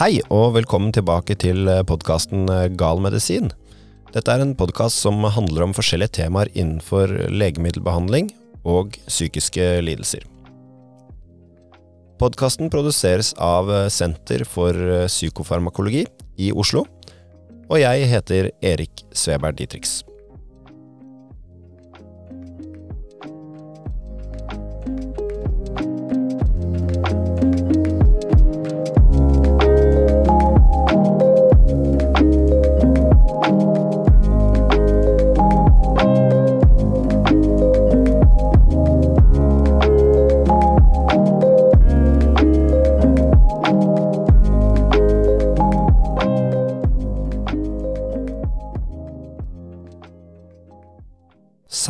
Hei 0.00 0.22
og 0.32 0.54
velkommen 0.54 0.94
tilbake 0.96 1.34
til 1.36 1.68
podkasten 1.84 2.48
Gal 2.80 3.02
medisin. 3.04 3.50
Dette 4.14 4.32
er 4.32 4.40
en 4.40 4.54
podkast 4.56 4.96
som 5.04 5.20
handler 5.28 5.66
om 5.66 5.74
forskjellige 5.76 6.14
temaer 6.22 6.48
innenfor 6.54 7.12
legemiddelbehandling 7.28 8.30
og 8.64 8.96
psykiske 9.04 9.66
lidelser. 9.84 10.24
Podkasten 12.16 12.72
produseres 12.72 13.34
av 13.36 13.68
Senter 13.92 14.48
for 14.48 14.72
psykofarmakologi 15.04 16.06
i 16.40 16.48
Oslo, 16.48 16.86
og 17.68 17.82
jeg 17.84 18.08
heter 18.08 18.54
Erik 18.72 19.04
Sveberg 19.12 19.60
Dietrich. 19.60 20.00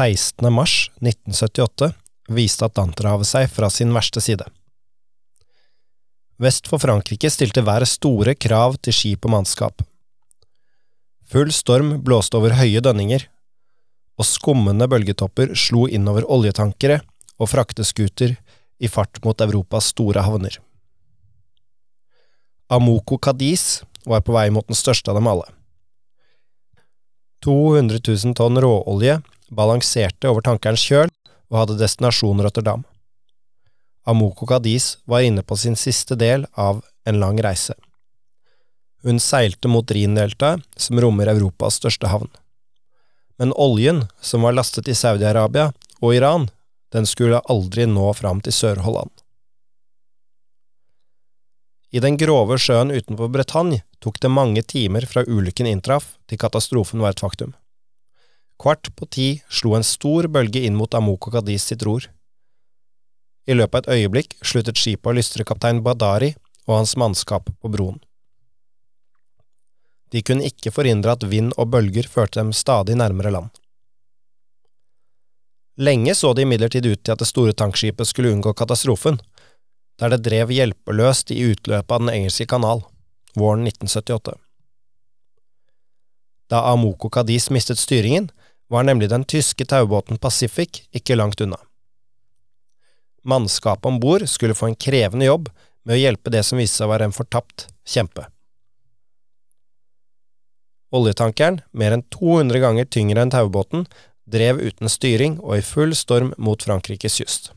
16. 0.00 0.52
mars 0.52 0.90
1978 1.00 1.92
viste 2.32 2.64
Atlanterhavet 2.64 3.28
seg 3.28 3.50
fra 3.52 3.68
sin 3.68 3.90
verste 3.92 4.22
side. 4.24 4.46
Vest 6.40 6.70
for 6.70 6.80
Frankrike 6.80 7.28
stilte 7.28 7.60
været 7.66 7.90
store 7.90 8.32
krav 8.32 8.78
til 8.80 8.96
skip 8.96 9.26
og 9.28 9.34
mannskap. 9.34 9.82
Full 11.28 11.52
storm 11.52 11.98
blåste 12.06 12.38
over 12.38 12.54
høye 12.56 12.80
dønninger, 12.80 13.26
og 14.16 14.24
skummende 14.24 14.88
bølgetopper 14.88 15.52
slo 15.52 15.84
innover 15.84 16.24
oljetankere 16.32 17.02
og 17.36 17.50
frakteskuter 17.52 18.38
i 18.80 18.88
fart 18.88 19.20
mot 19.26 19.44
Europas 19.44 19.90
store 19.92 20.24
havner. 20.24 20.56
Amoco 22.72 23.18
Cadiz 23.20 23.82
var 24.08 24.24
på 24.24 24.32
vei 24.32 24.46
mot 24.48 24.64
den 24.64 24.80
største 24.80 25.12
av 25.12 25.20
dem 25.20 25.28
alle. 25.28 25.44
200 27.44 28.00
000 28.00 28.38
tonn 28.40 28.62
råolje 28.64 29.18
balanserte 29.50 30.30
over 30.30 30.44
tankerens 30.46 30.84
kjøl 30.86 31.10
og 31.50 31.58
hadde 31.58 31.78
destinasjon 31.80 32.42
Rotterdam. 32.44 32.84
Amoko 34.08 34.46
Cadiz 34.46 34.96
var 35.04 35.26
inne 35.26 35.42
på 35.42 35.58
sin 35.60 35.76
siste 35.76 36.16
del 36.16 36.46
av 36.54 36.84
en 37.04 37.20
lang 37.20 37.40
reise. 37.42 37.74
Hun 39.02 39.20
seilte 39.20 39.68
mot 39.68 39.90
Rhindeltaet, 39.90 40.62
som 40.76 41.00
rommer 41.00 41.30
Europas 41.32 41.80
største 41.80 42.10
havn. 42.12 42.28
Men 43.40 43.54
oljen, 43.56 44.04
som 44.20 44.44
var 44.44 44.52
lastet 44.52 44.88
i 44.88 44.96
Saudi-Arabia 44.96 45.70
og 46.00 46.14
Iran, 46.14 46.50
den 46.92 47.06
skulle 47.06 47.40
aldri 47.48 47.86
nå 47.88 48.10
fram 48.18 48.42
til 48.44 48.52
Sør-Holland. 48.52 49.12
I 51.90 52.02
den 52.02 52.18
grove 52.20 52.58
sjøen 52.60 52.92
utenfor 52.94 53.30
Bretagne 53.32 53.80
tok 54.04 54.20
det 54.22 54.30
mange 54.30 54.62
timer 54.62 55.06
fra 55.10 55.24
ulykken 55.26 55.66
inntraff 55.66 56.12
til 56.30 56.38
katastrofen 56.38 57.02
var 57.02 57.16
et 57.16 57.22
faktum. 57.24 57.54
Kvart 58.60 58.90
på 58.96 59.06
ti 59.08 59.28
slo 59.48 59.72
en 59.76 59.86
stor 59.86 60.28
bølge 60.28 60.60
inn 60.68 60.76
mot 60.76 60.94
Amoko 60.94 61.32
Kadis 61.32 61.64
sitt 61.70 61.82
ror. 61.86 62.04
I 63.48 63.56
løpet 63.56 63.88
av 63.88 63.94
et 63.94 64.02
øyeblikk 64.02 64.36
sluttet 64.44 64.76
skipet 64.76 65.08
å 65.08 65.14
lystre 65.16 65.46
kaptein 65.48 65.80
Badari 65.84 66.34
og 66.66 66.74
hans 66.76 66.92
mannskap 67.00 67.48
på 67.48 67.70
broen. 67.72 67.96
De 70.12 70.20
kunne 70.26 70.44
ikke 70.44 70.72
forhindre 70.74 71.14
at 71.14 71.24
vind 71.30 71.54
og 71.56 71.70
bølger 71.72 72.08
førte 72.10 72.40
dem 72.40 72.52
stadig 72.52 72.98
nærmere 73.00 73.32
land. 73.32 73.48
Lenge 75.80 76.12
så 76.18 76.34
det 76.34 76.44
imidlertid 76.44 76.84
ut 76.84 77.00
til 77.00 77.14
at 77.14 77.22
det 77.22 77.30
store 77.30 77.54
tankskipet 77.56 78.10
skulle 78.10 78.34
unngå 78.34 78.52
katastrofen, 78.58 79.16
der 79.96 80.12
det 80.12 80.20
drev 80.26 80.52
hjelpeløst 80.52 81.32
i 81.32 81.40
utløpet 81.48 81.94
av 81.94 82.04
Den 82.04 82.12
engelske 82.12 82.44
kanal, 82.50 82.84
våren 83.32 83.64
1978. 83.64 84.36
Da 86.50 86.66
Amoko 86.72 87.08
Kadis 87.08 87.48
mistet 87.54 87.80
styringen, 87.80 88.28
var 88.70 88.86
nemlig 88.86 89.10
den 89.10 89.24
tyske 89.24 89.66
taubåten 89.66 90.18
Pacific 90.18 90.84
ikke 90.94 91.18
langt 91.18 91.40
unna. 91.40 91.58
Mannskapet 93.22 93.86
om 93.86 94.00
bord 94.00 94.28
skulle 94.28 94.54
få 94.54 94.70
en 94.70 94.78
krevende 94.78 95.26
jobb 95.26 95.50
med 95.84 95.96
å 95.96 96.00
hjelpe 96.00 96.30
det 96.32 96.44
som 96.46 96.60
viste 96.60 96.78
seg 96.78 96.88
å 96.88 96.92
være 96.92 97.10
en 97.10 97.16
fortapt 97.16 97.66
kjempe. 97.88 98.28
Oljetankeren, 100.94 101.60
mer 101.70 101.94
enn 101.94 102.06
200 102.14 102.62
ganger 102.62 102.88
tyngre 102.90 103.22
enn 103.22 103.32
taubåten, 103.34 103.84
drev 104.30 104.62
uten 104.62 104.90
styring 104.90 105.38
og 105.42 105.58
i 105.58 105.66
full 105.66 105.94
storm 105.98 106.32
mot 106.38 106.62
Frankrikes 106.62 107.18
kyst. 107.20 107.50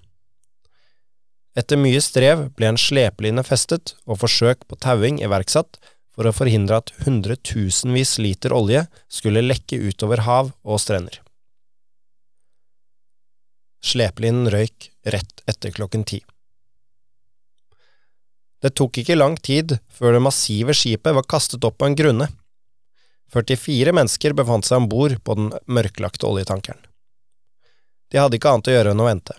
Etter 1.57 1.77
mye 1.77 2.01
strev 2.01 2.47
ble 2.57 2.71
en 2.71 2.79
slepeline 2.81 3.43
festet 3.45 3.93
og 4.09 4.19
forsøk 4.23 4.65
på 4.65 4.77
tauing 4.81 5.19
iverksatt 5.21 5.77
for 6.13 6.29
å 6.29 6.35
forhindre 6.35 6.79
at 6.81 6.93
hundretusenvis 7.05 8.17
liter 8.21 8.53
olje 8.53 8.85
skulle 9.11 9.43
lekke 9.45 9.79
utover 9.81 10.23
hav 10.27 10.51
og 10.63 10.81
strender. 10.81 11.19
Slepelinen 13.83 14.47
røyk 14.53 14.91
rett 15.11 15.43
etter 15.49 15.73
klokken 15.75 16.05
ti. 16.07 16.21
Det 18.63 18.71
tok 18.79 19.01
ikke 19.01 19.17
lang 19.17 19.35
tid 19.43 19.75
før 19.91 20.15
det 20.15 20.23
massive 20.23 20.75
skipet 20.77 21.17
var 21.17 21.27
kastet 21.27 21.65
opp 21.67 21.81
på 21.81 21.89
en 21.89 21.97
grunne. 21.99 22.29
44 23.33 23.91
mennesker 23.97 24.35
befant 24.37 24.63
seg 24.63 24.79
om 24.79 24.87
bord 24.87 25.17
på 25.25 25.35
den 25.35 25.49
mørklagte 25.65 26.29
oljetankeren. 26.29 26.79
De 28.13 28.21
hadde 28.21 28.37
ikke 28.37 28.53
annet 28.53 28.69
å 28.69 28.75
gjøre 28.75 28.93
enn 28.93 29.01
å 29.03 29.09
vente. 29.09 29.35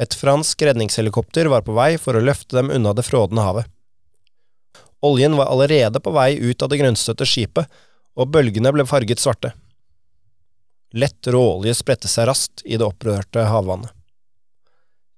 Et 0.00 0.14
fransk 0.16 0.62
redningshelikopter 0.64 1.50
var 1.52 1.66
på 1.66 1.74
vei 1.76 1.96
for 2.00 2.16
å 2.16 2.24
løfte 2.24 2.56
dem 2.56 2.70
unna 2.72 2.94
det 2.96 3.04
frådende 3.04 3.44
havet. 3.44 3.71
Oljen 5.02 5.36
var 5.36 5.50
allerede 5.50 6.00
på 6.00 6.12
vei 6.14 6.36
ut 6.38 6.62
av 6.62 6.70
det 6.70 6.78
grønnstøtte 6.78 7.26
skipet, 7.26 7.66
og 8.14 8.30
bølgene 8.30 8.70
ble 8.74 8.86
farget 8.86 9.22
svarte. 9.22 9.50
Lett 10.92 11.26
råolje 11.26 11.74
spredte 11.74 12.08
seg 12.10 12.28
raskt 12.28 12.62
i 12.64 12.76
det 12.76 12.86
opprørte 12.86 13.48
havvannet. 13.48 13.90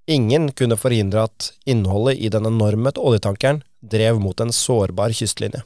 Ingen 0.07 0.51
kunne 0.53 0.77
forhindre 0.77 1.25
at 1.27 1.53
innholdet 1.65 2.21
i 2.21 2.29
den 2.29 2.47
enorme 2.47 2.93
oljetankeren 3.01 3.63
drev 3.81 4.21
mot 4.21 4.41
en 4.41 4.53
sårbar 4.53 5.15
kystlinje. 5.17 5.63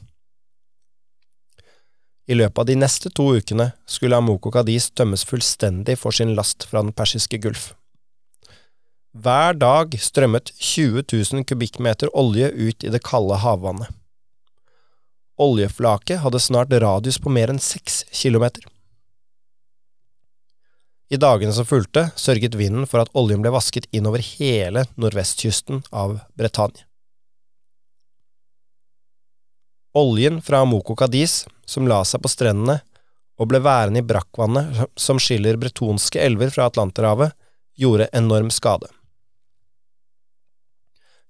I 2.29 2.37
løpet 2.37 2.61
av 2.61 2.67
de 2.69 2.77
neste 2.77 3.09
to 3.09 3.25
ukene 3.35 3.71
skulle 3.89 4.17
Amoko 4.19 4.51
Kadis 4.53 4.91
tømmes 4.93 5.25
fullstendig 5.25 5.97
for 5.99 6.15
sin 6.15 6.35
last 6.37 6.63
fra 6.69 6.83
den 6.83 6.93
persiske 6.95 7.39
gulf. 7.41 7.71
Hver 9.17 9.57
dag 9.57 9.95
strømmet 9.97 10.51
20 10.55 11.03
000 11.09 11.47
kubikkmeter 11.49 12.11
olje 12.13 12.51
ut 12.53 12.85
i 12.85 12.91
det 12.93 13.01
kalde 13.03 13.39
havvannet. 13.41 13.89
Oljeflaket 15.39 16.19
hadde 16.19 16.39
snart 16.39 16.73
radius 16.83 17.19
på 17.19 17.31
mer 17.31 17.51
enn 17.53 17.61
seks 17.63 18.03
kilometer. 18.11 18.65
I 21.09 21.17
dagene 21.17 21.53
som 21.55 21.65
fulgte, 21.65 22.09
sørget 22.19 22.57
vinden 22.59 22.85
for 22.85 23.01
at 23.01 23.09
oljen 23.17 23.41
ble 23.41 23.53
vasket 23.55 23.87
innover 23.95 24.21
hele 24.21 24.83
nordvestkysten 24.99 25.81
av 25.89 26.19
Bretagne. 26.37 26.83
Oljen 29.97 30.37
fra 30.45 30.61
Moko 30.69 30.93
Cadiz, 30.95 31.47
som 31.65 31.87
la 31.89 32.03
seg 32.05 32.21
på 32.21 32.29
strendene 32.29 32.77
og 33.39 33.49
ble 33.49 33.63
værende 33.63 34.03
i 34.03 34.05
brakkvannet 34.05 34.83
som 34.99 35.17
skiller 35.23 35.57
bretonske 35.57 36.21
elver 36.21 36.51
fra 36.53 36.67
Atlanterhavet, 36.69 37.33
gjorde 37.79 38.11
enorm 38.13 38.51
skade. 38.53 38.91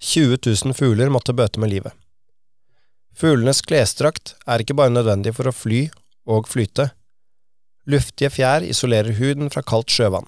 20 0.01 0.41
000 0.65 0.75
fugler 0.75 1.11
måtte 1.13 1.35
bøte 1.35 1.61
med 1.61 1.71
livet. 1.71 1.93
Fuglenes 3.19 3.59
klesdrakt 3.67 4.37
er 4.47 4.61
ikke 4.63 4.77
bare 4.79 4.93
nødvendig 4.93 5.33
for 5.35 5.49
å 5.49 5.55
fly 5.55 5.81
og 6.29 6.47
flyte. 6.47 6.85
Luftige 7.89 8.29
fjær 8.31 8.63
isolerer 8.63 9.17
huden 9.17 9.51
fra 9.51 9.63
kaldt 9.65 9.91
sjøvann. 9.91 10.27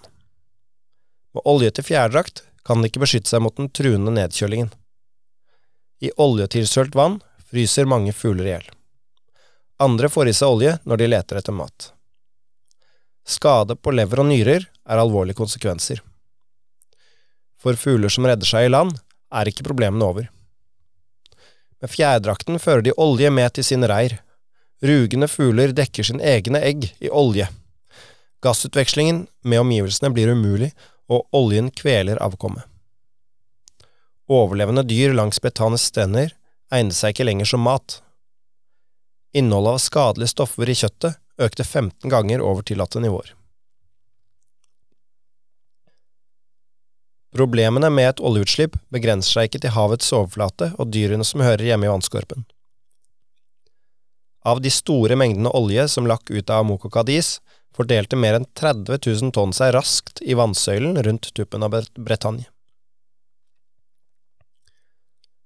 Med 1.32 1.46
oljete 1.48 1.86
fjærdrakt 1.88 2.44
kan 2.68 2.82
den 2.82 2.90
ikke 2.90 3.04
beskytte 3.06 3.32
seg 3.32 3.44
mot 3.46 3.56
den 3.56 3.70
truende 3.72 4.12
nedkjølingen. 4.18 4.74
I 6.04 6.12
oljetilsølt 6.20 6.98
vann 6.98 7.22
fryser 7.48 7.88
mange 7.88 8.12
fugler 8.12 8.50
i 8.50 8.54
hjel. 8.58 8.68
Andre 9.80 10.12
får 10.12 10.34
i 10.34 10.36
seg 10.36 10.58
olje 10.58 10.76
når 10.84 11.00
de 11.00 11.10
leter 11.14 11.40
etter 11.40 11.56
mat. 11.56 11.92
Skade 13.24 13.78
på 13.80 13.96
lever 13.96 14.20
og 14.20 14.28
nyrer 14.34 14.68
er 14.68 15.00
alvorlige 15.00 15.40
konsekvenser. 15.40 16.04
For 17.62 17.80
fugler 17.80 18.12
som 18.12 18.28
redder 18.28 18.50
seg 18.50 18.68
i 18.68 18.76
land, 18.76 18.98
er 19.32 19.48
ikke 19.48 19.64
problemene 19.64 20.04
over. 20.04 20.28
Med 21.82 21.90
fjærdrakten 21.90 22.60
fører 22.62 22.86
de 22.86 22.94
olje 22.98 23.30
med 23.34 23.56
til 23.56 23.66
sin 23.66 23.86
reir. 23.90 24.20
Rugende 24.86 25.28
fugler 25.30 25.74
dekker 25.74 26.06
sin 26.06 26.22
egne 26.22 26.62
egg 26.62 26.92
i 27.02 27.10
olje. 27.10 27.48
Gassutvekslingen 28.42 29.26
med 29.46 29.62
omgivelsene 29.62 30.10
blir 30.14 30.32
umulig, 30.34 30.72
og 31.12 31.26
oljen 31.36 31.70
kveler 31.76 32.22
avkommet. 32.24 32.64
Overlevende 34.32 34.86
dyr 34.88 35.12
langs 35.18 35.42
Betanes 35.44 35.90
strender 35.90 36.32
egnet 36.72 36.96
seg 36.96 37.12
ikke 37.14 37.28
lenger 37.28 37.50
som 37.52 37.66
mat. 37.66 38.00
Innholdet 39.36 39.76
av 39.76 39.84
skadelige 39.84 40.32
stoffer 40.32 40.72
i 40.72 40.78
kjøttet 40.78 41.20
økte 41.42 41.66
15 41.66 42.10
ganger 42.12 42.44
over 42.46 42.64
tillatte 42.64 43.02
nivåer. 43.04 43.34
Problemene 47.32 47.88
med 47.90 48.10
et 48.10 48.20
oljeutslipp 48.20 48.76
begrenser 48.92 49.38
seg 49.38 49.48
ikke 49.48 49.62
til 49.64 49.76
havets 49.76 50.12
overflate 50.12 50.74
og 50.76 50.92
dyrene 50.92 51.24
som 51.28 51.44
hører 51.44 51.64
hjemme 51.70 51.88
i 51.88 51.92
vannskorpen. 51.92 52.44
Av 54.44 54.60
de 54.60 54.72
store 54.74 55.16
mengdene 55.16 55.54
olje 55.56 55.86
som 55.94 56.08
lakk 56.10 56.28
ut 56.34 56.50
av 56.50 56.66
Amoco 56.66 56.90
Cadiz, 56.92 57.40
fordelte 57.78 58.20
mer 58.20 58.36
enn 58.36 58.48
30 58.60 59.00
000 59.06 59.32
tonn 59.36 59.54
seg 59.56 59.72
raskt 59.78 60.20
i 60.26 60.36
vannsøylen 60.36 61.00
rundt 61.06 61.30
tuppen 61.38 61.64
av 61.64 61.78
Bretagne. 61.96 62.50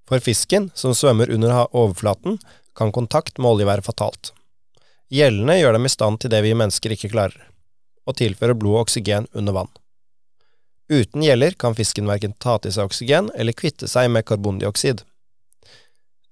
For 0.09 0.21
fisken, 0.21 0.71
som 0.73 0.93
svømmer 0.93 1.29
under 1.33 1.65
overflaten, 1.69 2.39
kan 2.77 2.93
kontakt 2.93 3.37
med 3.37 3.51
olje 3.55 3.69
være 3.69 3.85
fatalt. 3.85 4.33
Gjellene 5.13 5.59
gjør 5.59 5.77
dem 5.77 5.85
i 5.85 5.93
stand 5.93 6.21
til 6.21 6.33
det 6.33 6.41
vi 6.45 6.57
mennesker 6.57 6.93
ikke 6.93 7.13
klarer, 7.13 7.49
å 8.05 8.13
tilføre 8.13 8.57
blod 8.57 8.79
og 8.79 8.87
oksygen 8.87 9.29
under 9.37 9.61
vann. 9.61 9.73
Uten 10.89 11.23
gjeller 11.25 11.55
kan 11.57 11.75
fisken 11.75 12.05
verken 12.07 12.35
ta 12.37 12.59
til 12.61 12.73
seg 12.75 12.89
oksygen 12.89 13.31
eller 13.33 13.57
kvitte 13.57 13.89
seg 13.89 14.11
med 14.13 14.25
karbondioksid. 14.29 15.01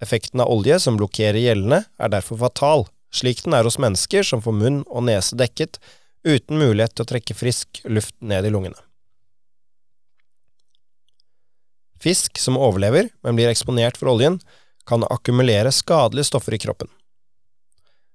Effekten 0.04 0.44
av 0.44 0.52
olje 0.52 0.78
som 0.84 0.98
blokkerer 1.00 1.40
gjellene, 1.42 1.84
er 1.98 2.12
derfor 2.12 2.38
fatal, 2.42 2.86
slik 3.14 3.44
den 3.46 3.56
er 3.58 3.66
hos 3.66 3.80
mennesker 3.82 4.26
som 4.28 4.44
får 4.44 4.58
munn 4.58 4.82
og 4.90 5.06
nese 5.08 5.38
dekket, 5.40 5.80
uten 6.28 6.60
mulighet 6.60 6.94
til 6.94 7.06
å 7.06 7.12
trekke 7.14 7.38
frisk 7.38 7.82
luft 7.90 8.16
ned 8.22 8.46
i 8.46 8.52
lungene. 8.54 8.78
Fisk 12.04 12.38
som 12.38 12.60
overlever, 12.60 13.08
men 13.24 13.38
blir 13.40 13.50
eksponert 13.50 13.98
for 13.98 14.12
oljen, 14.12 14.42
kan 14.86 15.06
akkumulere 15.08 15.72
skadelige 15.72 16.28
stoffer 16.28 16.58
i 16.58 16.60
kroppen. 16.60 16.90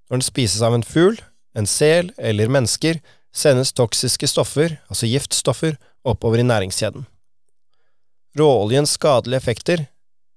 Når 0.09 0.21
den 0.21 0.27
spises 0.29 0.65
av 0.65 0.77
en 0.77 0.85
fugl, 0.85 1.17
en 1.57 1.67
sel 1.69 2.13
eller 2.21 2.53
mennesker, 2.53 3.01
sendes 3.33 3.73
toksiske 3.77 4.29
stoffer, 4.29 4.77
altså 4.93 5.09
giftstoffer, 5.09 5.79
oppover 6.05 6.43
i 6.43 6.47
næringskjeden. 6.47 7.07
Råoljens 8.39 8.95
skadelige 8.99 9.41
effekter 9.43 9.87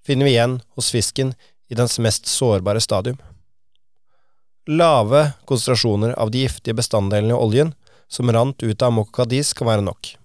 finner 0.06 0.26
vi 0.26 0.36
igjen 0.36 0.60
hos 0.76 0.92
fisken 0.94 1.34
i 1.70 1.78
dens 1.78 2.00
mest 2.00 2.26
sårbare 2.30 2.82
stadium. 2.82 3.20
Lave 4.70 5.32
konsentrasjoner 5.50 6.14
av 6.20 6.32
de 6.32 6.46
giftige 6.46 6.78
bestanddelene 6.78 7.34
i 7.34 7.38
oljen 7.38 7.74
som 8.12 8.32
rant 8.32 8.64
ut 8.64 8.82
av 8.84 8.92
mokadis, 8.94 9.54
kan 9.54 9.70
være 9.70 9.86
nok. 9.86 10.16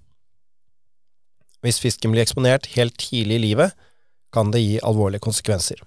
Hvis 1.62 1.78
fisken 1.82 2.12
blir 2.12 2.24
eksponert 2.24 2.66
helt 2.74 2.96
tidlig 3.00 3.38
i 3.38 3.44
livet, 3.44 3.76
kan 4.34 4.50
det 4.52 4.62
gi 4.64 4.80
alvorlige 4.84 5.22
konsekvenser. 5.24 5.78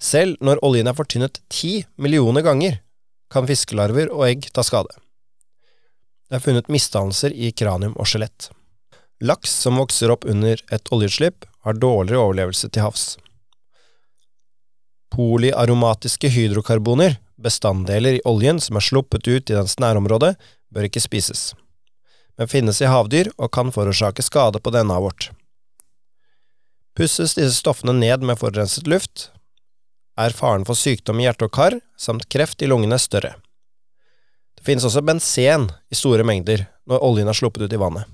Selv 0.00 0.40
når 0.40 0.62
oljen 0.64 0.88
er 0.88 0.96
fortynnet 0.96 1.42
ti 1.52 1.82
millioner 2.00 2.44
ganger, 2.44 2.80
kan 3.30 3.46
fiskelarver 3.46 4.08
og 4.10 4.24
egg 4.26 4.48
ta 4.54 4.64
skade. 4.66 4.90
Det 6.30 6.38
er 6.38 6.44
funnet 6.44 6.70
misdannelser 6.70 7.34
i 7.34 7.50
kranium 7.52 7.96
og 7.98 8.06
skjelett. 8.06 8.50
Laks 9.20 9.52
som 9.64 9.80
vokser 9.80 10.12
opp 10.14 10.24
under 10.24 10.62
et 10.72 10.92
oljeutslipp, 10.94 11.44
har 11.66 11.76
dårligere 11.76 12.22
overlevelse 12.22 12.70
til 12.72 12.86
havs. 12.86 13.18
Polyaromatiske 15.12 16.30
hydrokarboner, 16.32 17.18
bestanddeler 17.36 18.16
i 18.16 18.22
oljen 18.24 18.62
som 18.62 18.78
er 18.78 18.86
sluppet 18.86 19.26
ut 19.28 19.50
i 19.50 19.58
dens 19.58 19.76
nærområde, 19.82 20.36
bør 20.72 20.86
ikke 20.88 21.02
spises 21.04 21.50
men 22.40 22.48
finnes 22.48 22.78
i 22.80 22.88
havdyr 22.88 23.28
og 23.36 23.50
kan 23.52 23.68
forårsake 23.68 24.24
skade 24.24 24.62
på 24.64 24.72
dna 24.72 24.96
vårt. 25.04 25.26
Pusses 26.96 27.34
disse 27.36 27.58
stoffene 27.58 27.92
ned 27.92 28.24
med 28.24 28.40
forurenset 28.40 28.88
luft, 28.88 29.26
er 30.16 30.32
faren 30.32 30.64
for 30.64 30.72
sykdom 30.72 31.20
i 31.20 31.26
hjerte 31.26 31.44
og 31.50 31.52
kar 31.52 31.76
samt 32.00 32.24
kreft 32.32 32.64
i 32.64 32.70
lungene 32.72 32.96
større. 32.96 33.34
Det 34.60 34.68
finnes 34.68 34.84
også 34.84 35.00
benzen 35.00 35.70
i 35.88 35.96
store 35.96 36.24
mengder 36.28 36.66
når 36.84 37.00
oljen 37.06 37.30
er 37.32 37.36
sluppet 37.36 37.64
ut 37.64 37.72
i 37.72 37.80
vannet, 37.80 38.04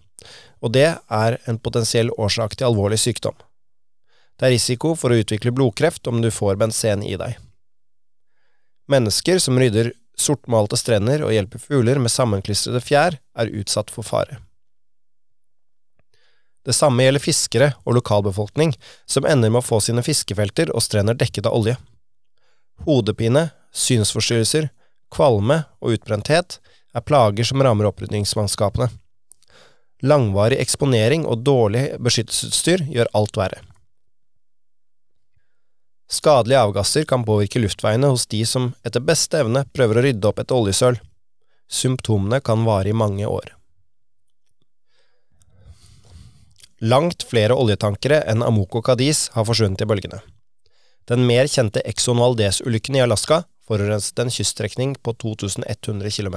og 0.62 0.70
det 0.76 0.93
er 0.94 1.37
en 1.50 1.58
potensiell 1.58 2.12
årsak 2.14 2.54
til 2.54 2.69
alvorlig 2.69 3.00
sykdom. 3.02 3.34
Det 4.38 4.46
er 4.46 4.54
risiko 4.54 4.93
for 4.94 5.10
å 5.10 5.19
utvikle 5.19 5.50
blodkreft 5.50 6.06
om 6.06 6.20
du 6.22 6.31
får 6.31 6.60
benzen 6.60 7.02
i 7.02 7.16
deg. 7.19 7.34
Mennesker 8.87 9.43
som 9.43 9.58
rydder 9.58 9.90
sortmalte 10.16 10.78
strender 10.78 11.25
og 11.26 11.34
hjelper 11.34 11.64
fugler 11.66 11.98
med 11.98 12.14
sammenklistrede 12.14 12.78
fjær, 12.84 13.19
er 13.19 13.50
utsatt 13.50 13.90
for 13.90 14.06
fare. 14.06 14.38
Det 16.62 16.75
samme 16.78 17.02
gjelder 17.02 17.26
fiskere 17.26 17.72
og 17.82 17.99
lokalbefolkning, 17.99 18.76
som 19.02 19.26
ender 19.26 19.50
med 19.50 19.64
å 19.64 19.66
få 19.66 19.82
sine 19.82 20.06
fiskefelter 20.06 20.70
og 20.70 20.87
strender 20.87 21.19
dekket 21.19 21.50
av 21.50 21.58
olje. 21.58 21.75
Hodepine, 22.87 23.49
synsforstyrrelser, 23.75 24.70
kvalme 25.12 25.62
og 25.80 25.96
utbrenthet 25.96 26.58
er 26.96 27.04
plager 27.04 27.46
som 27.46 27.62
rammer 27.62 27.88
opprydningsmannskapene. 27.90 28.88
Langvarig 30.04 30.58
eksponering 30.60 31.24
og 31.24 31.44
dårlig 31.46 31.88
beskyttelsesutstyr 32.02 32.84
gjør 32.92 33.10
alt 33.16 33.38
verre. 33.40 33.62
Skadelige 36.12 36.62
avgasser 36.62 37.06
kan 37.08 37.24
påvirke 37.26 37.58
luftveiene 37.58 38.12
hos 38.12 38.28
de 38.30 38.44
som 38.46 38.70
etter 38.86 39.02
beste 39.02 39.40
evne 39.42 39.64
prøver 39.74 39.98
å 39.98 40.04
rydde 40.06 40.28
opp 40.30 40.42
et 40.42 40.54
oljesøl. 40.54 41.00
Symptomene 41.66 42.38
kan 42.44 42.62
vare 42.68 42.92
i 42.92 42.96
mange 42.96 43.26
år. 43.26 43.50
Langt 46.84 47.24
flere 47.26 47.56
oljetankere 47.56 48.20
enn 48.30 48.44
Amoco 48.44 48.82
Cadiz 48.84 49.30
har 49.34 49.46
forsvunnet 49.48 49.82
i 49.82 49.88
bølgene. 49.88 50.20
Den 51.08 51.24
mer 51.26 51.48
kjente 51.50 51.82
Exxon 51.88 52.20
Valdez-ulykken 52.20 52.98
i 52.98 53.02
Alaska 53.02 53.42
forurenset 53.66 54.18
en 54.22 54.30
kyststrekning 54.30 54.94
på 55.02 55.14
2100 55.22 56.10
km. 56.10 56.36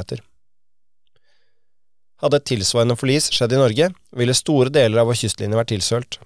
Hadde 2.20 2.40
et 2.42 2.50
tilsvarende 2.52 2.98
forlis 3.00 3.30
skjedd 3.32 3.54
i 3.56 3.62
Norge, 3.62 3.92
ville 4.12 4.36
store 4.36 4.74
deler 4.76 5.02
av 5.02 5.08
vår 5.08 5.20
kystlinje 5.22 5.60
vært 5.60 5.72
tilsølt. 5.72 6.20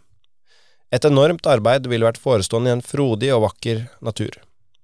Et 0.93 1.05
enormt 1.05 1.45
arbeid 1.49 1.87
ville 1.89 2.05
vært 2.05 2.21
forestående 2.21 2.71
i 2.71 2.75
en 2.77 2.85
frodig 2.85 3.29
og 3.33 3.45
vakker 3.47 3.85
natur, 4.05 4.37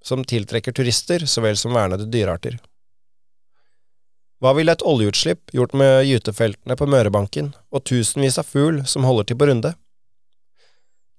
som 0.05 0.25
tiltrekker 0.25 0.75
turister 0.75 1.25
så 1.25 1.43
vel 1.45 1.57
som 1.57 1.73
vernede 1.77 2.09
dyrearter. 2.09 2.59
Hva 4.39 4.53
ville 4.55 4.71
et 4.71 4.85
oljeutslipp 4.87 5.51
gjort 5.51 5.73
med 5.75 6.05
gytefeltene 6.07 6.77
på 6.79 6.87
Mørebanken 6.87 7.51
og 7.75 7.83
tusenvis 7.89 8.39
av 8.39 8.47
fugl 8.47 8.85
som 8.87 9.03
holder 9.03 9.27
til 9.27 9.39
på 9.39 9.49
runde? 9.49 9.73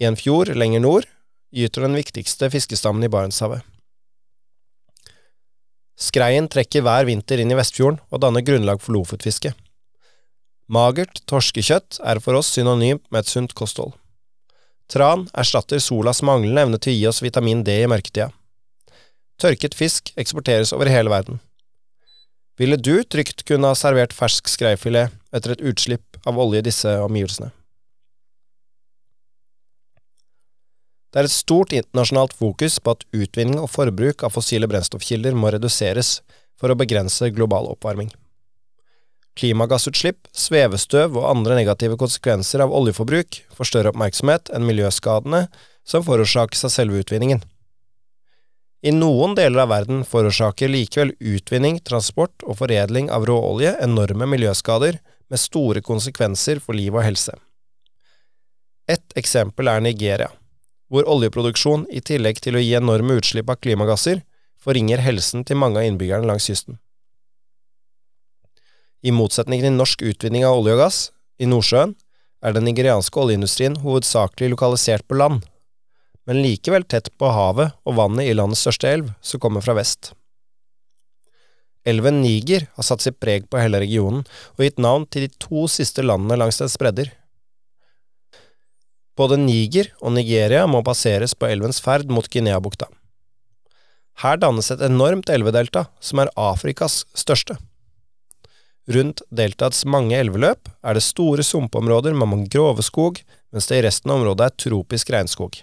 I 0.01 0.07
en 0.09 0.17
fjord 0.17 0.55
lenger 0.57 0.81
nord 0.81 1.09
gyter 1.53 1.85
den 1.85 1.99
viktigste 1.99 2.49
fiskestammen 2.49 3.05
i 3.05 3.11
Barentshavet. 3.13 3.61
Skreien 6.01 6.49
trekker 6.49 6.85
hver 6.85 7.05
vinter 7.09 7.43
inn 7.43 7.53
i 7.53 7.59
Vestfjorden 7.59 8.01
og 8.09 8.23
danner 8.25 8.45
grunnlag 8.45 8.81
for 8.81 8.97
lofotfiske. 8.97 9.53
Magert 10.71 11.21
torskekjøtt 11.29 11.99
er 12.07 12.21
for 12.25 12.39
oss 12.39 12.55
synonymt 12.55 13.05
med 13.11 13.25
et 13.25 13.33
sunt 13.33 13.53
kosthold. 13.59 13.93
Tran 14.91 15.27
erstatter 15.39 15.83
solas 15.83 16.23
manglende 16.27 16.65
evne 16.65 16.81
til 16.81 16.95
å 16.95 16.97
gi 16.97 17.07
oss 17.11 17.23
vitamin 17.23 17.63
D 17.67 17.77
i 17.83 17.91
mørketida. 17.91 18.31
Tørket 19.41 19.77
fisk 19.77 20.11
eksporteres 20.21 20.73
over 20.77 20.91
hele 20.91 21.13
verden. 21.13 21.39
Ville 22.61 22.77
du 22.77 23.03
trygt 23.05 23.45
kunne 23.49 23.71
ha 23.71 23.77
servert 23.79 24.17
fersk 24.17 24.51
skreifilet 24.53 25.15
etter 25.33 25.55
et 25.55 25.65
utslipp 25.65 26.19
av 26.29 26.41
olje 26.41 26.61
i 26.61 26.67
disse 26.67 26.97
omgivelsene? 27.05 27.53
Det 31.11 31.21
er 31.21 31.27
et 31.27 31.35
stort 31.35 31.73
internasjonalt 31.75 32.35
fokus 32.39 32.79
på 32.79 32.95
at 32.95 33.07
utvinning 33.11 33.59
og 33.59 33.73
forbruk 33.73 34.23
av 34.27 34.35
fossile 34.37 34.69
brennstoffkilder 34.71 35.35
må 35.35 35.51
reduseres 35.51 36.21
for 36.61 36.71
å 36.71 36.79
begrense 36.79 37.33
global 37.35 37.67
oppvarming. 37.73 38.13
Klimagassutslipp, 39.39 40.29
svevestøv 40.35 41.17
og 41.19 41.27
andre 41.31 41.57
negative 41.59 41.97
konsekvenser 41.99 42.63
av 42.63 42.75
oljeforbruk 42.77 43.41
får 43.57 43.71
større 43.71 43.93
oppmerksomhet 43.95 44.53
enn 44.55 44.67
miljøskadene 44.69 45.47
som 45.87 46.05
forårsakes 46.07 46.67
av 46.67 46.75
selve 46.75 47.03
utvinningen. 47.03 47.43
I 48.81 48.93
noen 48.95 49.35
deler 49.37 49.65
av 49.65 49.73
verden 49.75 50.05
forårsaker 50.09 50.71
likevel 50.71 51.13
utvinning, 51.19 51.81
transport 51.85 52.45
og 52.47 52.57
foredling 52.63 53.11
av 53.13 53.27
råolje 53.29 53.75
enorme 53.85 54.29
miljøskader 54.31 55.01
med 55.31 55.43
store 55.43 55.83
konsekvenser 55.85 56.63
for 56.65 56.79
liv 56.79 56.95
og 56.95 57.05
helse. 57.05 57.35
Et 58.91 59.19
eksempel 59.21 59.69
er 59.71 59.85
Nigeria, 59.85 60.31
hvor 60.91 61.07
oljeproduksjon 61.09 61.87
i 61.95 62.03
tillegg 62.03 62.43
til 62.43 62.59
å 62.59 62.63
gi 62.63 62.75
enorme 62.77 63.17
utslipp 63.21 63.51
av 63.53 63.61
klimagasser, 63.63 64.25
forringer 64.61 65.01
helsen 65.01 65.47
til 65.47 65.59
mange 65.61 65.81
av 65.81 65.87
innbyggerne 65.89 66.29
langs 66.29 66.49
kysten. 66.51 66.81
I 69.01 69.15
motsetning 69.17 69.63
til 69.65 69.73
norsk 69.73 70.03
utvinning 70.05 70.45
av 70.45 70.59
olje 70.59 70.77
og 70.77 70.83
gass 70.83 70.99
i 71.41 71.49
Nordsjøen, 71.49 71.95
er 72.45 72.57
den 72.57 72.67
nigerianske 72.69 73.21
oljeindustrien 73.21 73.79
hovedsakelig 73.85 74.51
lokalisert 74.53 75.07
på 75.09 75.17
land, 75.21 75.45
men 76.29 76.41
likevel 76.45 76.85
tett 76.89 77.11
på 77.21 77.31
havet 77.33 77.77
og 77.89 77.97
vannet 77.97 78.29
i 78.29 78.37
landets 78.37 78.65
største 78.65 78.89
elv, 78.89 79.13
som 79.21 79.41
kommer 79.41 79.65
fra 79.65 79.77
vest. 79.77 80.13
Elven 81.89 82.21
Niger 82.21 82.67
har 82.77 82.85
satt 82.85 83.05
sitt 83.05 83.17
preg 83.23 83.47
på 83.49 83.61
hele 83.61 83.81
regionen 83.81 84.27
og 84.57 84.65
gitt 84.65 84.81
navn 84.83 85.07
til 85.09 85.25
de 85.25 85.31
to 85.41 85.65
siste 85.73 86.05
landene 86.05 86.37
langs 86.41 86.61
dens 86.61 86.77
bredder. 86.81 87.09
Både 89.21 89.37
Niger 89.37 89.91
og 90.01 90.15
Nigeria 90.17 90.65
må 90.71 90.81
passeres 90.87 91.35
på 91.37 91.51
elvens 91.51 91.83
ferd 91.85 92.09
mot 92.09 92.29
Guineabukta. 92.33 92.87
Her 94.23 94.39
dannes 94.41 94.71
et 94.73 94.81
enormt 94.85 95.29
elvedelta, 95.33 95.87
som 96.01 96.23
er 96.23 96.33
Afrikas 96.41 97.03
største. 97.17 97.59
Rundt 98.91 99.21
deltaets 99.29 99.85
mange 99.85 100.17
elveløp 100.17 100.71
er 100.83 100.97
det 100.97 101.05
store 101.05 101.45
sumpområder 101.47 102.17
med 102.17 102.33
mangroveskog, 102.33 103.21
mens 103.53 103.69
det 103.69 103.81
i 103.81 103.85
resten 103.87 104.11
av 104.11 104.21
området 104.23 104.47
er 104.49 104.57
tropisk 104.65 105.13
regnskog. 105.13 105.61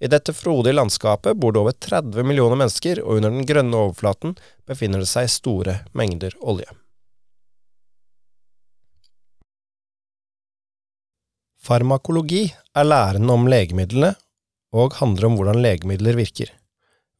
I 0.00 0.08
dette 0.08 0.32
frodige 0.32 0.78
landskapet 0.78 1.36
bor 1.36 1.52
det 1.52 1.60
over 1.60 1.74
30 1.76 2.24
millioner 2.24 2.56
mennesker, 2.62 3.02
og 3.04 3.18
under 3.18 3.34
den 3.34 3.48
grønne 3.50 3.82
overflaten 3.82 4.38
befinner 4.68 5.02
det 5.02 5.10
seg 5.10 5.28
store 5.28 5.82
mengder 5.92 6.38
olje. 6.40 6.70
Farmakologi 11.60 12.46
er 12.72 12.86
læren 12.86 13.28
om 13.28 13.44
legemidlene, 13.50 14.14
og 14.72 14.94
handler 14.96 15.26
om 15.28 15.34
hvordan 15.36 15.60
legemidler 15.60 16.16
virker, 16.16 16.48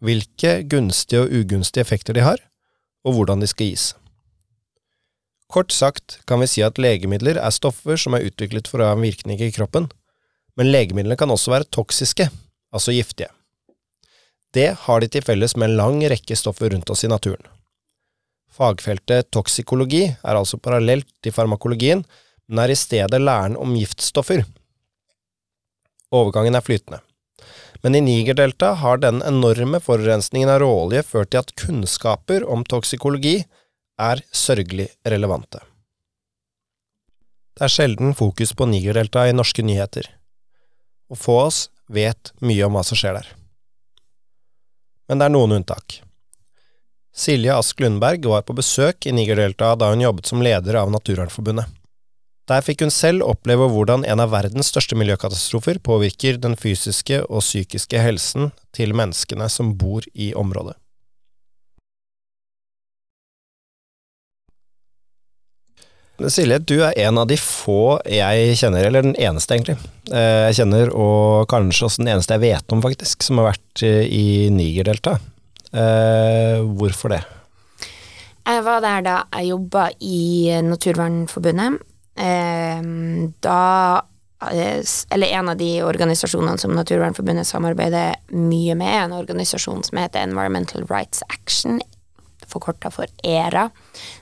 hvilke 0.00 0.62
gunstige 0.70 1.24
og 1.24 1.34
ugunstige 1.34 1.84
effekter 1.84 2.16
de 2.16 2.24
har, 2.24 2.40
og 3.04 3.18
hvordan 3.18 3.42
de 3.42 3.48
skal 3.50 3.72
gis. 3.72 3.90
Kort 5.50 5.74
sagt 5.74 6.20
kan 6.30 6.40
vi 6.40 6.48
si 6.48 6.62
at 6.64 6.78
legemidler 6.78 7.40
er 7.42 7.52
stoffer 7.52 7.98
som 8.00 8.14
er 8.16 8.24
utviklet 8.30 8.70
for 8.70 8.80
å 8.80 8.88
ha 8.88 8.96
en 8.96 9.04
virkning 9.04 9.42
i 9.42 9.50
kroppen, 9.52 9.90
men 10.56 10.70
legemidlene 10.70 11.18
kan 11.20 11.32
også 11.34 11.52
være 11.52 11.68
toksiske, 11.74 12.30
altså 12.72 12.94
giftige. 12.96 13.28
Det 14.54 14.70
har 14.86 15.02
de 15.02 15.10
til 15.10 15.26
felles 15.26 15.56
med 15.58 15.68
en 15.68 15.76
lang 15.78 16.00
rekke 16.10 16.38
stoffer 16.38 16.72
rundt 16.72 16.90
oss 16.90 17.04
i 17.04 17.10
naturen. 17.12 17.42
Fagfeltet 18.50 19.28
toksikologi 19.34 20.06
er 20.10 20.38
altså 20.38 20.58
parallelt 20.58 21.10
til 21.22 21.34
farmakologien, 21.34 22.02
er 22.58 22.72
i 22.72 22.78
stedet 22.78 23.20
læren 23.22 23.56
om 23.56 23.76
giftstoffer. 23.78 24.42
Overgangen 26.10 26.58
er 26.58 26.66
flytende. 26.66 26.98
Men 27.82 27.94
i 27.94 28.00
Nigerdelta 28.00 28.72
har 28.82 28.98
den 28.98 29.22
enorme 29.22 29.80
forurensningen 29.80 30.50
av 30.50 30.60
råolje 30.60 31.04
ført 31.06 31.30
til 31.30 31.44
at 31.44 31.54
kunnskaper 31.56 32.44
om 32.44 32.64
toksikologi 32.66 33.44
er 34.00 34.22
sørgelig 34.32 34.90
relevante. 35.06 35.62
Det 37.56 37.66
er 37.66 37.72
sjelden 37.72 38.14
fokus 38.16 38.52
på 38.56 38.66
Nigerdelta 38.68 39.26
i 39.28 39.36
norske 39.36 39.62
nyheter, 39.64 40.06
og 41.12 41.18
få 41.20 41.38
oss 41.46 41.64
vet 41.88 42.32
mye 42.40 42.66
om 42.66 42.76
hva 42.76 42.84
som 42.86 42.98
skjer 42.98 43.20
der. 43.20 43.32
Men 45.08 45.20
det 45.20 45.26
er 45.26 45.34
noen 45.34 45.56
unntak. 45.58 46.00
Silje 47.16 47.52
Ask 47.52 47.80
Lundberg 47.82 48.24
var 48.30 48.44
på 48.46 48.54
besøk 48.56 49.06
i 49.06 49.12
Nigerdelta 49.12 49.74
da 49.76 49.90
hun 49.90 50.04
jobbet 50.04 50.30
som 50.30 50.42
leder 50.44 50.78
av 50.78 50.92
Naturvernforbundet. 50.94 51.66
Der 52.50 52.64
fikk 52.66 52.82
hun 52.82 52.90
selv 52.90 53.22
oppleve 53.22 53.68
hvordan 53.70 54.02
en 54.02 54.20
av 54.24 54.32
verdens 54.32 54.72
største 54.72 54.96
miljøkatastrofer 54.98 55.78
påvirker 55.86 56.40
den 56.42 56.56
fysiske 56.58 57.22
og 57.28 57.44
psykiske 57.44 58.00
helsen 58.02 58.50
til 58.74 58.94
menneskene 58.98 59.46
som 59.52 59.76
bor 59.78 60.06
i 60.14 60.32
området. 60.34 60.74
Silje, 66.28 66.58
du 66.58 66.74
er 66.84 66.98
en 67.06 67.16
av 67.22 67.28
de 67.30 67.38
få 67.40 67.96
jeg 68.04 68.56
kjenner, 68.60 68.84
eller 68.84 69.06
den 69.06 69.14
eneste 69.16 69.54
egentlig, 69.56 69.78
eh, 70.12 70.50
jeg 70.50 70.58
kjenner, 70.58 70.90
og 70.92 71.46
kanskje 71.48 71.86
også 71.86 72.02
den 72.02 72.10
eneste 72.12 72.36
jeg 72.36 72.42
vet 72.42 72.74
om 72.74 72.82
faktisk, 72.84 73.24
som 73.24 73.40
har 73.40 73.54
vært 73.54 73.84
eh, 73.86 74.02
i 74.04 74.26
Nigerdeltaet. 74.52 75.22
Eh, 75.72 76.60
hvorfor 76.76 77.14
det? 77.14 77.22
Jeg 78.44 78.66
var 78.66 78.82
der 78.84 79.06
da 79.06 79.16
jeg 79.38 79.52
jobba 79.54 79.86
i 80.02 80.50
Naturvernforbundet. 80.66 81.80
Da 82.20 83.60
Eller 85.10 85.26
en 85.26 85.48
av 85.52 85.56
de 85.60 85.70
organisasjonene 85.84 86.58
som 86.58 86.72
Naturvernforbundet 86.76 87.48
samarbeider 87.48 88.16
mye 88.32 88.76
med, 88.76 88.88
er 88.88 89.02
en 89.04 89.16
organisasjon 89.18 89.82
som 89.84 90.00
heter 90.00 90.24
Environmental 90.24 90.86
Rights 90.88 91.20
Action, 91.28 91.80
forkorta 92.50 92.90
for 92.90 93.10
ERA, 93.26 93.68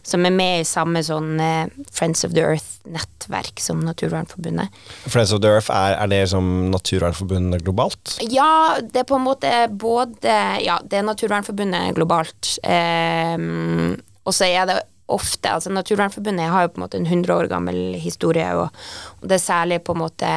som 0.02 0.26
er 0.26 0.34
med 0.34 0.62
i 0.62 0.66
samme 0.68 1.02
sånn 1.06 1.38
eh, 1.42 1.70
Friends 1.94 2.24
of 2.26 2.34
the 2.36 2.44
Earth-nettverk 2.44 3.62
som 3.62 3.80
Naturvernforbundet. 3.86 4.74
Friends 5.06 5.32
of 5.32 5.42
the 5.44 5.54
Earth, 5.54 5.70
er, 5.72 5.96
er 6.02 6.12
det 6.12 6.22
som 6.34 6.68
Naturvernforbundet 6.72 7.64
globalt? 7.64 8.18
Ja, 8.26 8.78
det 8.82 9.04
er 9.04 9.08
på 9.08 9.18
en 9.18 9.26
måte 9.28 9.54
både 9.70 10.36
Ja, 10.64 10.78
det 10.84 11.00
er 11.00 11.08
Naturvernforbundet 11.08 11.96
globalt. 11.98 12.56
Eh, 12.62 13.36
og 14.28 14.36
så 14.36 14.48
er 14.50 14.68
det 14.68 14.80
ofte 15.08 15.52
altså 15.52 15.72
Naturvernforbundet 15.72 16.50
har 16.52 16.66
jo 16.66 16.74
på 16.74 16.80
en 16.80 16.84
måte 16.86 17.00
en 17.00 17.08
100 17.08 17.34
år 17.34 17.48
gammel 17.50 17.96
historie, 18.00 18.48
og, 18.58 18.68
og 19.20 19.28
det 19.28 19.38
er 19.38 19.44
særlig 19.44 19.80
på 19.86 19.96
en 19.96 20.02
måte 20.02 20.32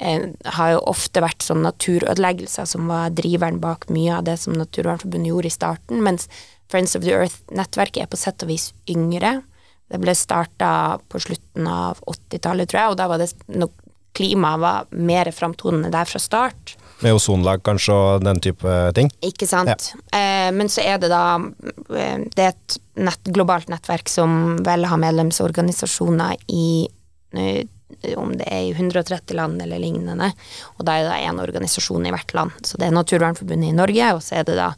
eh, 0.00 0.26
har 0.58 0.72
jo 0.74 0.84
ofte 0.92 1.22
vært 1.24 1.44
sånn 1.44 1.64
naturødeleggelser 1.66 2.68
som 2.68 2.88
var 2.90 3.14
driveren 3.16 3.60
bak 3.62 3.88
mye 3.92 4.18
av 4.18 4.26
det 4.28 4.38
som 4.42 4.56
Naturvernforbundet 4.56 5.32
gjorde 5.32 5.52
i 5.52 5.56
starten, 5.56 6.04
mens 6.04 6.30
Friends 6.72 6.96
of 6.98 7.04
the 7.04 7.14
Earth-nettverket 7.14 8.02
er 8.02 8.10
på 8.10 8.18
sett 8.18 8.42
og 8.42 8.50
vis 8.50 8.72
yngre. 8.90 9.38
Det 9.86 10.00
ble 10.02 10.16
starta 10.18 10.98
på 11.06 11.20
slutten 11.22 11.68
av 11.70 12.00
80-tallet, 12.10 12.66
tror 12.72 12.80
jeg, 12.80 12.94
og 12.94 12.98
da 12.98 13.06
var 13.12 13.22
det 13.22 13.30
nok 13.54 13.76
klimaet 14.16 14.62
var 14.62 14.88
mer 14.96 15.30
framtonende 15.34 15.92
der 15.92 16.08
fra 16.08 16.18
start. 16.22 16.74
Med 17.04 17.16
ozonlag 17.16 17.62
kanskje 17.66 17.94
og 17.94 18.24
den 18.24 18.40
type 18.40 18.74
ting? 18.96 19.10
Ikke 19.26 19.48
sant. 19.48 19.90
Ja. 19.92 20.18
Eh, 20.18 20.50
men 20.56 20.70
så 20.72 20.84
er 20.86 21.00
det 21.02 21.10
da 21.12 21.36
eh, 21.36 22.22
Det 22.24 22.44
er 22.44 22.54
et 22.54 22.76
nett, 22.96 23.32
globalt 23.36 23.68
nettverk 23.68 24.08
som 24.08 24.56
vel 24.64 24.86
har 24.88 25.00
medlemsorganisasjoner 25.02 26.38
i 26.48 26.68
eh, 27.36 27.66
om 28.16 28.32
det 28.36 28.46
er 28.50 28.64
i 28.66 28.72
130 28.74 29.36
land 29.36 29.62
eller 29.62 29.80
lignende. 29.80 30.30
Og 30.76 30.86
da 30.86 30.96
er 30.96 31.06
det 31.06 31.20
én 31.28 31.40
organisasjon 31.42 32.06
i 32.06 32.12
hvert 32.14 32.34
land. 32.36 32.56
Så 32.66 32.80
det 32.80 32.88
er 32.88 32.96
Naturvernforbundet 32.96 33.70
i 33.70 33.76
Norge, 33.76 34.10
og 34.16 34.22
så 34.24 34.40
er 34.40 34.48
det 34.48 34.56
da 34.58 34.72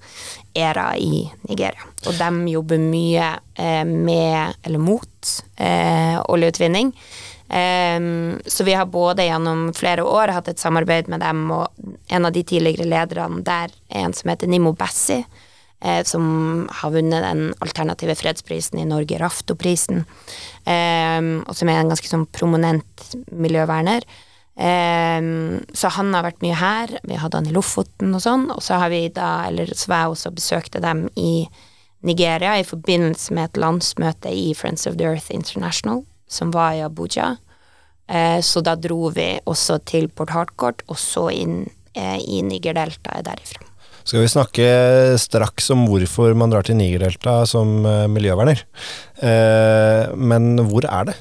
ERA 0.58 0.90
i 0.96 1.24
Nigeria. 1.48 1.88
Og 2.06 2.18
de 2.18 2.52
jobber 2.52 2.82
mye 2.82 3.30
eh, 3.58 3.84
med, 3.88 4.58
eller 4.62 4.82
mot, 4.82 5.32
eh, 5.56 6.18
oljeutvinning. 6.28 6.92
Um, 7.48 8.40
så 8.46 8.64
vi 8.64 8.74
har 8.76 8.86
både 8.92 9.24
gjennom 9.24 9.70
flere 9.72 10.04
år 10.04 10.34
hatt 10.36 10.50
et 10.52 10.60
samarbeid 10.60 11.08
med 11.08 11.22
dem, 11.24 11.46
og 11.54 11.68
en 12.12 12.28
av 12.28 12.34
de 12.34 12.42
tidligere 12.44 12.88
lederne 12.88 13.40
der 13.44 13.72
er 13.88 14.04
en 14.04 14.16
som 14.16 14.28
heter 14.28 14.50
Nimo 14.52 14.74
Bassi, 14.76 15.22
eh, 15.80 16.02
som 16.04 16.68
har 16.80 16.92
vunnet 16.92 17.24
den 17.24 17.54
alternative 17.64 18.18
fredsprisen 18.20 18.82
i 18.82 18.86
Norge, 18.88 19.16
Raftoprisen, 19.22 20.04
um, 20.68 21.30
og 21.46 21.56
som 21.56 21.72
er 21.72 21.80
en 21.80 21.94
ganske 21.94 22.10
sånn 22.10 22.28
prominent 22.36 23.08
miljøverner. 23.32 24.04
Um, 24.58 25.60
så 25.70 25.88
han 25.94 26.10
har 26.16 26.26
vært 26.26 26.42
mye 26.42 26.58
her. 26.58 26.92
Vi 27.06 27.16
hadde 27.16 27.38
han 27.38 27.46
i 27.46 27.54
Lofoten 27.54 28.10
og 28.10 28.24
sånn. 28.24 28.48
Og 28.50 28.58
så 28.66 28.80
har 28.82 28.90
vi 28.90 29.04
da, 29.14 29.46
eller 29.46 29.70
så 29.70 29.92
var 29.92 30.02
jeg 30.02 30.16
også 30.16 30.34
besøkte 30.34 30.82
dem 30.82 31.04
i 31.14 31.46
Nigeria 32.02 32.56
i 32.58 32.66
forbindelse 32.66 33.34
med 33.34 33.52
et 33.52 33.60
landsmøte 33.62 34.30
i 34.34 34.50
Friends 34.58 34.86
of 34.90 34.98
the 34.98 35.06
Earth 35.06 35.30
International, 35.34 36.02
som 36.28 36.52
var 36.54 36.76
i 36.76 36.84
Abuja. 36.86 37.34
Eh, 38.08 38.38
så 38.44 38.62
da 38.64 38.76
dro 38.76 39.08
vi 39.14 39.34
også 39.48 39.80
til 39.88 40.08
Port 40.08 40.32
Harcourt, 40.36 40.84
og 40.88 41.00
så 41.00 41.28
inn 41.34 41.64
eh, 41.94 42.18
i 42.20 42.42
Nigerdeltaet 42.46 43.26
derifra 43.28 43.68
skal 44.08 44.24
vi 44.24 44.32
snakke 44.32 44.68
straks 45.20 45.66
om 45.74 45.84
hvorfor 45.88 46.32
man 46.38 46.52
drar 46.52 46.64
til 46.64 46.78
Nigerdeltaet 46.78 47.50
som 47.50 47.82
uh, 47.84 48.06
miljøverner. 48.08 48.62
Eh, 49.20 50.14
men 50.16 50.54
hvor 50.70 50.86
er 50.88 51.10
det? 51.10 51.16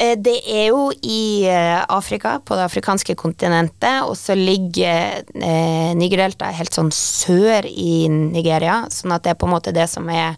Eh, 0.00 0.16
det 0.20 0.36
er 0.44 0.66
jo 0.70 0.90
i 1.00 1.48
Afrika, 1.48 2.38
på 2.44 2.58
det 2.58 2.66
afrikanske 2.68 3.16
kontinentet, 3.20 4.04
og 4.04 4.12
så 4.18 4.36
ligger 4.36 5.24
eh, 5.40 5.90
Nigerdelta 5.96 6.52
helt 6.56 6.76
sånn 6.76 6.92
sør 6.92 7.68
i 7.68 8.08
Nigeria, 8.12 8.82
sånn 8.92 9.16
at 9.16 9.24
det 9.24 9.34
er 9.34 9.40
på 9.40 9.48
en 9.48 9.54
måte 9.56 9.76
det 9.76 9.88
som 9.92 10.08
er 10.12 10.36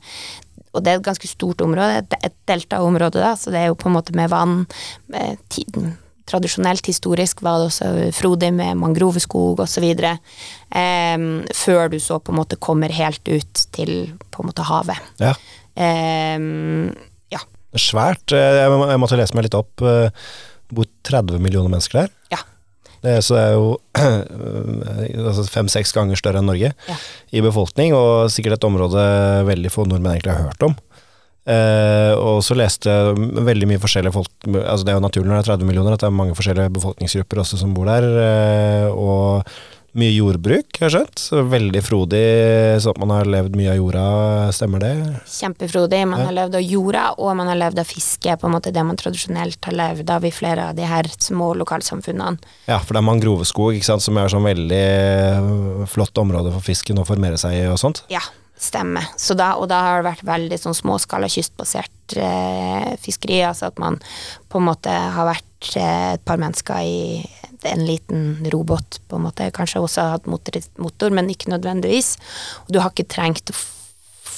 og 0.73 0.85
det 0.85 0.93
er 0.93 1.00
et 1.00 1.07
ganske 1.07 1.29
stort 1.29 1.61
område, 1.64 2.02
et 2.25 2.37
deltaområde, 2.49 3.21
da, 3.21 3.35
så 3.37 3.52
det 3.52 3.61
er 3.61 3.71
jo 3.71 3.79
på 3.79 3.91
en 3.91 3.97
måte 3.99 4.17
med 4.17 4.31
vann, 4.33 4.62
med 5.12 5.41
tiden, 5.52 5.93
tradisjonelt, 6.29 6.87
historisk, 6.87 7.43
var 7.45 7.61
det 7.61 7.71
også 7.71 7.91
frodig 8.17 8.52
med 8.55 8.79
mangroveskog 8.81 9.61
osv. 9.64 9.88
Um, 10.73 11.26
før 11.57 11.91
du 11.93 11.99
så 12.00 12.19
på 12.23 12.33
en 12.33 12.41
måte 12.41 12.61
kommer 12.62 12.95
helt 12.95 13.26
ut 13.29 13.67
til 13.75 14.14
på 14.31 14.43
en 14.45 14.50
måte 14.52 14.67
havet. 14.69 15.12
Ja. 15.21 15.35
Um, 15.76 16.93
ja. 17.33 17.43
Svært. 17.76 18.33
Eh, 18.37 18.62
jeg 18.62 19.02
måtte 19.02 19.19
lese 19.21 19.37
meg 19.37 19.49
litt 19.49 19.59
opp. 19.59 19.75
Det 19.83 20.76
bor 20.76 20.88
30 21.09 21.43
millioner 21.43 21.73
mennesker 21.73 22.05
der. 22.05 22.12
Det, 23.03 23.17
så 23.27 23.35
det 23.35 23.43
er 23.43 23.57
jo 23.57 23.73
altså 25.29 25.45
fem-seks 25.51 25.95
ganger 25.97 26.19
større 26.19 26.43
enn 26.43 26.49
Norge 26.51 26.71
ja. 26.71 26.97
i 27.35 27.43
befolkning, 27.45 27.97
og 27.99 28.31
sikkert 28.31 28.61
et 28.61 28.69
område 28.69 29.03
veldig 29.49 29.73
få 29.75 29.89
nordmenn 29.91 30.17
egentlig 30.17 30.37
har 30.37 30.51
hørt 30.53 30.67
om. 30.69 30.79
Eh, 31.43 32.13
og 32.15 32.39
så 32.47 32.55
leste 32.55 32.93
jeg 32.93 33.31
veldig 33.43 33.67
mye 33.67 33.81
forskjellige 33.83 34.15
folk 34.15 34.29
altså 34.47 34.85
Det 34.87 34.93
er 34.93 34.95
jo 34.95 35.03
naturlig 35.03 35.27
når 35.27 35.41
det 35.41 35.43
er 35.43 35.49
30 35.57 35.67
millioner 35.67 35.97
at 35.97 36.05
det 36.05 36.07
er 36.07 36.15
mange 36.15 36.37
forskjellige 36.39 36.71
befolkningsgrupper 36.77 37.41
også 37.43 37.59
som 37.59 37.73
bor 37.75 37.91
der. 37.91 38.07
Eh, 38.07 38.87
og 38.95 39.49
Mye 39.93 40.09
jordbruk, 40.15 40.79
har 40.81 40.89
jeg 40.89 40.95
skjønt. 40.95 41.23
Veldig 41.53 41.81
frodig, 41.85 42.21
sånn 42.81 42.95
at 42.95 43.01
man 43.03 43.11
har 43.13 43.29
levd 43.29 43.59
mye 43.61 43.75
av 43.75 43.77
jorda. 43.77 44.05
Stemmer 44.57 44.81
det? 44.81 44.93
Kjempefrodig. 45.29 45.99
Man 46.09 46.21
Ja. 46.21 46.27
har 46.31 46.33
levd 46.33 46.55
av 46.57 46.63
jorda, 46.65 47.15
og 47.19 47.37
man 47.37 47.47
har 47.47 47.57
levd 47.61 47.79
av 47.79 47.85
fiske, 47.85 48.37
på 48.41 48.45
en 48.49 48.53
måte 48.55 48.73
det 48.73 48.83
man 48.87 48.97
tradisjonelt 48.97 49.63
har 49.63 49.73
levd 49.75 50.09
av 50.09 50.25
i 50.25 50.31
flere 50.31 50.71
av 50.71 50.75
de 50.77 50.87
her 50.89 51.03
små 51.19 51.53
lokalsamfunnene. 51.55 52.39
Ja, 52.67 52.79
for 52.79 52.95
det 52.95 53.03
er 53.03 53.11
mangroveskog, 53.13 53.75
ikke 53.77 53.85
sant, 53.85 54.01
som 54.01 54.17
er 54.17 54.29
sånn 54.33 54.49
veldig 54.49 55.83
øh, 55.83 55.87
flott 55.87 56.15
område 56.17 56.51
for 56.55 56.61
fisken 56.63 56.97
å 56.97 57.05
formere 57.07 57.37
seg 57.37 57.53
i 57.53 57.67
og 57.69 57.77
sånt. 57.77 58.01
Ja, 58.09 58.21
stemmer. 58.59 59.05
Så 59.19 59.37
da, 59.37 59.57
og 59.61 59.69
da 59.69 59.83
har 59.83 60.03
det 60.03 60.09
vært 60.17 60.25
veldig 60.25 60.59
sånn 60.59 60.75
småskala 60.75 61.29
kystbasert 61.29 62.17
eh, 62.17 62.97
fiskeri, 62.97 63.43
altså 63.45 63.67
at 63.69 63.79
man 63.79 64.01
på 64.49 64.57
en 64.57 64.65
måte 64.73 64.89
har 64.89 65.27
vært 65.35 65.77
eh, 65.77 66.15
et 66.15 66.25
par 66.25 66.39
mennesker 66.41 66.81
i 66.81 67.27
en 67.71 67.85
liten 67.87 68.25
robot, 68.52 69.00
på 69.09 69.19
en 69.19 69.26
måte. 69.28 69.50
Kanskje 69.54 69.83
også 69.83 70.09
hatt 70.14 70.26
motor, 70.31 70.59
motor, 70.83 71.14
men 71.14 71.31
ikke 71.31 71.52
nødvendigvis. 71.52 72.16
Og 72.66 72.75
du 72.75 72.83
har 72.83 72.90
ikke 72.95 73.11
trengt 73.12 73.52
å 73.52 73.59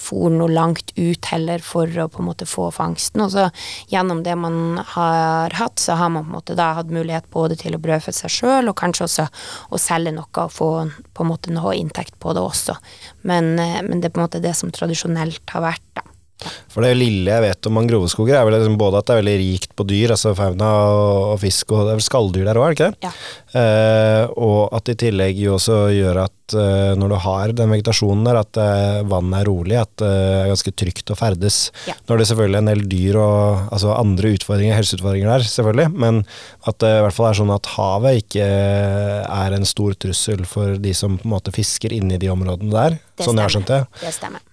for 0.04 0.32
noe 0.32 0.52
langt 0.52 0.92
ut 0.96 1.28
heller 1.30 1.62
for 1.64 1.88
å 1.88 2.08
på 2.12 2.20
en 2.22 2.28
måte 2.28 2.48
få 2.48 2.68
fangsten. 2.74 3.22
Og 3.24 3.32
så 3.34 3.48
gjennom 3.92 4.22
det 4.26 4.36
man 4.40 4.80
har 4.94 5.54
hatt, 5.56 5.80
så 5.80 5.96
har 6.00 6.12
man 6.12 6.26
på 6.26 6.32
en 6.32 6.38
måte 6.38 6.58
da 6.58 6.72
hatt 6.78 6.92
mulighet 6.92 7.30
både 7.34 7.58
til 7.60 7.76
å 7.76 7.82
brødfø 7.82 8.14
seg 8.14 8.34
sjøl, 8.36 8.70
og 8.70 8.78
kanskje 8.80 9.08
også 9.08 9.28
å 9.72 9.80
selge 9.80 10.14
noe 10.14 10.28
og 10.44 10.52
få 10.52 10.70
på 11.14 11.24
en 11.24 11.30
måte 11.30 11.54
noe 11.54 11.76
inntekt 11.78 12.18
på 12.22 12.34
det 12.36 12.44
også. 12.44 12.76
Men, 13.22 13.54
eh, 13.58 13.80
men 13.86 14.00
det 14.00 14.10
er 14.10 14.16
på 14.16 14.20
en 14.20 14.28
måte 14.28 14.44
det 14.44 14.54
som 14.58 14.72
tradisjonelt 14.74 15.56
har 15.56 15.64
vært, 15.64 15.86
da. 15.96 16.04
For 16.42 16.82
det 16.82 16.96
lille 16.98 17.30
jeg 17.30 17.44
vet 17.44 17.68
om 17.68 17.76
mangroveskoger, 17.78 18.36
er 18.36 18.46
vel 18.46 18.56
liksom 18.58 18.76
både 18.78 19.00
at 19.00 19.06
det 19.06 19.14
er 19.14 19.20
veldig 19.20 19.34
rikt 19.40 19.74
på 19.78 19.86
dyr, 19.88 20.12
altså 20.16 20.34
fauna 20.36 20.70
og, 20.90 21.36
fisk, 21.40 21.72
og 21.72 21.86
det 21.86 21.92
er 21.92 21.98
vel 22.00 22.06
skalldyr 22.08 22.48
der 22.48 22.58
òg, 22.60 22.64
er 22.66 22.72
det 22.72 22.76
ikke 22.76 22.88
det? 22.90 23.06
Ja. 23.06 23.12
Eh, 23.60 24.32
og 24.42 24.74
at 24.74 24.88
det 24.88 24.96
i 24.96 25.00
tillegg 25.06 25.38
jo 25.38 25.54
også 25.54 25.78
gjør 25.94 26.18
at 26.24 26.56
eh, 26.58 26.92
når 26.98 27.12
du 27.12 27.16
har 27.24 27.54
den 27.56 27.70
vegetasjonen 27.70 28.26
der, 28.26 28.40
at 28.42 28.60
eh, 28.60 29.00
vannet 29.08 29.38
er 29.40 29.48
rolig, 29.48 29.76
at 29.78 29.92
det 30.02 30.10
er 30.10 30.50
ganske 30.50 30.74
trygt 30.82 31.12
å 31.14 31.18
ferdes. 31.18 31.58
Ja. 31.88 31.94
Nå 32.02 32.16
er 32.16 32.22
det 32.22 32.28
selvfølgelig 32.32 32.60
en 32.60 32.72
del 32.72 32.82
dyr 32.90 33.20
og 33.22 33.68
altså 33.76 33.94
andre 33.94 34.32
utfordringer, 34.34 34.78
helseutfordringer 34.80 35.30
der, 35.30 35.46
selvfølgelig, 35.52 35.92
men 36.04 36.24
at 36.66 36.80
det 36.82 36.90
i 36.96 37.04
hvert 37.06 37.18
fall 37.18 37.30
er 37.30 37.38
sånn 37.40 37.54
at 37.54 37.70
havet 37.76 38.24
ikke 38.24 38.48
er 38.48 39.54
en 39.54 39.68
stor 39.68 39.94
trussel 40.02 40.42
for 40.50 40.82
de 40.82 40.96
som 40.98 41.14
på 41.20 41.30
en 41.30 41.36
måte 41.36 41.54
fisker 41.54 41.94
inni 41.94 42.18
de 42.18 42.32
områdene 42.34 42.74
der, 42.74 42.98
Det 43.14 43.28
sånn 43.28 43.38
jeg 43.38 43.46
har 43.48 43.56
skjønt 43.56 43.70
det. 43.70 43.80
Det 44.02 44.12
stemmer. 44.18 44.50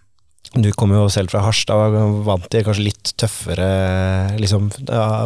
Du 0.54 0.72
kommer 0.76 1.00
jo 1.00 1.10
selv 1.14 1.32
fra 1.32 1.46
Harstad 1.46 1.80
og 1.80 1.96
er 1.96 2.18
vant 2.28 2.50
til 2.52 2.66
kanskje 2.68 2.84
litt 2.90 3.14
tøffere 3.22 3.70
liksom, 4.42 4.68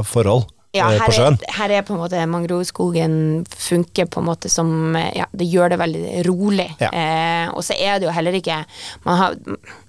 forhold 0.06 0.46
Ja, 0.76 0.90
eh, 0.92 1.00
her 1.00 1.08
på 1.08 1.16
sjøen. 1.16 1.38
er, 1.40 1.54
her 1.56 1.72
er 1.80 1.86
på 1.88 1.96
en 1.96 2.02
måte 2.04 2.20
mangroveskogen 2.30 3.14
funker 3.50 4.06
på 4.12 4.20
en 4.22 4.28
måte 4.28 4.52
som 4.52 4.70
Ja, 5.16 5.26
det 5.34 5.48
gjør 5.50 5.72
det 5.74 5.80
veldig 5.82 6.04
rolig. 6.28 6.68
Ja. 6.84 6.90
Eh, 6.92 7.48
og 7.56 7.64
så 7.66 7.74
er 7.80 7.98
det 7.98 8.06
jo 8.10 8.14
heller 8.14 8.36
ikke 8.38 8.58
Man 9.08 9.18
har 9.22 9.38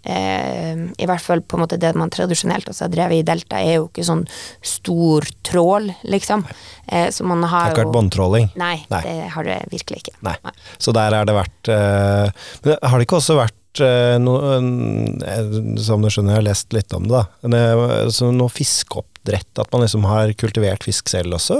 eh, 0.07 0.85
I 0.97 1.09
hvert 1.11 1.25
fall 1.25 1.43
på 1.43 1.59
en 1.59 1.65
måte 1.67 1.79
det 1.83 1.93
man 1.99 2.13
tradisjonelt 2.15 2.71
også 2.73 2.87
har 2.87 2.95
drevet 2.95 3.19
i 3.21 3.27
delta, 3.27 3.61
er 3.61 3.81
jo 3.81 3.89
ikke 3.91 4.07
sånn 4.07 4.25
stor 4.65 5.27
trål, 5.47 5.91
liksom. 6.07 6.47
Eh, 6.89 7.11
så 7.13 7.27
man 7.27 7.43
Det 7.45 7.51
har 7.53 7.67
har 7.67 7.75
ikke 7.75 7.85
vært 7.85 7.97
båndtråling. 7.99 8.49
Nei, 8.57 8.79
Nei. 8.89 9.03
det 9.05 9.29
har 9.37 9.45
det 9.53 9.61
virkelig 9.75 10.05
ikke. 10.05 10.17
Nei. 10.27 10.37
Så 10.79 10.95
der 10.97 11.13
har 11.19 11.27
det 11.29 11.35
vært 11.37 11.69
eh, 11.77 12.31
Men 12.65 12.79
har 12.83 12.97
det 12.99 13.09
ikke 13.11 13.21
også 13.21 13.37
vært 13.43 13.59
eh, 13.85 14.17
noe 14.23 14.57
eh, 15.27 15.51
Som 15.83 16.03
du 16.05 16.09
skjønner, 16.11 16.35
jeg 16.37 16.41
har 16.43 16.47
lest 16.49 16.73
litt 16.77 16.93
om 16.97 17.07
det, 17.09 17.21
da. 17.43 17.51
Eh, 17.51 18.09
så 18.15 18.31
noe 18.35 18.53
fiskeoppdrett, 18.53 19.53
at 19.59 19.71
man 19.73 19.83
liksom 19.85 20.05
har 20.09 20.33
kultivert 20.39 20.85
fisk 20.87 21.09
selv 21.13 21.35
også? 21.39 21.59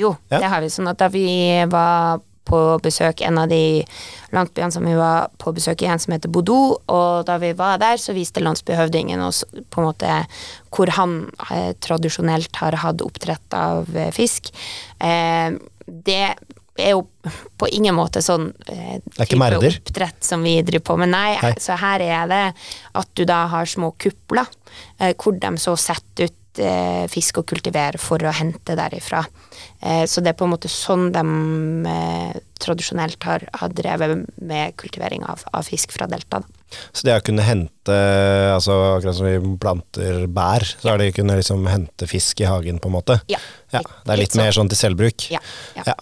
Jo, 0.00 0.16
Ja. 0.30 0.38
det 0.40 0.48
har 0.52 0.60
vi. 0.64 0.72
Sånn 0.72 0.88
at 0.90 0.98
da 0.98 1.08
vi 1.12 1.26
var 1.72 2.20
på 2.46 2.78
besøk 2.78 3.24
en 3.26 3.38
av 3.42 3.48
de 3.50 3.82
landsbyene 4.30 4.70
som 4.70 4.84
vi 4.86 4.92
var 4.94 5.32
på 5.42 5.50
besøk 5.56 5.82
i, 5.82 5.88
en 5.90 5.98
som 5.98 6.12
heter 6.14 6.30
Bodø, 6.30 6.76
og 6.86 7.24
da 7.26 7.38
vi 7.42 7.50
var 7.58 7.80
der, 7.82 7.98
så 7.98 8.14
viste 8.14 8.38
landsbyhøvdingen 8.44 9.18
oss 9.26 9.40
på 9.50 9.80
en 9.82 9.88
måte 9.88 10.12
hvor 10.70 10.92
han 10.94 11.16
eh, 11.50 11.72
tradisjonelt 11.82 12.54
har 12.62 12.78
hatt 12.84 13.02
oppdrett 13.02 13.56
av 13.58 13.90
eh, 13.96 14.12
fisk. 14.14 14.52
Eh, 15.02 15.58
det 15.86 16.34
er 16.78 16.94
jo 16.96 17.04
på 17.58 17.68
ingen 17.72 17.96
måte 17.96 18.22
sånn 18.24 18.50
eh, 18.68 18.98
Det 19.04 19.26
er 19.26 19.40
merder? 19.40 19.78
oppdrett 19.80 20.24
som 20.24 20.42
vi 20.46 20.58
driver 20.62 20.84
på 20.92 20.96
med, 21.02 21.12
nei. 21.14 21.36
Nei. 21.42 21.52
Så 21.62 21.76
her 21.80 22.04
er 22.04 22.26
det 22.30 22.42
at 22.96 23.12
du 23.18 23.24
da 23.28 23.44
har 23.52 23.66
små 23.70 23.92
kupler, 24.00 24.48
eh, 24.98 25.14
hvor 25.16 25.38
de 25.40 25.54
så 25.62 25.76
setter 25.80 26.28
ut 26.30 26.60
eh, 26.62 27.04
fisk 27.12 27.42
og 27.42 27.48
kultiverer 27.50 27.98
for 28.00 28.22
å 28.24 28.32
hente 28.32 28.76
derifra. 28.78 29.24
Eh, 29.80 30.04
så 30.08 30.22
det 30.24 30.32
er 30.32 30.38
på 30.38 30.46
en 30.46 30.54
måte 30.54 30.70
sånn 30.72 31.10
de 31.14 31.24
eh, 31.92 32.36
tradisjonelt 32.62 33.22
har, 33.28 33.44
har 33.60 33.72
drevet 33.76 34.22
med 34.40 34.76
kultivering 34.80 35.24
av, 35.28 35.42
av 35.52 35.66
fisk 35.68 35.92
fra 35.92 36.08
delta. 36.08 36.40
Da. 36.40 36.80
Så 36.96 37.06
det 37.06 37.14
å 37.14 37.22
kunne 37.22 37.44
hente 37.46 37.94
altså 38.50 38.74
Akkurat 38.96 39.14
som 39.14 39.28
vi 39.28 39.36
planter 39.62 40.24
bær, 40.26 40.64
så 40.66 40.90
har 40.90 40.98
de 40.98 41.12
kunnet 41.14 41.38
liksom 41.38 41.62
hente 41.70 42.08
fisk 42.10 42.40
i 42.42 42.48
hagen, 42.48 42.80
på 42.82 42.90
en 42.90 42.96
måte? 42.96 43.20
Ja, 43.30 43.38
Ja, 43.72 43.80
det 43.82 44.12
er 44.12 44.16
litt 44.20 44.34
litt 44.34 44.36
mer 44.42 44.52
sånn 44.54 44.68
til 44.70 44.78
selvbruk? 44.78 45.30
Ja, 45.32 45.40
ja. 45.76 45.82
Ja. 45.86 45.94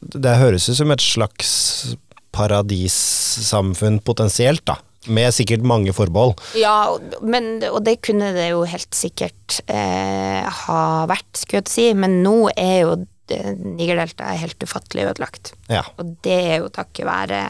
Det 0.00 0.36
høres 0.38 0.68
ut 0.70 0.76
som 0.78 0.90
et 0.94 1.02
slags 1.02 1.96
paradissamfunn 2.32 4.00
potensielt, 4.04 4.64
da. 4.68 4.76
Med 5.08 5.32
sikkert 5.32 5.62
mange 5.64 5.92
forbehold. 5.96 6.36
Ja, 6.58 6.98
men, 7.22 7.62
og 7.70 7.80
det 7.86 8.00
kunne 8.04 8.32
det 8.36 8.50
jo 8.50 8.64
helt 8.68 8.92
sikkert 8.98 9.60
eh, 9.70 10.44
ha 10.66 10.80
vært, 11.08 11.30
skulle 11.38 11.62
jeg 11.62 11.72
si, 11.72 11.86
men 11.96 12.18
nå 12.24 12.50
er 12.56 12.74
jo 12.82 12.96
det- 13.28 13.54
Nigerdeltaet 13.60 14.38
helt 14.40 14.62
ufattelig 14.64 15.06
ødelagt. 15.10 15.52
Ja, 15.68 15.82
Og 15.98 16.16
det 16.24 16.38
er 16.52 16.56
jo 16.62 16.68
takket 16.72 17.06
være 17.08 17.42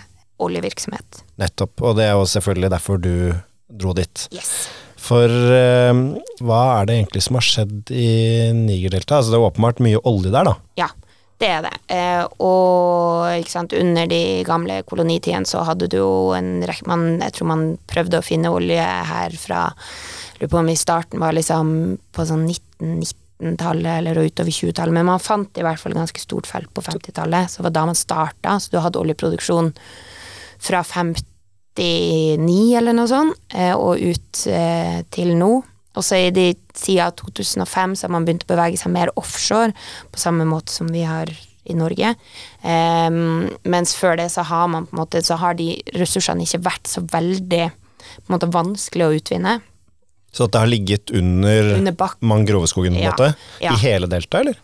oljevirksomhet. 0.42 1.22
nettopp. 1.38 1.82
Og 1.82 1.96
det 1.96 2.04
er 2.06 2.12
jo 2.18 2.24
selvfølgelig 2.26 2.70
derfor 2.70 2.98
du 3.02 3.12
dro 3.70 3.92
dit. 3.94 4.28
Yes. 4.32 4.68
For 5.08 5.32
eh, 5.56 6.04
hva 6.44 6.62
er 6.78 6.88
det 6.88 6.96
egentlig 6.98 7.24
som 7.24 7.38
har 7.38 7.46
skjedd 7.46 7.92
i 7.94 8.08
Nigerdeltaet? 8.56 9.20
Altså, 9.22 9.32
det 9.32 9.38
er 9.38 9.46
åpenbart 9.48 9.84
mye 9.84 10.00
olje 10.08 10.32
der, 10.34 10.50
da. 10.50 10.56
Ja, 10.78 10.88
det 11.40 11.50
er 11.54 11.64
det. 11.64 11.74
Eh, 11.94 12.24
og 12.44 13.48
sant, 13.48 13.74
under 13.78 14.08
de 14.10 14.22
gamle 14.46 14.80
kolonitidene 14.88 15.48
så 15.48 15.62
hadde 15.66 15.88
du 15.90 16.00
jo 16.00 16.10
en 16.36 16.58
rekke 16.66 16.88
man, 16.90 17.06
Jeg 17.22 17.36
tror 17.36 17.52
man 17.52 17.68
prøvde 17.88 18.20
å 18.20 18.26
finne 18.26 18.52
olje 18.52 18.82
her 18.82 19.36
fra 19.38 19.68
Lurer 20.38 20.50
på 20.52 20.58
om 20.60 20.68
i 20.70 20.76
starten 20.78 21.18
var 21.18 21.34
liksom 21.34 21.70
på 22.14 22.24
sånn 22.26 22.44
1919-tallet 22.46 23.90
eller 23.98 24.20
utover 24.22 24.54
20-tallet, 24.54 24.94
men 24.94 25.08
man 25.08 25.22
fant 25.22 25.58
i 25.58 25.64
hvert 25.66 25.80
fall 25.82 25.96
ganske 25.98 26.22
stort 26.22 26.46
felt 26.46 26.70
på 26.74 26.84
50-tallet, 26.86 27.50
så 27.50 27.58
det 27.58 27.66
var 27.66 27.74
da 27.74 27.86
man 27.88 27.98
starta, 27.98 28.54
så 28.62 28.70
du 28.70 28.78
hadde 28.84 29.00
oljeproduksjon 29.02 29.72
fra 30.62 30.84
59 31.78 32.76
eller 32.78 32.96
noe 32.96 33.10
sånt, 33.10 33.38
eh, 33.54 33.74
og 33.74 34.02
ut 34.02 34.44
eh, 34.50 35.02
til 35.14 35.34
nå. 35.38 35.50
Og 35.98 36.04
så 36.04 36.18
i 36.28 36.30
de 36.34 36.52
siden 36.78 37.14
2005 37.18 37.96
så 37.98 38.06
har 38.06 38.14
man 38.14 38.26
begynt 38.26 38.46
å 38.46 38.52
bevege 38.52 38.78
seg 38.78 38.92
mer 38.94 39.10
offshore, 39.18 39.74
på 40.12 40.20
samme 40.22 40.46
måte 40.46 40.74
som 40.74 40.90
vi 40.94 41.02
har 41.06 41.30
i 41.68 41.76
Norge. 41.76 42.14
Um, 42.62 43.48
mens 43.68 43.92
før 43.98 44.16
det 44.20 44.30
så 44.32 44.44
har 44.48 44.70
man 44.72 44.86
på 44.88 44.96
en 44.96 45.02
måte, 45.02 45.22
så 45.26 45.36
har 45.40 45.58
de 45.58 45.74
ressursene 45.98 46.46
ikke 46.46 46.62
vært 46.64 46.88
så 46.88 47.02
veldig 47.04 47.66
på 47.68 48.28
en 48.28 48.36
måte 48.36 48.50
vanskelig 48.54 49.06
å 49.06 49.18
utvinne. 49.18 49.58
Så 50.32 50.44
at 50.44 50.52
det 50.52 50.60
har 50.60 50.68
ligget 50.68 51.10
under, 51.16 51.70
Under 51.78 51.94
mangroveskogen, 52.20 52.92
på 52.94 52.98
en 53.00 53.02
Ja, 53.02 53.10
måte? 53.16 53.34
ja. 53.64 53.72
I 53.72 53.80
hele 53.80 54.06
deltaet, 54.06 54.40
eller? 54.44 54.56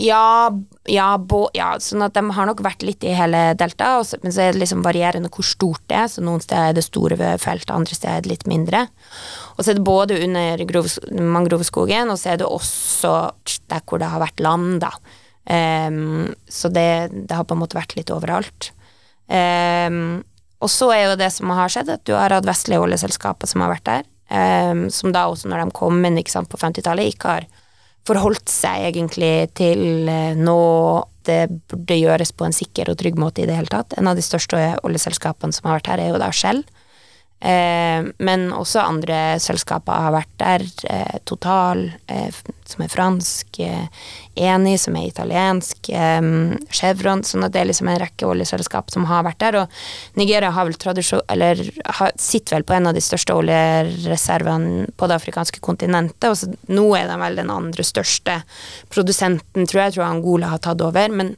Ja, 0.00 0.50
ja, 0.88 1.08
bo, 1.18 1.42
ja, 1.54 1.74
sånn 1.78 2.02
at 2.06 2.14
de 2.16 2.22
har 2.32 2.46
nok 2.48 2.62
vært 2.64 2.82
litt 2.82 3.04
i 3.04 3.12
hele 3.14 3.52
deltaet, 3.54 4.14
men 4.24 4.32
så 4.32 4.46
er 4.46 4.52
det 4.56 4.62
liksom 4.62 4.80
varierende 4.82 5.28
hvor 5.28 5.44
stort 5.44 5.82
det 5.92 5.98
er. 6.00 6.08
Så 6.08 6.24
noen 6.24 6.40
steder 6.40 6.70
er 6.72 6.78
det 6.78 6.86
store 6.86 7.18
felt, 7.38 7.70
andre 7.70 7.94
steder 7.94 8.16
er 8.16 8.24
det 8.24 8.32
litt 8.32 8.46
mindre. 8.48 8.86
Og 9.58 9.62
så 9.64 9.70
er 9.74 9.78
det 9.78 9.84
både 9.84 10.16
under 10.24 10.64
mangroveskogen, 11.20 12.10
og 12.10 12.18
så 12.18 12.32
er 12.32 12.40
det 12.40 12.48
også 12.48 13.12
der 13.68 13.84
hvor 13.84 14.00
det 14.00 14.08
har 14.08 14.24
vært 14.24 14.40
land, 14.40 14.80
da. 14.80 14.94
Um, 15.50 16.32
så 16.48 16.68
det, 16.72 17.10
det 17.28 17.36
har 17.36 17.44
på 17.44 17.56
en 17.56 17.60
måte 17.60 17.76
vært 17.76 17.96
litt 17.98 18.10
overalt. 18.14 18.70
Um, 19.28 20.22
og 20.60 20.68
så 20.72 20.90
er 20.92 21.04
jo 21.10 21.18
det 21.20 21.30
som 21.32 21.52
har 21.56 21.70
skjedd, 21.72 21.88
at 21.92 22.02
du 22.08 22.12
har 22.16 22.32
hatt 22.34 22.48
vestlige 22.48 22.80
oljeselskaper 22.82 23.48
som 23.48 23.62
har 23.64 23.72
vært 23.76 23.86
der, 23.88 24.08
ehm, 24.30 24.86
som 24.94 25.12
da 25.14 25.26
også 25.30 25.50
når 25.50 25.64
de 25.64 25.76
kom 25.76 26.04
inn 26.06 26.20
sant, 26.28 26.50
på 26.50 26.60
50-tallet, 26.60 27.14
ikke 27.14 27.34
har 27.36 27.48
forholdt 28.08 28.48
seg 28.48 28.88
egentlig 28.88 29.50
til 29.58 30.08
uh, 30.08 30.32
nå 30.38 30.60
det 31.28 31.50
burde 31.68 31.98
gjøres 32.00 32.32
på 32.32 32.46
en 32.46 32.54
sikker 32.56 32.88
og 32.90 32.96
trygg 33.00 33.18
måte 33.20 33.42
i 33.42 33.48
det 33.48 33.58
hele 33.58 33.70
tatt. 33.70 33.92
En 34.00 34.08
av 34.08 34.16
de 34.16 34.24
største 34.24 34.56
oljeselskapene 34.86 35.52
som 35.52 35.68
har 35.68 35.78
vært 35.78 35.90
her, 35.92 36.02
er 36.02 36.14
jo 36.14 36.22
da 36.22 36.30
Shell. 36.32 36.62
Eh, 37.40 38.04
men 38.18 38.50
også 38.52 38.82
andre 38.84 39.38
selskaper 39.40 40.02
har 40.04 40.12
vært 40.12 40.34
der. 40.40 40.64
Eh, 40.92 41.18
Total, 41.24 41.86
eh, 42.06 42.40
som 42.68 42.84
er 42.84 42.92
fransk. 42.92 43.60
Eni, 44.36 44.76
som 44.78 44.96
er 44.96 45.08
italiensk. 45.08 45.90
Chevron. 46.70 47.24
Sånn 47.24 47.44
at 47.44 47.52
det 47.52 47.62
er 47.62 47.70
liksom 47.70 47.88
en 47.88 48.00
rekke 48.00 48.28
oljeselskap 48.28 48.90
som 48.92 49.08
har 49.08 49.24
vært 49.24 49.40
der. 49.40 49.60
Og 49.62 50.20
Nigeria 50.20 50.50
har 50.50 50.68
vel 50.68 50.74
tradisjon 50.74 51.20
Eller 51.28 51.58
har, 51.84 52.12
sitter 52.16 52.56
vel 52.56 52.64
på 52.64 52.74
en 52.74 52.86
av 52.86 52.94
de 52.94 53.00
største 53.00 53.34
oljereservene 53.34 54.92
på 54.96 55.08
det 55.08 55.18
afrikanske 55.18 55.60
kontinentet. 55.60 56.30
Og 56.30 56.36
så 56.36 56.52
nå 56.68 56.86
er 56.96 57.08
de 57.08 57.18
vel 57.20 57.36
den 57.36 57.50
andre 57.50 57.84
største 57.84 58.42
produsenten, 58.88 59.66
tror 59.66 59.82
jeg. 59.82 59.90
Jeg 59.90 59.98
tror 59.98 60.10
Angola 60.10 60.52
har 60.54 60.58
tatt 60.58 60.80
over. 60.80 61.08
Men 61.08 61.36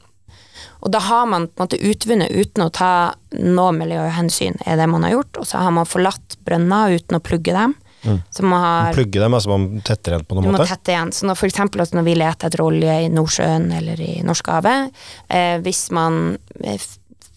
Og 0.83 0.91
da 0.91 0.99
har 1.03 1.29
man 1.31 1.47
på 1.47 1.63
en 1.63 1.69
måte 1.69 1.79
utvunnet 1.79 2.35
uten 2.35 2.67
å 2.67 2.73
ta 2.75 2.93
noe 3.39 3.73
miljøhensyn, 3.77 4.59
er 4.67 4.81
det 4.81 4.89
man 4.91 5.07
har 5.07 5.17
gjort. 5.17 5.39
Og 5.39 5.47
så 5.49 5.63
har 5.63 5.75
man 5.75 5.89
forlatt 5.89 6.37
brønner 6.47 6.97
uten 6.99 7.19
å 7.19 7.23
plugge 7.23 7.55
dem. 7.55 7.77
Så 8.31 8.43
man 8.43 8.61
har 8.61 8.95
Plugge 8.97 9.21
dem, 9.21 9.35
altså 9.35 9.53
man 9.53 9.83
tetter 9.87 10.17
igjen 10.17 10.25
på 10.27 10.41
du 10.43 10.49
må 10.51 10.65
tette 10.67 10.91
igjen. 10.91 11.13
Så 11.15 11.29
når, 11.29 11.39
for 11.39 11.47
eksempel 11.47 11.85
altså 11.85 12.01
når 12.01 12.09
vi 12.09 12.17
leter 12.19 12.51
etter 12.51 12.65
olje 12.65 12.97
i 13.05 13.11
Nordsjøen 13.13 13.69
eller 13.77 14.03
i 14.03 14.17
Norskehavet, 14.27 15.05
eh, 15.31 15.55
hvis 15.63 15.85
man 15.95 16.19
eh, 16.65 16.89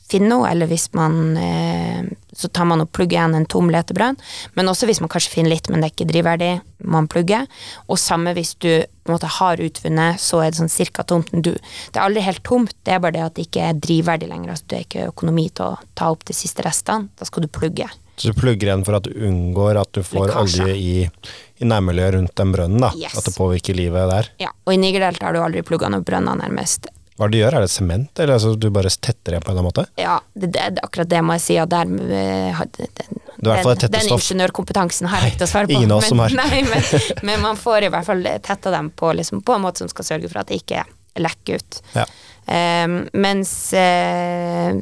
finner 0.09 0.31
noe, 0.31 0.49
eller 0.49 0.69
hvis 0.71 0.87
man 0.97 1.19
eh, 1.37 2.01
Så 2.35 2.49
tar 2.51 2.67
man 2.67 2.83
og 2.83 2.91
plugger 2.91 3.17
igjen 3.17 3.37
en 3.37 3.47
tom 3.49 3.69
letebrønn. 3.71 4.17
Men 4.57 4.71
også 4.71 4.89
hvis 4.89 5.01
man 5.03 5.11
kanskje 5.11 5.31
finner 5.37 5.53
litt, 5.55 5.69
men 5.71 5.81
det 5.81 5.89
er 5.89 5.95
ikke 5.95 6.09
drivverdig, 6.11 6.51
man 6.83 7.07
plugger. 7.11 7.47
Og 7.87 7.99
samme 8.01 8.35
hvis 8.35 8.55
du 8.59 8.69
på 9.05 9.11
en 9.11 9.15
måte 9.15 9.29
har 9.37 9.61
utvunnet, 9.61 10.21
så 10.21 10.41
er 10.43 10.51
det 10.51 10.59
sånn 10.59 10.71
cirka 10.73 11.05
tomt. 11.07 11.31
Du, 11.31 11.53
det 11.55 11.95
er 11.99 12.03
aldri 12.03 12.25
helt 12.25 12.43
tomt, 12.47 12.73
det 12.83 12.95
er 12.95 13.03
bare 13.03 13.15
det 13.17 13.25
at 13.25 13.37
det 13.37 13.47
ikke 13.47 13.67
er 13.69 13.77
drivverdig 13.79 14.29
lenger. 14.31 14.55
Altså 14.55 14.71
det 14.71 14.77
er 14.79 14.87
ikke 14.87 15.11
økonomi 15.13 15.47
til 15.55 15.71
å 15.71 15.93
ta 15.95 16.09
opp 16.13 16.25
de 16.27 16.35
siste 16.35 16.65
restene. 16.65 17.11
Da 17.15 17.27
skal 17.29 17.45
du 17.45 17.51
plugge. 17.53 17.87
Så 18.15 18.31
du 18.31 18.37
plugger 18.37 18.69
igjen 18.69 18.85
for 18.87 18.95
at 18.95 19.07
du 19.07 19.15
unngår 19.27 19.79
at 19.81 19.91
du 19.95 20.01
får 20.03 20.29
Lekkasje. 20.29 20.63
olje 20.63 20.75
i, 20.79 21.31
i 21.59 21.67
nærmiljøet 21.67 22.13
rundt 22.15 22.35
den 22.39 22.53
brønnen, 22.55 22.83
da. 22.83 22.91
Yes. 22.95 23.17
At 23.19 23.27
det 23.27 23.35
påvirker 23.35 23.75
livet 23.75 24.07
der. 24.11 24.29
Ja. 24.45 24.53
Og 24.63 24.75
i 24.75 24.79
Nigerdeltaet 24.79 25.27
har 25.27 25.35
du 25.35 25.43
aldri 25.43 25.63
plugga 25.67 25.91
noen 25.91 26.05
brønner, 26.07 26.39
nærmest. 26.39 26.87
Hva 27.15 27.27
er 27.27 27.31
det 27.31 27.37
du 27.37 27.39
gjør? 27.39 27.55
Er 27.55 27.63
det 27.63 27.71
sement, 27.71 28.19
eller 28.19 28.35
altså, 28.35 28.49
du 28.59 28.65
bare 28.75 28.89
tetter 28.91 29.35
igjen 29.35 29.43
på 29.43 29.51
en 29.51 29.55
eller 29.55 29.61
annen 29.61 29.69
måte? 29.69 29.85
Ja, 30.01 30.17
det, 30.33 30.49
det, 30.51 30.63
det, 30.75 30.81
akkurat 30.83 31.11
det 31.13 31.21
må 31.23 31.37
jeg 31.37 31.43
si. 31.45 31.55
Og 31.63 31.69
der, 31.71 31.87
eh, 31.87 32.63
den, 32.75 32.89
Det 32.91 33.45
den, 33.45 33.61
den 33.63 33.79
tettestoff. 33.85 34.25
ingeniørkompetansen 34.25 35.07
har 35.07 35.23
jeg 35.23 35.35
ikke 35.37 35.47
å 35.47 35.51
svare 35.53 35.69
på. 35.69 35.77
Ingen 35.77 35.93
av 35.95 36.03
oss 36.03 36.11
som 36.11 36.19
har. 36.19 36.35
Nei, 36.41 36.65
men, 36.67 36.83
men 37.29 37.45
man 37.45 37.59
får 37.59 37.87
i 37.87 37.91
hvert 37.93 38.09
fall 38.09 38.27
tetta 38.43 38.73
dem 38.75 38.91
på, 38.91 39.13
liksom, 39.15 39.45
på 39.47 39.55
en 39.55 39.63
måte 39.63 39.85
som 39.85 39.91
skal 39.91 40.09
sørge 40.09 40.31
for 40.33 40.43
at 40.43 40.51
det 40.51 40.59
ikke 40.59 40.83
lekker 41.23 41.63
ut. 41.63 41.79
Ja. 41.95 42.03
Um, 42.45 42.99
mens 43.17 43.51
uh, 43.73 44.75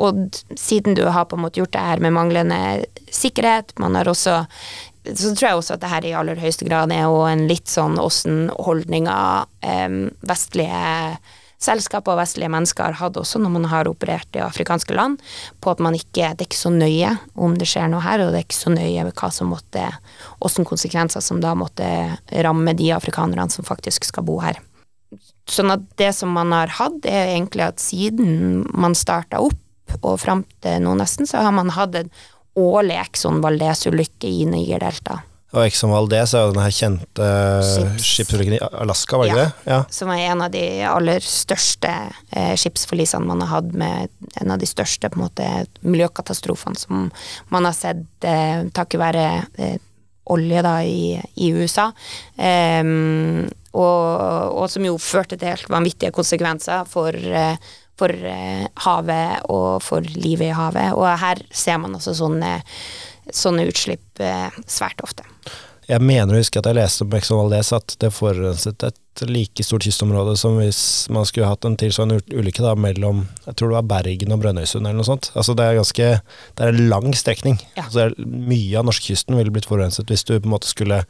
Og 0.00 0.22
siden 0.56 0.94
du 0.96 1.02
har 1.04 1.26
på 1.28 1.36
en 1.36 1.42
måte 1.42 1.60
gjort 1.60 1.74
det 1.74 1.82
her 1.84 2.00
med 2.00 2.14
manglende 2.14 2.60
sikkerhet, 3.12 3.74
man 3.82 3.98
har 3.98 4.08
også 4.08 4.38
så 5.02 5.32
tror 5.34 5.48
jeg 5.48 5.58
også 5.58 5.74
at 5.74 5.82
det 5.82 5.88
her 5.90 6.04
i 6.06 6.14
aller 6.14 6.38
høyeste 6.38 6.62
grad 6.68 6.92
er 6.94 7.08
jo 7.10 7.24
en 7.26 7.48
litt 7.50 7.66
sånn 7.66 7.96
åssen 7.98 8.44
holdninger 8.54 9.48
um, 9.66 9.96
vestlige 10.30 11.18
selskaper 11.64 12.14
og 12.14 12.20
vestlige 12.20 12.50
mennesker 12.52 12.90
har 12.90 12.98
hatt 12.98 13.18
også 13.20 13.40
når 13.42 13.54
man 13.54 13.68
har 13.70 13.90
operert 13.90 14.38
i 14.38 14.42
afrikanske 14.44 14.94
land, 14.96 15.20
på 15.60 15.72
at 15.72 15.82
man 15.82 15.96
ikke 15.98 16.10
Det 16.12 16.44
er 16.44 16.48
ikke 16.48 16.58
så 16.58 16.70
nøye 16.70 17.14
om 17.34 17.54
det 17.58 17.68
skjer 17.68 17.88
noe 17.88 18.02
her, 18.04 18.20
og 18.20 18.32
det 18.32 18.42
er 18.42 18.46
ikke 18.46 18.58
så 18.58 18.72
nøye 18.72 19.06
med 19.06 19.14
hva 19.16 19.30
som 19.32 19.52
måtte 19.52 19.86
hvilke 20.42 20.66
konsekvenser 20.68 21.24
som 21.24 21.40
da 21.40 21.54
måtte 21.58 21.86
ramme 22.44 22.74
de 22.78 22.92
afrikanerne 22.92 23.48
som 23.50 23.64
faktisk 23.64 24.04
skal 24.04 24.26
bo 24.26 24.38
her. 24.42 24.60
Sånn 25.50 25.72
at 25.74 25.82
det 25.98 26.12
som 26.16 26.32
man 26.32 26.52
har 26.54 26.70
hatt, 26.78 27.04
er 27.04 27.34
egentlig 27.34 27.66
at 27.66 27.82
siden 27.82 28.62
man 28.70 28.94
starta 28.98 29.42
opp 29.42 29.58
og 30.00 30.20
fram 30.22 30.44
til 30.64 30.80
nå 30.84 30.94
nesten, 31.00 31.28
så 31.28 31.42
har 31.44 31.52
man 31.52 31.72
hatt 31.74 31.96
en 31.98 32.12
årlig 32.58 32.98
Exxon 33.00 33.42
Valdez-ulykke 33.44 34.28
i 34.28 34.46
Nigerdeltaet. 34.48 35.31
Og 35.52 35.66
ikke 35.68 35.76
som 35.76 35.92
all 35.92 36.06
det, 36.08 36.22
så 36.30 36.38
er 36.38 36.46
jo 36.48 36.54
den 36.56 36.62
her 36.64 36.72
kjente 36.72 37.26
Skips- 37.68 38.06
skipsulykken 38.08 38.54
i 38.56 38.60
Alaska, 38.80 39.18
var 39.20 39.28
det 39.28 39.34
Ja. 39.34 39.36
det? 39.42 39.52
Ja. 39.68 39.80
Som 39.92 40.08
er 40.14 40.22
en 40.30 40.40
av 40.46 40.50
de 40.54 40.62
aller 40.88 41.20
største 41.20 41.90
eh, 42.32 42.54
skipsforlisene 42.56 43.26
man 43.28 43.40
har 43.44 43.50
hatt 43.60 43.72
med 43.76 44.08
en 44.40 44.50
av 44.50 44.58
de 44.58 44.66
største 44.66 45.10
på 45.12 45.20
en 45.20 45.26
måte, 45.26 45.48
miljøkatastrofene 45.84 46.78
som 46.80 47.10
man 47.52 47.64
har 47.68 47.76
sett 47.76 48.24
eh, 48.24 48.64
takket 48.72 49.00
være 49.00 49.26
eh, 49.58 49.76
olje 50.32 50.62
da 50.62 50.76
i, 50.86 51.18
i 51.36 51.52
USA. 51.52 51.90
Um, 52.38 53.48
og, 53.74 54.56
og 54.62 54.66
som 54.70 54.84
jo 54.86 54.96
førte 55.00 55.36
til 55.36 55.48
helt 55.50 55.68
vanvittige 55.72 56.12
konsekvenser 56.14 56.84
for, 56.88 57.12
eh, 57.12 57.56
for 57.98 58.08
eh, 58.12 58.66
havet 58.86 59.42
og 59.52 59.82
for 59.84 60.00
livet 60.16 60.48
i 60.50 60.56
havet. 60.56 60.92
Og 60.96 61.06
her 61.18 61.42
ser 61.52 61.80
man 61.82 61.96
altså 61.98 62.14
sånne, 62.16 62.60
sånne 63.30 63.68
utslipp 63.70 64.20
eh, 64.20 64.50
svært 64.66 65.02
ofte. 65.04 65.22
Jeg 65.90 66.00
mener 66.00 66.32
å 66.34 66.38
huske 66.38 66.60
at 66.60 66.66
jeg 66.70 66.76
leste 66.78 67.04
på 67.10 67.16
Exxon 67.18 67.40
Valdez 67.42 67.72
at 67.74 67.96
det 68.00 68.12
forurenset 68.14 68.84
et 68.86 69.22
like 69.28 69.64
stort 69.66 69.82
kystområde 69.84 70.36
som 70.38 70.54
hvis 70.56 70.78
man 71.12 71.26
skulle 71.28 71.48
hatt 71.50 71.66
en 71.68 71.74
tilsvarende 71.76 72.22
ulykke 72.32 72.62
da, 72.64 72.72
mellom 72.78 73.24
jeg 73.44 73.56
tror 73.58 73.72
det 73.72 73.76
var 73.80 73.88
Bergen 73.90 74.32
og 74.32 74.40
Brønnøysund 74.44 74.86
eller 74.86 75.00
noe 75.02 75.08
sånt. 75.10 75.32
Altså 75.34 75.56
det 75.58 75.66
er 75.66 75.76
ganske 75.80 76.06
Det 76.22 76.64
er 76.64 76.70
en 76.72 76.88
lang 76.88 77.10
strekning. 77.18 77.58
Ja. 77.76 77.84
Altså 77.88 78.08
det 78.14 78.24
mye 78.26 78.78
av 78.78 78.86
norskekysten 78.88 79.36
ville 79.36 79.52
blitt 79.52 79.68
forurenset 79.68 80.08
hvis 80.08 80.24
du 80.24 80.36
på 80.38 80.46
en 80.46 80.54
måte 80.54 80.70
skulle 80.70 81.02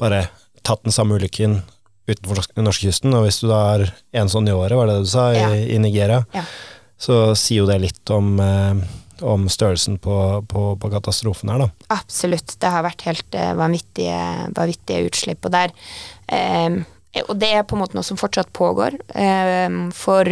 bare 0.00 0.28
tatt 0.62 0.86
den 0.86 0.94
samme 0.94 1.18
ulykken 1.18 1.60
utenfor 2.08 2.38
norsk- 2.40 2.56
norskekysten, 2.62 3.12
og 3.14 3.26
hvis 3.26 3.42
du 3.42 3.48
da 3.50 3.60
er 3.74 3.84
en 4.22 4.30
sånn 4.32 4.48
i 4.48 4.54
året, 4.54 4.74
var 4.78 4.86
det 4.88 4.96
det 5.00 5.04
du 5.04 5.10
sa, 5.12 5.28
Ja. 5.34 5.50
i, 5.54 5.66
i 5.74 5.78
Nigeria, 5.82 6.24
Ja. 6.34 6.42
så 6.98 7.34
sier 7.38 7.62
jo 7.62 7.66
det 7.66 7.80
litt 7.82 8.10
om, 8.10 8.38
eh, 8.40 8.74
om 9.22 9.46
størrelsen 9.50 9.98
på, 10.02 10.16
på, 10.48 10.64
på 10.80 10.90
katastrofen 10.92 11.52
her, 11.52 11.64
da. 11.64 11.86
Absolutt. 11.94 12.56
Det 12.60 12.72
har 12.74 12.84
vært 12.86 13.06
helt 13.08 13.38
eh, 13.38 13.52
vanvittige, 13.58 14.18
vanvittige 14.56 15.06
utslipp. 15.08 15.46
Og, 15.46 15.54
der, 15.54 15.74
eh, 16.32 16.82
og 17.26 17.34
det 17.40 17.52
er 17.52 17.66
på 17.66 17.78
en 17.78 17.84
måte 17.84 17.98
noe 17.98 18.06
som 18.06 18.20
fortsatt 18.20 18.52
pågår. 18.56 18.98
Eh, 19.14 19.78
for 19.96 20.30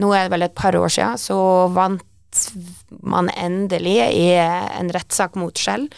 nå 0.00 0.14
er 0.16 0.26
det 0.26 0.34
vel 0.34 0.46
et 0.48 0.56
par 0.56 0.78
år 0.78 0.92
siden 0.92 1.20
så 1.20 1.40
vant 1.74 2.06
man 3.02 3.26
endelig 3.34 3.96
i 4.14 4.28
en 4.38 4.92
rettssak 4.94 5.34
mot 5.34 5.56
Shell 5.58 5.88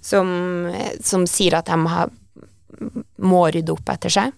som, 0.00 0.70
som 1.04 1.26
sier 1.28 1.58
at 1.58 1.68
de 1.68 1.76
har, 1.92 2.08
må 3.20 3.42
rydde 3.52 3.74
opp 3.74 3.92
etter 3.92 4.14
seg. 4.14 4.32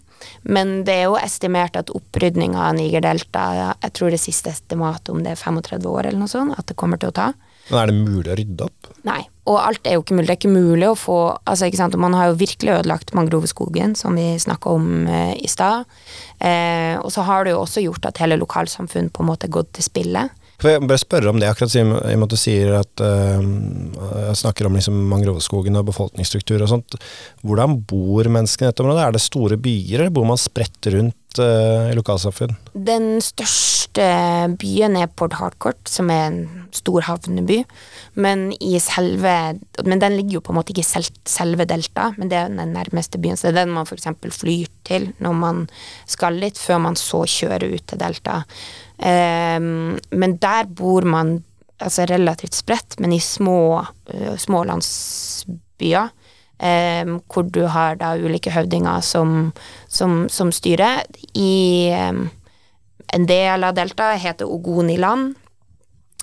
Men 0.45 0.83
det 0.85 0.99
er 0.99 1.07
jo 1.09 1.19
estimert 1.21 1.77
at 1.81 1.93
opprydninga 1.95 2.69
av 2.69 2.77
Nigerdelta, 2.77 3.45
jeg 3.73 3.95
tror 3.97 4.13
det 4.13 4.21
siste 4.23 4.53
estimatet 4.53 5.13
om 5.15 5.23
det 5.25 5.35
er 5.35 5.41
35 5.41 5.89
år 5.89 6.09
eller 6.09 6.21
noe 6.21 6.33
sånt, 6.33 6.57
at 6.59 6.69
det 6.69 6.77
kommer 6.81 7.01
til 7.01 7.13
å 7.13 7.17
ta. 7.17 7.33
Men 7.71 7.79
er 7.81 7.89
det 7.89 7.97
mulig 7.97 8.29
å 8.29 8.37
rydde 8.37 8.67
opp? 8.67 8.89
Nei, 9.09 9.23
og 9.49 9.57
alt 9.61 9.89
er 9.89 9.97
jo 9.97 10.03
ikke 10.05 10.17
mulig. 10.19 10.27
Det 10.29 10.35
er 10.35 10.41
ikke 10.43 10.53
mulig 10.53 10.89
å 10.91 10.99
få 10.99 11.19
altså 11.49 11.69
ikke 11.69 11.81
sant, 11.81 11.97
og 11.97 12.03
Man 12.05 12.17
har 12.17 12.31
jo 12.31 12.39
virkelig 12.41 12.75
ødelagt 12.75 13.15
mangroveskogen, 13.17 13.95
som 13.97 14.17
vi 14.21 14.35
snakka 14.41 14.75
om 14.77 15.07
eh, 15.09 15.33
i 15.41 15.49
stad. 15.49 15.89
Eh, 16.45 16.97
og 17.01 17.09
så 17.15 17.25
har 17.25 17.45
det 17.45 17.55
jo 17.55 17.63
også 17.63 17.85
gjort 17.87 18.11
at 18.11 18.21
hele 18.21 18.41
lokalsamfunn 18.41 19.09
på 19.13 19.25
en 19.25 19.31
måte 19.33 19.49
er 19.49 19.57
gått 19.57 19.73
til 19.77 19.87
spille. 19.87 20.29
For 20.65 20.73
jeg 20.73 20.89
bare 20.89 20.97
spørre 20.97 21.29
om 21.29 21.37
det, 21.37 21.49
akkurat 21.51 21.75
i 21.77 21.83
og 21.85 21.91
med 21.93 22.23
at 22.25 22.33
du 22.33 22.39
sier 22.41 22.71
at 22.79 23.03
uh, 23.05 23.43
jeg 24.31 24.39
snakker 24.41 24.65
om 24.65 24.79
liksom 24.79 24.97
mangroveskogen 25.11 25.77
og 25.77 25.91
befolkningsstruktur 25.91 26.65
og 26.65 26.71
sånt. 26.71 26.97
Hvordan 27.45 27.83
bor 27.85 28.31
menneskene 28.33 28.71
i 28.71 28.73
dette 28.73 28.81
området? 28.81 29.03
Er 29.05 29.13
det 29.13 29.21
store 29.21 29.59
byer, 29.61 29.99
eller 29.99 30.15
bor 30.17 30.25
man 30.25 30.41
spredt 30.41 30.89
rundt 30.95 31.19
eh, 31.43 31.91
i 31.91 31.97
lokalsamfunn? 31.97 32.55
Den 32.75 33.21
største 33.25 34.07
byen 34.59 34.97
er 34.99 35.11
Port 35.13 35.37
Harcourt, 35.39 35.81
som 35.89 36.11
er 36.11 36.27
en 36.29 36.41
stor 36.75 37.05
havneby. 37.07 37.61
Men, 38.19 38.49
selve, 38.83 39.35
men 39.87 40.03
den 40.03 40.17
ligger 40.19 40.39
jo 40.39 40.45
på 40.45 40.55
en 40.55 40.59
måte 40.59 40.75
ikke 40.75 40.85
i 40.85 41.05
selve 41.31 41.67
delta, 41.71 42.11
men 42.19 42.31
det 42.31 42.39
er 42.41 42.53
den 42.53 42.75
nærmeste 42.75 43.21
byen. 43.23 43.39
Så 43.39 43.49
det 43.49 43.55
er 43.55 43.61
den 43.65 43.75
man 43.77 43.87
f.eks. 43.89 44.11
flyr 44.39 44.71
til 44.87 45.11
når 45.23 45.39
man 45.39 45.65
skal 46.11 46.41
litt, 46.43 46.61
før 46.61 46.83
man 46.89 46.99
så 46.99 47.25
kjører 47.29 47.71
ut 47.75 47.87
til 47.91 48.03
delta. 48.03 48.43
Um, 48.99 49.97
men 50.15 50.37
der 50.43 50.69
bor 50.71 51.07
man 51.07 51.41
altså 51.83 52.07
relativt 52.09 52.55
spredt, 52.55 52.99
men 53.03 53.15
i 53.15 53.23
små, 53.23 53.83
uh, 54.15 54.35
små 54.39 54.63
landsbyer. 54.69 56.13
Ehm, 56.65 57.19
hvor 57.29 57.47
du 57.53 57.65
har 57.71 58.01
da 58.01 58.15
ulike 58.17 58.53
høvdinger 58.55 59.05
som, 59.05 59.53
som, 59.89 60.25
som 60.33 60.53
styrer. 60.55 61.05
I 61.37 61.93
ehm, 61.95 62.27
en 63.15 63.27
del 63.29 63.65
av 63.65 63.77
deltaet 63.77 64.23
heter 64.25 64.51
Ogoniland. 64.51 65.35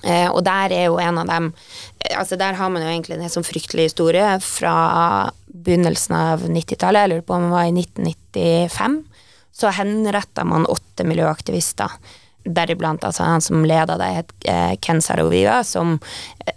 Eh, 0.03 0.27
og 0.31 0.41
der 0.45 0.73
er 0.73 0.87
jo 0.89 0.97
en 0.97 1.19
av 1.21 1.27
dem 1.29 1.51
eh, 2.01 2.15
Altså 2.17 2.33
Der 2.33 2.55
har 2.57 2.71
man 2.73 2.81
jo 2.81 2.87
egentlig 2.89 3.19
en 3.19 3.29
sånn 3.29 3.45
fryktelig 3.45 3.91
historie 3.91 4.31
fra 4.41 5.29
begynnelsen 5.45 6.15
av 6.17 6.47
90-tallet, 6.49 7.03
jeg 7.03 7.11
lurer 7.11 7.27
på 7.27 7.35
om 7.35 7.45
det 7.45 7.51
var 7.53 7.67
i 7.67 7.75
1995. 7.75 8.95
Så 9.61 9.73
henretta 9.77 10.45
man 10.47 10.65
åtte 10.65 11.05
miljøaktivister. 11.05 11.93
Deriblant 12.41 13.03
altså 13.05 13.27
han 13.27 13.43
som 13.45 13.65
leda 13.67 13.99
det, 14.01 14.09
het 14.15 14.31
eh, 14.49 14.73
Ken 14.81 15.03
Saroviga, 15.05 15.59
som 15.67 15.99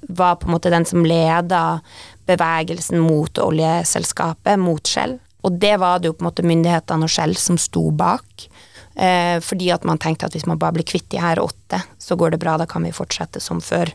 var 0.09 0.39
på 0.41 0.49
en 0.49 0.55
måte 0.55 0.73
den 0.73 0.87
som 0.89 1.05
leda 1.05 1.83
bevegelsen 2.27 3.01
mot 3.03 3.39
oljeselskapet, 3.39 4.59
mot 4.61 4.87
Shell. 4.87 5.19
Og 5.45 5.59
det 5.61 5.77
var 5.81 6.01
det 6.01 6.09
jo 6.09 6.17
på 6.17 6.25
en 6.25 6.31
måte 6.31 6.47
myndighetene 6.47 7.07
og 7.07 7.13
Shell 7.13 7.37
som 7.37 7.61
sto 7.61 7.91
bak. 7.93 8.49
Eh, 8.95 9.41
fordi 9.43 9.73
at 9.75 9.85
man 9.85 9.99
tenkte 9.99 10.29
at 10.29 10.37
hvis 10.37 10.47
man 10.47 10.59
bare 10.61 10.77
blir 10.77 10.87
kvitt 10.87 11.09
de 11.11 11.19
her 11.19 11.41
åtte, 11.43 11.83
så 11.99 12.17
går 12.17 12.35
det 12.35 12.43
bra, 12.45 12.57
da 12.61 12.67
kan 12.71 12.85
vi 12.87 12.95
fortsette 12.95 13.43
som 13.43 13.61
før. 13.65 13.91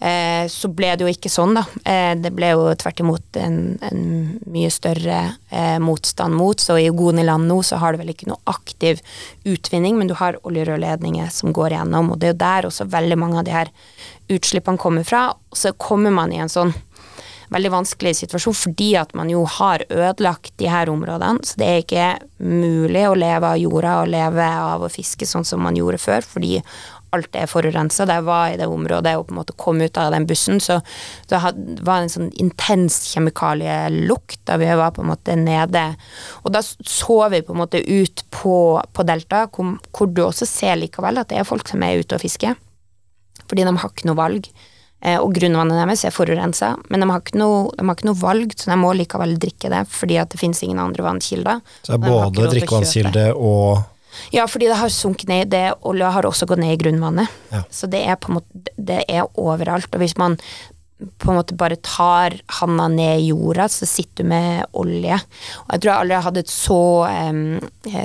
Eh, 0.00 0.46
så 0.50 0.68
ble 0.68 0.90
det 0.96 1.04
jo 1.04 1.12
ikke 1.12 1.30
sånn, 1.32 1.54
da. 1.56 1.62
Eh, 1.86 2.12
det 2.18 2.32
ble 2.34 2.50
jo 2.54 2.64
tvert 2.80 3.02
imot 3.04 3.38
en, 3.40 3.58
en 3.84 4.00
mye 4.50 4.72
større 4.72 5.18
eh, 5.50 5.76
motstand 5.80 6.34
mot. 6.36 6.60
Så 6.60 6.78
i 6.80 6.88
Ogoniland 6.90 7.46
nå 7.48 7.60
så 7.64 7.78
har 7.82 7.94
du 7.94 8.02
vel 8.02 8.14
ikke 8.14 8.28
noe 8.30 8.42
aktiv 8.50 9.00
utvinning, 9.44 9.98
men 10.00 10.10
du 10.10 10.16
har 10.18 10.40
oljerørledninger 10.42 11.30
som 11.32 11.54
går 11.54 11.76
gjennom, 11.76 12.10
og 12.10 12.20
det 12.20 12.32
er 12.32 12.34
jo 12.34 12.42
der 12.42 12.68
også 12.70 12.88
veldig 12.96 13.20
mange 13.20 13.40
av 13.40 13.46
de 13.46 13.54
her 13.54 13.72
utslippene 14.32 14.80
kommer 14.80 15.06
fra. 15.06 15.28
Og 15.52 15.60
så 15.60 15.72
kommer 15.76 16.14
man 16.14 16.32
i 16.34 16.40
en 16.42 16.52
sånn 16.52 16.74
veldig 17.54 17.72
vanskelig 17.72 18.16
situasjon 18.18 18.56
fordi 18.58 18.90
at 19.00 19.14
man 19.16 19.30
jo 19.32 19.44
har 19.58 19.86
ødelagt 19.88 20.54
de 20.60 20.68
her 20.70 20.90
områdene. 20.92 21.44
Så 21.46 21.60
det 21.60 21.70
er 21.70 21.84
ikke 21.84 22.10
mulig 22.42 23.06
å 23.08 23.16
leve 23.18 23.54
av 23.54 23.60
jorda 23.60 24.00
og 24.02 24.12
leve 24.12 24.50
av 24.74 24.84
å 24.84 24.92
fiske 24.92 25.28
sånn 25.28 25.46
som 25.46 25.62
man 25.64 25.78
gjorde 25.78 26.02
før, 26.02 26.26
fordi 26.26 26.58
alt 27.14 27.36
er 27.38 27.50
forurensa. 27.50 28.06
Da 28.08 28.18
jeg 28.18 28.26
var 28.26 28.50
i 28.50 28.58
det 28.58 28.68
området 28.70 29.14
og 29.18 29.28
på 29.28 29.34
en 29.34 29.40
måte 29.40 29.56
kom 29.60 29.80
ut 29.82 30.00
av 30.00 30.12
den 30.14 30.26
bussen, 30.28 30.60
så 30.62 30.80
det 31.30 31.40
var 31.86 32.02
en 32.02 32.12
sånn 32.12 32.30
intens 32.42 33.00
kjemikalielukt 33.12 34.42
da 34.48 34.58
vi 34.60 34.70
var 34.74 34.94
på 34.96 35.04
en 35.04 35.12
måte 35.12 35.38
nede. 35.38 35.86
Og 36.42 36.54
da 36.54 36.62
så 36.64 37.18
vi 37.32 37.44
på 37.44 37.54
en 37.54 37.62
måte 37.62 37.82
ut 37.82 38.26
på, 38.34 38.58
på 38.92 39.06
Delta, 39.06 39.46
hvor, 39.46 39.76
hvor, 39.94 40.10
du 40.10 40.24
også 40.26 40.48
ser 40.48 40.78
likevel 40.80 41.22
at 41.22 41.30
det 41.30 41.40
er 41.40 41.48
folk 41.48 41.68
som 41.70 41.82
er 41.86 42.02
ute 42.02 42.18
og 42.18 42.24
fisker. 42.24 42.58
Fordi 43.44 43.66
de 43.66 43.76
har 43.76 43.90
ikke 43.92 44.08
noe 44.08 44.18
valg. 44.18 44.48
Eh, 45.04 45.18
og 45.20 45.34
grunnvannet 45.36 45.76
deres 45.82 46.04
er 46.08 46.14
forurensa, 46.14 46.74
men 46.88 47.04
de 47.04 47.08
har, 47.10 47.32
noe, 47.36 47.64
de 47.76 47.84
har, 47.84 47.96
ikke 47.98 48.08
noe, 48.08 48.20
valg, 48.20 48.54
så 48.56 48.70
de 48.72 48.78
må 48.80 48.92
likevel 48.96 49.34
drikke 49.40 49.68
det 49.72 49.82
fordi 49.92 50.16
at 50.22 50.32
det 50.32 50.40
finnes 50.40 50.62
ingen 50.64 50.80
andre 50.80 51.04
vannkilder. 51.04 51.60
Så 51.82 51.92
det 51.92 51.98
er 51.98 52.06
både 52.08 52.54
drikkevannskilde 52.54 53.26
og 53.34 53.90
ja, 54.30 54.44
fordi 54.46 54.68
det 54.70 54.78
har 54.78 54.92
sunket 54.94 55.26
ned, 55.28 55.48
det 55.50 55.64
olja 55.90 56.12
har 56.14 56.26
også 56.28 56.46
gått 56.46 56.60
ned 56.62 56.76
i 56.76 56.78
grunnvannet. 56.78 57.32
Ja. 57.50 57.64
Så 57.70 57.88
det 57.90 58.04
er 58.06 58.18
måte, 58.30 58.46
det 58.76 59.00
er 59.10 59.26
overalt. 59.40 59.90
Og 59.90 60.02
hvis 60.02 60.14
man 60.20 60.36
på 61.18 61.30
en 61.30 61.36
måte 61.36 61.56
bare 61.58 61.76
tar 61.82 62.36
handa 62.60 62.86
ned 62.88 63.20
i 63.20 63.26
jorda, 63.32 63.66
så 63.68 63.86
sitter 63.86 64.22
du 64.22 64.28
med 64.30 64.66
olje. 64.78 65.16
Og 65.64 65.72
jeg 65.74 65.82
tror 65.82 65.90
jeg 65.90 66.04
aldri 66.04 66.20
hadde 66.26 66.44
så 66.50 66.80
um, 67.10 67.40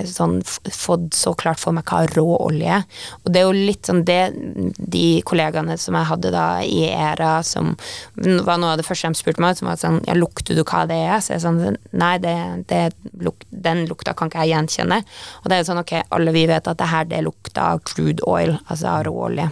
sånn, 0.10 0.40
fått 0.74 1.14
så 1.18 1.36
klart 1.38 1.62
for 1.62 1.76
meg 1.76 1.86
hva 1.90 2.02
rå 2.10 2.26
olje 2.40 2.80
Og 3.22 3.30
det 3.32 3.42
er 3.42 3.46
jo 3.46 3.54
litt 3.56 3.88
sånn 3.88 4.02
det 4.08 4.34
de 4.34 5.22
kollegaene 5.28 5.78
som 5.80 5.98
jeg 6.00 6.10
hadde 6.10 6.34
da 6.34 6.48
i 6.66 6.82
ERA, 6.90 7.38
som 7.46 7.76
var 8.18 8.60
noe 8.60 8.74
av 8.74 8.82
det 8.82 8.88
første 8.88 9.14
de 9.14 9.22
spurte 9.22 9.44
meg, 9.44 9.60
som 9.60 9.70
var 9.70 9.80
sånn 9.80 10.02
Ja, 10.10 10.18
lukter 10.18 10.58
du 10.58 10.64
hva 10.64 10.84
det 10.90 10.98
er? 10.98 11.20
Så 11.22 11.36
jeg 11.36 11.46
sånn 11.46 11.78
Nei, 11.94 12.16
det, 12.24 12.36
det 12.72 12.82
luk, 13.22 13.46
den 13.50 13.86
lukta 13.90 14.16
kan 14.18 14.30
ikke 14.32 14.44
jeg 14.46 14.56
gjenkjenne. 14.56 15.02
Og 15.44 15.50
det 15.52 15.60
er 15.60 15.68
sånn, 15.68 15.82
ok, 15.82 15.96
alle 16.16 16.34
vi 16.36 16.46
vet 16.50 16.68
at 16.70 16.80
det 16.80 16.90
her 16.90 17.08
det 17.10 17.22
lukter 17.26 17.82
crude 17.86 18.26
oil, 18.28 18.58
altså 18.68 19.00
råolje. 19.06 19.50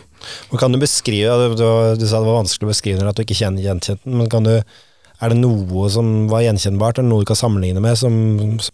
Men 0.51 0.61
kan 0.61 0.73
du 0.73 0.79
beskrive, 0.81 1.37
du, 1.55 1.55
du, 1.57 2.05
sa 2.07 2.21
det 2.21 2.27
var 2.29 2.41
vanskelig 2.41 2.67
å 2.67 2.73
beskrive 2.73 3.07
at 3.07 3.17
du 3.17 3.23
ikke 3.25 3.37
kjenner 3.37 3.65
gjenkjent 3.65 4.03
den, 4.05 4.19
men 4.21 4.31
kan 4.31 4.47
du 4.47 4.55
er 5.17 5.33
det 5.33 5.39
noe 5.39 5.87
som 5.89 6.27
var 6.29 6.43
gjenkjennbart, 6.45 6.99
eller 6.99 7.09
noe 7.09 7.25
du 7.25 7.29
kan 7.29 7.39
sammenligne 7.39 7.81
med, 7.81 7.97
som 7.97 8.13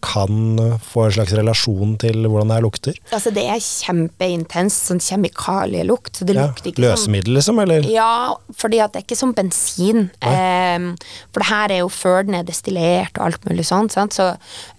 kan 0.03 0.60
få 0.84 1.06
en 1.06 1.15
slags 1.15 1.36
relasjon 1.38 1.95
til 2.01 2.27
hvordan 2.27 2.51
det 2.51 2.58
her 2.58 2.65
lukter? 2.65 2.99
Altså, 3.15 3.32
det 3.36 3.45
er 3.47 3.62
kjempeintens 3.63 4.75
sånn 4.89 4.99
kjemikalielukt. 5.03 6.19
Så 6.19 6.27
det 6.27 6.36
ja, 6.36 6.49
lukter 6.49 6.73
ikke 6.73 6.84
Løsemiddel, 6.84 7.38
liksom, 7.39 7.62
eller? 7.63 7.88
Ja, 7.88 8.36
fordi 8.60 8.82
at 8.84 8.91
det 8.91 9.01
er 9.01 9.08
ikke 9.08 9.19
som 9.19 9.32
bensin. 9.38 10.10
Eh, 10.19 10.89
for 11.32 11.43
det 11.43 11.49
her 11.51 11.77
er 11.77 11.84
jo 11.86 11.93
før 11.93 12.27
den 12.27 12.39
er 12.41 12.47
destillert 12.47 13.15
og 13.17 13.29
alt 13.29 13.47
mulig 13.47 13.67
sånt, 13.69 13.95
sant? 13.95 14.13
så 14.13 14.34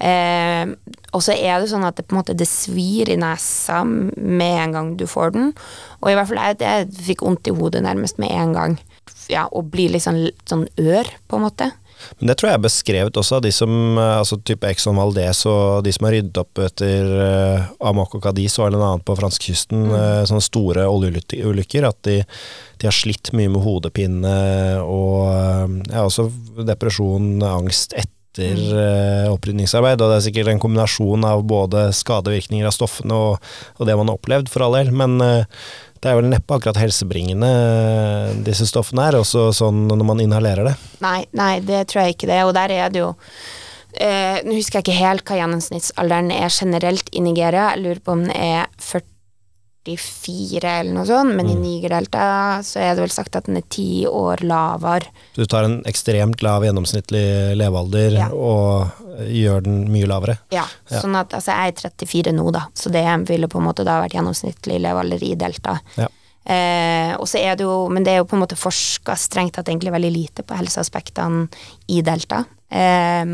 eh, 0.04 0.68
og 1.14 1.22
så 1.22 1.34
er 1.38 1.62
det 1.62 1.70
sånn 1.70 1.86
at 1.86 1.96
det 1.96 2.08
på 2.08 2.16
en 2.16 2.20
måte 2.20 2.34
det 2.36 2.48
svir 2.50 3.08
i 3.12 3.16
nesa 3.18 3.84
med 3.86 4.56
en 4.58 4.74
gang 4.74 4.88
du 4.98 5.06
får 5.08 5.36
den. 5.36 5.52
Og 6.02 6.10
i 6.10 6.16
hvert 6.18 6.28
fall 6.28 6.40
jeg, 6.42 6.58
jeg 6.64 7.06
fikk 7.12 7.22
vondt 7.24 7.48
i 7.48 7.54
hodet 7.54 7.84
nærmest 7.86 8.18
med 8.20 8.34
en 8.34 8.54
gang 8.56 8.76
ja, 9.32 9.46
og 9.50 9.70
blir 9.72 9.94
litt 9.94 10.04
sånn, 10.04 10.26
sånn, 10.48 10.66
ør, 10.80 11.08
på 11.28 11.38
en 11.38 11.46
måte. 11.46 11.70
Men 12.18 12.28
det 12.28 12.36
tror 12.36 12.50
jeg 12.50 12.58
er 12.58 12.64
beskrevet 12.64 13.18
også 13.20 13.38
av 13.38 13.44
de 13.46 13.52
som 13.54 13.70
eh, 13.96 14.16
altså 14.18 14.36
type 14.44 14.68
Exxon 14.68 14.98
Valdez 14.98 15.44
og 15.48 15.84
de 15.86 15.92
som 15.94 16.08
har 16.08 16.16
ryddet 16.16 16.40
opp 16.42 16.60
etter 16.60 17.12
uh, 17.16 17.68
Amok 17.88 18.18
og 18.18 18.24
Cadiz 18.26 18.58
og 18.58 18.66
eller 18.66 18.82
annet 18.84 19.06
på 19.06 19.16
franskekysten, 19.16 19.86
mm. 19.88 19.94
uh, 19.94 20.22
sånne 20.28 20.44
store 20.44 20.88
oljeulykker, 20.90 21.86
at 21.88 22.00
de, 22.08 22.18
de, 22.26 22.88
har 22.88 22.96
slitt 22.96 23.32
mye 23.36 23.52
med 23.52 23.64
hodepine 23.64 24.34
og 24.82 25.30
uh, 25.30 25.78
ja, 25.88 26.04
også 26.04 26.28
depresjon, 26.66 27.38
angst 27.46 27.96
etter 27.96 28.13
etter 28.34 28.60
mm. 28.60 29.32
opprydningsarbeid. 29.32 30.02
Og 30.02 30.10
det 30.10 30.18
er 30.18 30.26
sikkert 30.28 30.52
en 30.52 30.62
kombinasjon 30.62 31.24
av 31.28 31.46
både 31.48 31.88
skadevirkninger 31.94 32.66
av 32.66 32.74
stoffene 32.74 33.14
og, 33.14 33.50
og 33.78 33.88
det 33.88 33.96
man 33.98 34.10
har 34.10 34.18
opplevd, 34.18 34.50
for 34.52 34.66
all 34.66 34.76
del. 34.80 34.90
Men 34.94 35.16
det 36.04 36.10
er 36.12 36.18
vel 36.18 36.28
neppe 36.28 36.52
akkurat 36.52 36.76
helsebringende, 36.76 37.48
disse 38.44 38.66
stoffene 38.68 39.06
er, 39.08 39.16
også 39.22 39.46
sånn 39.56 39.86
når 39.88 40.02
man 40.04 40.20
inhalerer 40.20 40.68
det? 40.68 40.74
Nei, 41.00 41.22
nei, 41.32 41.54
det 41.64 41.86
tror 41.88 42.04
jeg 42.04 42.18
ikke 42.18 42.28
det. 42.28 42.42
Og 42.44 42.52
der 42.56 42.74
er 42.74 42.92
det 42.92 43.00
jo 43.00 43.14
eh, 43.96 44.36
Nå 44.44 44.58
husker 44.58 44.82
jeg 44.82 44.84
ikke 44.84 44.98
helt 44.98 45.24
hva 45.24 45.38
gjennomsnittsalderen 45.40 46.28
er 46.34 46.52
generelt 46.52 47.08
i 47.08 47.24
Nigeria. 47.24 47.70
Jeg 47.72 47.86
lurer 47.86 48.04
på 48.04 48.18
om 48.18 48.26
den 48.26 48.36
er 48.36 48.68
40 48.84 49.13
44 49.84 50.70
eller 50.80 50.94
noe 50.96 51.06
sånt, 51.08 51.34
men 51.36 51.46
mm. 51.46 51.52
i 51.52 51.56
Nigerdeltaet 51.60 52.66
så 52.66 52.80
er 52.80 52.94
det 52.94 53.04
vel 53.04 53.12
sagt 53.12 53.36
at 53.36 53.48
den 53.48 53.60
er 53.60 53.66
ti 53.68 54.04
år 54.08 54.42
lavere. 54.46 55.12
Så 55.34 55.44
du 55.44 55.50
tar 55.50 55.68
en 55.68 55.78
ekstremt 55.88 56.42
lav 56.44 56.64
gjennomsnittlig 56.64 57.24
levealder 57.60 58.18
ja. 58.18 58.28
og 58.32 59.04
gjør 59.28 59.64
den 59.66 59.84
mye 59.92 60.08
lavere? 60.10 60.38
Ja, 60.54 60.64
ja. 60.90 61.00
sånn 61.02 61.16
at 61.18 61.34
altså, 61.36 61.54
jeg 61.54 61.74
er 61.74 61.94
34 62.00 62.34
nå, 62.34 62.48
da, 62.54 62.66
så 62.76 62.92
det 62.92 63.04
ville 63.28 63.50
på 63.50 63.60
en 63.60 63.68
måte 63.68 63.86
da 63.86 64.00
vært 64.02 64.16
gjennomsnittlig 64.16 64.80
levealder 64.82 65.24
i 65.24 65.34
delta. 65.38 65.78
Ja. 66.00 66.08
Eh, 66.44 67.12
og 67.16 67.28
så 67.30 67.40
er 67.40 67.56
det 67.56 67.64
jo, 67.64 67.84
men 67.92 68.04
det 68.04 68.14
er 68.14 68.20
jo 68.20 68.28
på 68.28 68.36
en 68.36 68.42
måte 68.42 68.58
forska 68.58 69.16
strengt 69.16 69.56
tatt 69.56 69.70
egentlig 69.70 69.94
veldig 69.94 70.12
lite 70.12 70.44
på 70.44 70.56
helseaspektene 70.58 71.46
i 71.92 72.02
delta. 72.04 72.42
Eh, 72.68 73.24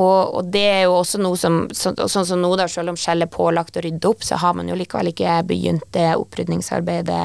og, 0.00 0.34
og, 0.34 0.50
det 0.52 0.64
er 0.64 0.82
jo 0.86 0.96
også 1.00 1.20
noe 1.20 1.36
som 1.38 1.62
så, 1.76 1.92
Sånn 2.08 2.28
som 2.28 2.40
nå, 2.40 2.52
da, 2.56 2.68
selv 2.70 2.92
om 2.92 2.98
Shell 2.98 3.26
er 3.26 3.32
pålagt 3.32 3.76
å 3.76 3.84
rydde 3.84 4.08
opp, 4.08 4.24
så 4.24 4.38
har 4.40 4.56
man 4.56 4.70
jo 4.70 4.78
likevel 4.78 5.12
ikke 5.12 5.40
begynt 5.48 5.84
det 5.96 6.08
opprydningsarbeidet 6.16 7.20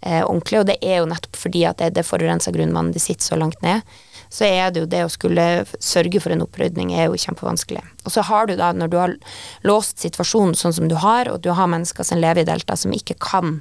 eh, 0.00 0.22
ordentlig. 0.24 0.62
Og 0.62 0.68
det 0.70 0.78
er 0.82 1.00
jo 1.00 1.10
nettopp 1.10 1.38
fordi 1.38 1.64
at 1.68 1.80
det, 1.82 1.92
det 1.98 2.06
forurensa 2.08 2.54
grunnvannet 2.54 2.98
det 2.98 3.04
sitter 3.04 3.30
så 3.30 3.38
langt 3.40 3.62
ned. 3.62 3.86
Så 4.28 4.44
er 4.44 4.72
det 4.72 4.82
jo 4.82 4.90
det 4.90 5.04
å 5.06 5.12
skulle 5.12 5.44
sørge 5.80 6.20
for 6.20 6.34
en 6.34 6.44
opprydning 6.44 6.92
er 6.92 7.08
jo 7.08 7.20
kjempevanskelig. 7.20 7.84
Og 8.04 8.12
så 8.12 8.24
har 8.28 8.48
du 8.48 8.58
da, 8.58 8.74
når 8.76 8.92
du 8.92 8.98
har 9.00 9.14
låst 9.64 10.02
situasjonen 10.04 10.58
sånn 10.58 10.76
som 10.76 10.90
du 10.90 10.98
har, 11.00 11.30
og 11.32 11.40
du 11.44 11.52
har 11.56 11.70
mennesker 11.70 12.04
som 12.04 12.20
lever 12.20 12.44
i 12.44 12.48
delta 12.48 12.76
som 12.76 12.92
ikke 12.92 13.16
kan 13.24 13.60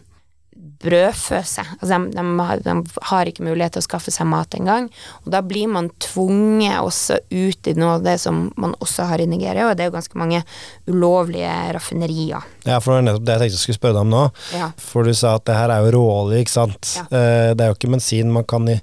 brødfø 0.83 1.39
seg. 1.47 1.69
Altså 1.79 1.97
de, 1.97 2.23
de, 2.37 2.57
de, 2.65 3.01
har 3.09 3.29
ikke 3.29 3.45
mulighet 3.45 3.77
til 3.77 3.83
å 3.83 3.87
skaffe 3.87 4.13
seg 4.13 4.29
mat 4.29 4.53
engang. 4.57 4.89
Og 5.25 5.31
da 5.33 5.41
blir 5.45 5.69
man 5.71 5.89
tvunget 6.03 6.77
også 6.83 7.19
ut 7.31 7.69
i 7.69 7.75
noe 7.77 7.97
av 7.97 8.05
det 8.05 8.17
som 8.21 8.47
man 8.59 8.75
også 8.83 9.07
har 9.09 9.23
i 9.23 9.29
Nigeria, 9.29 9.67
og 9.67 9.77
det 9.77 9.85
er 9.85 9.91
jo 9.91 9.97
ganske 9.97 10.19
mange 10.19 10.43
ulovlige 10.89 11.53
raffinerier. 11.75 12.45
Ja, 12.67 12.79
for 12.83 12.93
det 12.93 12.99
er 12.99 13.07
nettopp 13.09 13.27
det 13.27 13.35
jeg 13.37 13.43
tenkte 13.43 13.57
jeg 13.57 13.63
skulle 13.63 13.79
spørre 13.79 13.97
deg 13.97 14.05
om 14.05 14.13
nå. 14.13 14.23
Ja. 14.57 14.69
For 14.81 15.07
du 15.07 15.13
sa 15.17 15.35
at 15.39 15.47
det 15.49 15.57
her 15.57 15.73
er 15.73 15.85
jo 15.85 15.93
råolje, 15.97 16.41
ikke 16.43 16.53
sant. 16.53 16.93
Ja. 16.99 17.07
Eh, 17.09 17.51
det 17.57 17.65
er 17.65 17.71
jo 17.71 17.77
ikke 17.79 17.93
bensin 17.95 18.33
man 18.33 18.45
kan 18.47 18.67
i 18.69 18.77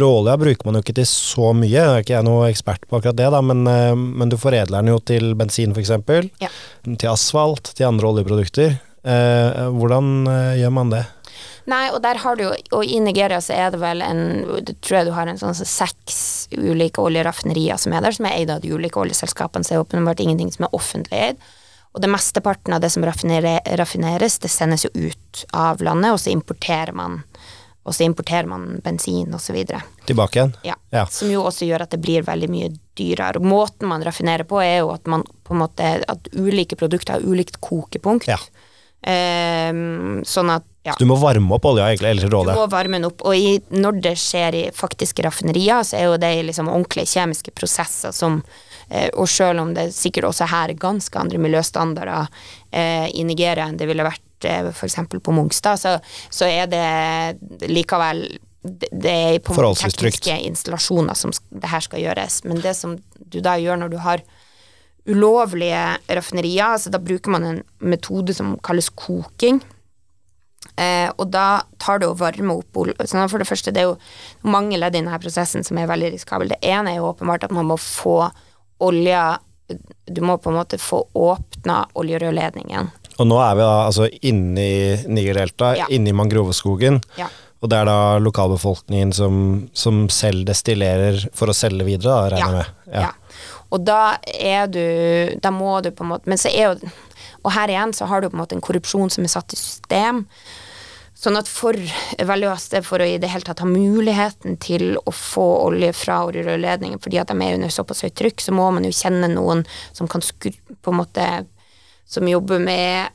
Råolja 0.00 0.36
bruker 0.40 0.68
man 0.68 0.78
jo 0.78 0.84
ikke 0.84 0.96
til 1.00 1.08
så 1.08 1.50
mye, 1.56 1.72
jeg 1.72 1.86
er 1.86 2.04
ikke 2.04 2.14
jeg 2.14 2.26
noe 2.26 2.50
ekspert 2.50 2.86
på 2.86 2.98
akkurat 2.98 3.18
det, 3.18 3.30
da, 3.34 3.40
men, 3.44 3.64
eh, 3.68 3.94
men 3.96 4.30
du 4.30 4.38
foredler 4.40 4.80
den 4.80 4.92
jo 4.94 5.00
til 5.02 5.32
bensin 5.38 5.74
f.eks. 5.74 5.96
Ja. 6.42 6.52
Til 6.86 7.10
asfalt, 7.10 7.72
til 7.74 7.88
andre 7.88 8.12
oljeprodukter. 8.12 8.78
Eh, 9.00 9.64
hvordan 9.74 10.28
gjør 10.60 10.76
man 10.76 10.92
det? 10.92 11.06
Nei, 11.70 11.84
og 11.94 12.00
der 12.02 12.18
har 12.18 12.34
du 12.34 12.42
jo 12.46 12.50
Og 12.74 12.82
i 12.82 12.98
Nigeria 13.02 13.38
så 13.44 13.54
er 13.54 13.70
det 13.70 13.78
vel 13.82 14.02
en 14.02 14.22
Det 14.66 14.74
tror 14.82 14.96
jeg 14.98 15.06
du 15.06 15.14
har 15.14 15.30
en 15.30 15.38
sånn 15.38 15.54
så 15.54 15.66
seks 15.68 16.18
ulike 16.56 17.02
oljeraffinerier 17.02 17.78
som 17.78 17.94
er 17.94 18.02
der, 18.02 18.16
som 18.16 18.26
er 18.26 18.40
eid 18.40 18.50
av 18.50 18.64
de 18.64 18.72
ulike 18.74 18.98
oljeselskapene, 18.98 19.62
så 19.62 19.74
er 19.74 19.78
det 19.78 19.86
åpenbart 19.86 20.22
ingenting 20.24 20.50
som 20.50 20.66
er 20.66 20.74
offentlig 20.74 21.20
eid. 21.20 21.44
Og 21.94 22.02
det 22.02 22.10
mesteparten 22.10 22.74
av 22.74 22.82
det 22.82 22.90
som 22.94 23.04
raffineres, 23.06 24.38
det 24.42 24.50
sendes 24.50 24.86
jo 24.86 24.90
ut 24.94 25.44
av 25.54 25.82
landet, 25.82 26.12
og 26.14 26.20
så 26.22 26.30
importerer 26.34 26.94
man 26.94 27.20
og 27.80 27.94
så 27.96 28.04
importerer 28.04 28.46
man 28.46 28.80
bensin 28.84 29.32
osv. 29.34 29.56
Tilbake 30.06 30.36
igjen? 30.38 30.50
Ja, 30.66 30.74
ja. 30.92 31.06
Som 31.10 31.30
jo 31.32 31.40
også 31.48 31.64
gjør 31.64 31.86
at 31.86 31.94
det 31.94 32.02
blir 32.04 32.26
veldig 32.26 32.50
mye 32.52 32.68
dyrere. 32.98 33.40
Og 33.40 33.46
måten 33.48 33.88
man 33.88 34.04
raffinerer 34.04 34.44
på, 34.46 34.60
er 34.60 34.82
jo 34.82 34.90
at 34.92 35.08
man 35.08 35.24
på 35.24 35.56
en 35.56 35.62
måte 35.62 35.88
At 36.12 36.28
ulike 36.36 36.76
produkter 36.76 37.16
har 37.16 37.24
ulikt 37.24 37.56
kokepunkt. 37.64 38.28
Ja. 38.28 38.36
Um, 39.00 40.20
sånn 40.28 40.52
at 40.52 40.66
ja. 40.82 40.92
Så 40.92 41.04
du 41.04 41.08
må 41.10 41.16
varme 41.20 41.52
opp 41.54 41.66
olja, 41.68 41.90
egentlig, 41.90 42.08
eller 42.14 42.30
rådet? 42.32 42.54
Du 42.54 42.60
må 42.62 42.66
varme 42.72 42.96
den 42.96 43.08
opp. 43.10 43.20
Og 43.28 43.36
i, 43.36 43.58
når 43.74 44.00
det 44.00 44.14
skjer 44.20 44.56
i 44.56 44.62
faktiske 44.72 45.24
raffinerier, 45.26 45.84
så 45.84 45.98
er 45.98 46.06
jo 46.08 46.18
det 46.20 46.32
liksom 46.48 46.70
ordentlige 46.72 47.10
kjemiske 47.12 47.52
prosesser 47.52 48.14
som 48.16 48.38
eh, 48.88 49.10
Og 49.12 49.28
selv 49.28 49.60
om 49.60 49.74
det 49.76 49.90
sikkert 49.92 50.30
også 50.30 50.48
her 50.48 50.72
er 50.72 50.80
ganske 50.80 51.20
andre 51.20 51.40
miljøstandarder 51.42 52.30
eh, 52.72 53.10
i 53.12 53.24
Nigeria 53.28 53.68
enn 53.68 53.76
det 53.76 53.90
ville 53.90 54.06
vært 54.06 54.48
eh, 54.48 54.70
f.eks. 54.72 54.96
på 55.20 55.34
Mongstad, 55.36 55.82
så, 55.82 55.98
så, 56.32 56.48
er 56.48 56.70
det 56.72 57.68
likevel 57.68 58.24
det, 58.64 58.88
det 58.92 59.12
er 59.12 59.38
på 59.44 59.56
tekniske 59.56 60.38
installasjoner 60.48 61.16
som 61.16 61.32
det 61.32 61.68
her 61.68 61.84
skal 61.84 62.00
gjøres. 62.00 62.40
Men 62.48 62.62
det 62.64 62.72
som 62.78 62.96
du 63.20 63.40
da 63.44 63.58
gjør 63.60 63.82
når 63.82 63.92
du 63.92 63.98
har 64.00 64.24
ulovlige 65.08 65.84
raffinerier, 66.08 66.72
altså 66.72 66.92
da 66.92 67.00
bruker 67.00 67.32
man 67.36 67.46
en 67.50 67.60
metode 67.84 68.32
som 68.36 68.56
kalles 68.64 68.88
koking. 68.96 69.60
Eh, 70.80 71.10
og 71.20 71.28
da 71.34 71.62
tar 71.82 72.00
det 72.00 72.08
å 72.08 72.16
varme 72.16 72.54
opp 72.56 72.78
så 73.04 73.26
For 73.28 73.42
det 73.42 73.48
første, 73.48 73.72
det 73.74 73.82
er 73.82 73.90
jo 73.90 73.98
mange 74.48 74.78
ledd 74.80 74.94
i 74.94 75.00
denne 75.02 75.18
prosessen 75.20 75.64
som 75.66 75.78
er 75.78 75.90
veldig 75.90 76.14
risikabel. 76.14 76.54
Det 76.54 76.60
ene 76.64 76.94
er 76.94 77.00
jo 77.02 77.10
åpenbart 77.10 77.44
at 77.44 77.52
man 77.52 77.68
må 77.68 77.76
få 77.76 78.30
olja 78.80 79.38
Du 80.10 80.22
må 80.24 80.38
på 80.40 80.50
en 80.50 80.56
måte 80.56 80.78
få 80.82 81.04
åpna 81.14 81.84
oljerørledningen. 82.00 82.88
Og 83.20 83.28
nå 83.28 83.36
er 83.44 83.54
vi 83.58 83.62
da 83.62 83.76
altså 83.84 84.08
inni 84.26 84.96
Nigerdelta, 85.06 85.74
ja. 85.76 85.86
inni 85.92 86.14
mangroveskogen. 86.16 86.98
Ja. 87.20 87.28
Og 87.60 87.68
det 87.68 87.76
er 87.76 87.86
da 87.90 88.16
lokalbefolkningen 88.24 89.12
som, 89.12 89.34
som 89.76 90.06
selv 90.08 90.46
destillerer 90.48 91.20
for 91.36 91.52
å 91.52 91.54
selge 91.54 91.84
videre, 91.84 92.08
da, 92.08 92.30
regner 92.32 92.56
jeg 92.62 92.70
Ja. 92.90 93.00
med? 93.02 93.04
Ja. 93.04 93.12
Og 93.70 93.84
da 93.86 94.00
er 94.26 94.66
du 94.66 94.80
Da 95.38 95.52
må 95.54 95.76
du 95.84 95.92
på 95.94 96.02
en 96.02 96.08
måte 96.10 96.26
Men 96.26 96.40
så 96.42 96.50
er 96.50 96.72
jo 96.72 96.88
Og 97.44 97.52
her 97.54 97.70
igjen 97.70 97.92
så 97.94 98.08
har 98.10 98.20
du 98.20 98.26
på 98.28 98.34
en 98.34 98.40
måte 98.42 98.56
en 98.56 98.64
korrupsjon 98.64 99.12
som 99.14 99.22
er 99.22 99.30
satt 99.30 99.54
i 99.54 99.56
system. 99.60 100.24
Sånn 101.20 101.36
at 101.36 101.48
for 101.52 101.76
veldig 102.16 102.48
ofte 102.48 102.80
for 102.86 103.02
å 103.02 103.06
i 103.06 103.18
det 103.20 103.28
hele 103.28 103.44
tatt 103.44 103.60
ha 103.60 103.68
muligheten 103.68 104.56
til 104.62 104.94
å 104.96 105.12
få 105.12 105.46
olje 105.66 105.92
fra 105.92 106.22
oljerørledningen, 106.30 107.00
fordi 107.04 107.20
at 107.20 107.28
de 107.28 107.36
er 107.44 107.58
under 107.58 107.72
såpass 107.74 108.00
høyt 108.06 108.16
trykk, 108.16 108.40
så 108.40 108.54
må 108.56 108.70
man 108.72 108.86
jo 108.88 108.94
kjenne 108.96 109.28
noen 109.28 109.66
som 109.92 110.08
kan 110.08 110.24
skru, 110.24 110.54
på 110.80 110.94
en 110.94 111.00
måte 111.02 111.26
som 112.10 112.26
jobber 112.26 112.58
med, 112.58 113.12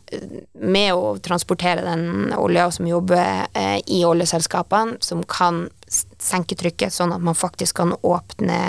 med 0.54 0.94
å 0.94 1.18
transportere 1.20 1.82
den 1.84 2.32
olja, 2.38 2.70
og 2.70 2.78
som 2.78 2.88
jobber 2.88 3.50
eh, 3.58 3.82
i 3.92 4.04
oljeselskapene, 4.08 5.02
som 5.04 5.26
kan 5.28 5.66
senke 5.90 6.56
trykket, 6.56 6.94
sånn 6.94 7.12
at 7.12 7.26
man 7.26 7.36
faktisk 7.36 7.82
kan 7.82 7.98
åpne 8.06 8.60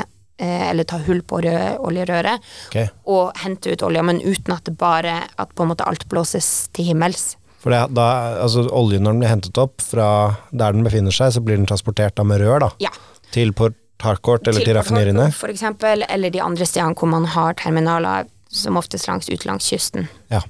eh, 0.41 0.69
eller 0.73 0.89
ta 0.89 0.99
hull 1.05 1.21
på 1.23 1.45
oljerøret 1.45 2.43
okay. 2.71 2.89
og 3.05 3.37
hente 3.45 3.77
ut 3.77 3.85
olja, 3.87 4.03
men 4.03 4.25
uten 4.25 4.57
at 4.57 4.65
det 4.67 4.75
bare 4.81 5.21
at 5.29 5.53
på 5.53 5.63
en 5.63 5.77
måte 5.77 5.87
alt 5.87 6.09
blåses 6.09 6.71
til 6.73 6.91
himmels. 6.91 7.35
For 7.67 7.75
det, 7.75 7.81
da, 7.99 8.07
altså 8.45 8.63
oljen 8.71 9.03
når 9.03 9.17
den 9.17 9.23
blir 9.25 9.33
hentet 9.33 9.59
opp 9.59 9.83
fra 9.83 10.09
der 10.55 10.77
den 10.77 10.87
befinner 10.87 11.15
seg, 11.15 11.33
så 11.35 11.41
blir 11.43 11.59
den 11.59 11.67
transportert 11.67 12.15
da 12.15 12.23
med 12.23 12.39
rør 12.45 12.63
da, 12.63 12.71
Ja. 12.85 12.93
til 13.35 13.51
Port 13.59 13.75
Harcourt 14.05 14.47
eller 14.47 14.61
til, 14.63 14.69
til 14.71 14.77
raffineriene. 14.79 15.25
For 15.35 15.51
eksempel, 15.51 16.05
eller 16.07 16.31
de 16.31 16.43
andre 16.45 16.67
stedene 16.69 16.95
hvor 16.95 17.11
man 17.11 17.27
har 17.33 17.57
terminaler 17.59 18.29
som 18.53 18.79
oftest 18.79 19.09
langs 19.11 19.27
ut 19.33 19.45
langs 19.49 19.67
kysten. 19.73 20.07
Ja. 20.31 20.45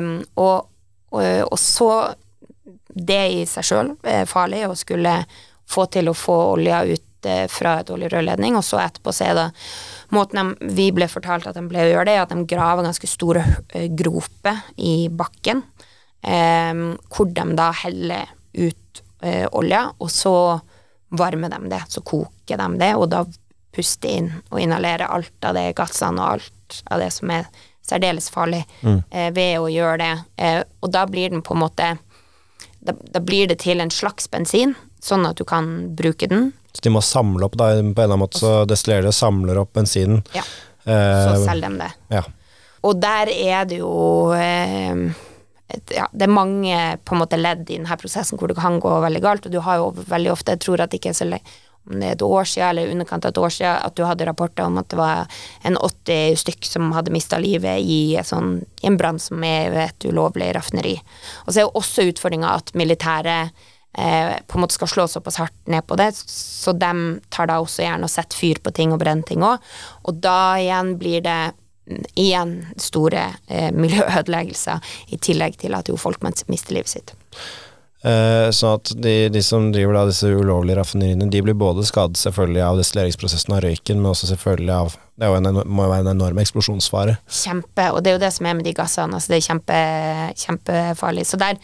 Um, 0.00 0.22
og, 0.40 0.70
og, 1.12 1.26
og 1.50 1.58
så 1.60 1.90
Det 2.96 3.18
i 3.34 3.42
seg 3.44 3.66
sjøl 3.68 3.90
er 4.08 4.24
farlig 4.24 4.62
å 4.64 4.72
skulle 4.78 5.18
få 5.68 5.84
til 5.92 6.08
å 6.08 6.14
få 6.16 6.36
olja 6.54 6.78
ut 6.88 7.26
eh, 7.28 7.44
fra 7.52 7.74
et 7.82 7.90
oljerørledning, 7.92 8.56
og 8.56 8.64
så 8.64 8.78
etterpå 8.80 9.12
så 9.12 9.26
er 9.26 9.34
det 9.36 9.46
Måten 10.14 10.38
de, 10.38 10.70
vi 10.78 10.86
ble 10.94 11.08
fortalt 11.10 11.48
at 11.50 11.58
de 11.58 11.64
ble 11.68 11.82
å 11.82 11.90
gjøre 11.90 12.06
det, 12.08 12.14
at 12.22 12.32
de 12.32 12.46
graver 12.48 12.86
ganske 12.86 13.10
store 13.10 13.42
eh, 13.74 13.88
groper 13.92 14.62
i 14.78 15.10
bakken, 15.12 15.60
hvor 16.22 17.28
de 17.32 17.44
da 17.56 17.70
heller 17.84 18.26
ut 18.56 19.02
eh, 19.22 19.46
olja, 19.52 19.84
og 19.98 20.10
så 20.10 20.32
varmer 21.16 21.48
de 21.52 21.68
det, 21.70 21.82
så 21.88 22.00
koker 22.02 22.58
de 22.58 22.66
det, 22.80 22.94
og 22.98 23.08
da 23.12 23.24
puster 23.76 24.08
inn 24.08 24.30
og 24.50 24.58
inhalerer 24.60 25.06
alt 25.12 25.44
av 25.44 25.54
det 25.54 25.68
gassene 25.76 26.18
og 26.22 26.38
alt 26.38 26.80
av 26.90 26.98
det 27.02 27.10
som 27.14 27.30
er 27.30 27.46
særdeles 27.86 28.30
farlig 28.34 28.64
eh, 28.82 29.28
ved 29.36 29.58
å 29.60 29.68
gjøre 29.70 29.98
det. 30.02 30.14
Eh, 30.42 30.62
og 30.82 30.90
da 30.90 31.04
blir 31.06 31.30
den 31.30 31.42
på 31.46 31.54
en 31.54 31.60
måte 31.62 31.92
da, 32.80 32.92
da 33.12 33.20
blir 33.22 33.46
det 33.50 33.60
til 33.62 33.80
en 33.82 33.90
slags 33.90 34.26
bensin, 34.30 34.74
sånn 35.02 35.26
at 35.28 35.36
du 35.38 35.44
kan 35.46 35.94
bruke 35.98 36.26
den. 36.30 36.50
Så 36.72 36.82
de 36.84 36.90
må 36.92 37.00
samle 37.04 37.46
opp 37.46 37.54
da, 37.58 37.70
på 37.74 37.78
en 37.78 37.92
eller 37.94 38.08
annen 38.10 38.24
måte, 38.24 38.40
så 38.42 38.64
destillerer 38.68 39.06
de 39.06 39.12
og 39.12 39.16
samler 39.16 39.58
opp 39.62 39.72
bensinen. 39.78 40.24
Ja, 40.34 40.42
så 40.82 40.90
Eh, 40.92 41.40
selger 41.42 41.72
de 41.72 41.78
det. 41.80 41.92
ja. 42.14 42.20
Og 42.86 43.00
der 43.02 43.26
er 43.32 43.64
det 43.66 43.80
jo 43.80 44.30
eh, 44.38 44.94
ja, 45.90 46.06
det 46.12 46.26
er 46.26 46.32
mange 46.32 46.80
på 47.02 47.14
en 47.14 47.22
måte 47.24 47.38
ledd 47.40 47.64
i 47.66 47.78
denne 47.78 47.98
prosessen 47.98 48.38
hvor 48.38 48.50
det 48.50 48.58
kan 48.58 48.78
gå 48.82 48.92
veldig 49.02 49.22
galt, 49.24 49.46
og 49.48 49.54
du 49.54 49.60
har 49.64 49.80
jo 49.80 49.92
veldig 49.98 50.32
ofte, 50.34 50.54
jeg 50.54 50.62
tror 50.66 50.82
at 50.82 50.92
det 50.92 51.00
ikke 51.00 51.14
er 51.14 51.20
så 51.20 51.28
lenge 51.28 51.56
om 51.86 52.00
det 52.00 52.08
er 52.08 52.16
et 52.16 52.24
år 52.26 52.48
siden, 52.50 52.68
eller 52.68 52.92
underkant 52.92 53.26
av 53.26 53.30
et 53.30 53.38
år 53.38 53.52
siden, 53.54 53.76
at 53.86 53.94
du 53.94 54.02
hadde 54.06 54.26
rapporter 54.26 54.66
om 54.66 54.78
at 54.80 54.88
det 54.90 54.98
var 54.98 55.38
en 55.68 55.78
80 55.78 56.40
stykk 56.42 56.66
som 56.66 56.90
hadde 56.96 57.14
mista 57.14 57.38
livet 57.38 57.78
i, 57.78 58.16
sånn, 58.26 58.58
i 58.82 58.88
en 58.90 58.98
brann 58.98 59.20
som 59.22 59.44
er 59.46 59.76
et 59.86 60.08
ulovlig 60.08 60.50
raffineri. 60.56 60.96
Og 61.44 61.52
så 61.52 61.60
er 61.60 61.66
jo 61.68 61.76
også 61.78 62.08
utfordringa 62.10 62.56
at 62.58 62.74
militæret 62.78 63.54
eh, 63.98 64.34
på 64.46 64.58
en 64.58 64.64
måte 64.64 64.74
skal 64.74 64.90
slå 64.90 65.06
såpass 65.10 65.38
hardt 65.42 65.70
ned 65.70 65.86
på 65.86 65.98
det, 66.00 66.10
så 66.16 66.74
de 66.74 67.20
tar 67.30 67.52
da 67.52 67.60
også 67.62 67.86
gjerne 67.86 68.08
og 68.08 68.12
setter 68.12 68.42
fyr 68.42 68.62
på 68.62 68.74
ting 68.74 68.94
og 68.94 69.00
brenner 69.02 69.26
ting 69.28 69.46
òg. 69.46 69.62
Og 70.10 70.18
da 70.26 70.56
igjen 70.58 70.96
blir 70.98 71.22
det 71.26 71.40
igjen 72.14 72.58
store 72.80 73.28
eh, 73.46 73.70
miljøødeleggelser, 73.74 74.82
i 75.14 75.20
tillegg 75.22 75.58
til 75.62 75.76
at 75.78 75.88
jo 75.90 75.98
folk 76.00 76.22
mister 76.24 76.74
livet 76.74 76.92
sitt. 76.92 77.14
Eh, 78.06 78.48
sånn 78.54 78.76
at 78.76 78.92
de, 79.02 79.14
de 79.32 79.40
som 79.42 79.70
driver 79.74 79.96
da 79.96 80.04
disse 80.10 80.28
ulovlige 80.28 80.76
raffineriene, 80.78 81.26
de 81.32 81.40
blir 81.42 81.56
både 81.58 81.82
skadet 81.88 82.20
selvfølgelig 82.20 82.62
av 82.62 82.78
destilleringsprosessen 82.78 83.56
av 83.56 83.64
røyken, 83.64 83.98
men 84.02 84.12
også 84.12 84.30
selvfølgelig 84.34 84.74
av 84.76 84.96
Det 85.16 85.30
en, 85.32 85.48
må 85.64 85.86
jo 85.86 85.88
være 85.88 86.04
en 86.04 86.10
enorm 86.12 86.38
eksplosjonsfare. 86.42 87.14
Kjempe, 87.32 87.86
og 87.88 88.02
det 88.04 88.10
er 88.10 88.16
jo 88.18 88.20
det 88.20 88.32
som 88.36 88.46
er 88.46 88.58
med 88.58 88.66
de 88.68 88.74
gassene, 88.76 89.16
altså 89.16 89.32
det 89.32 89.38
er 89.38 89.46
kjempe, 89.46 89.78
kjempefarlig. 90.42 91.24
Så 91.24 91.38
der 91.40 91.56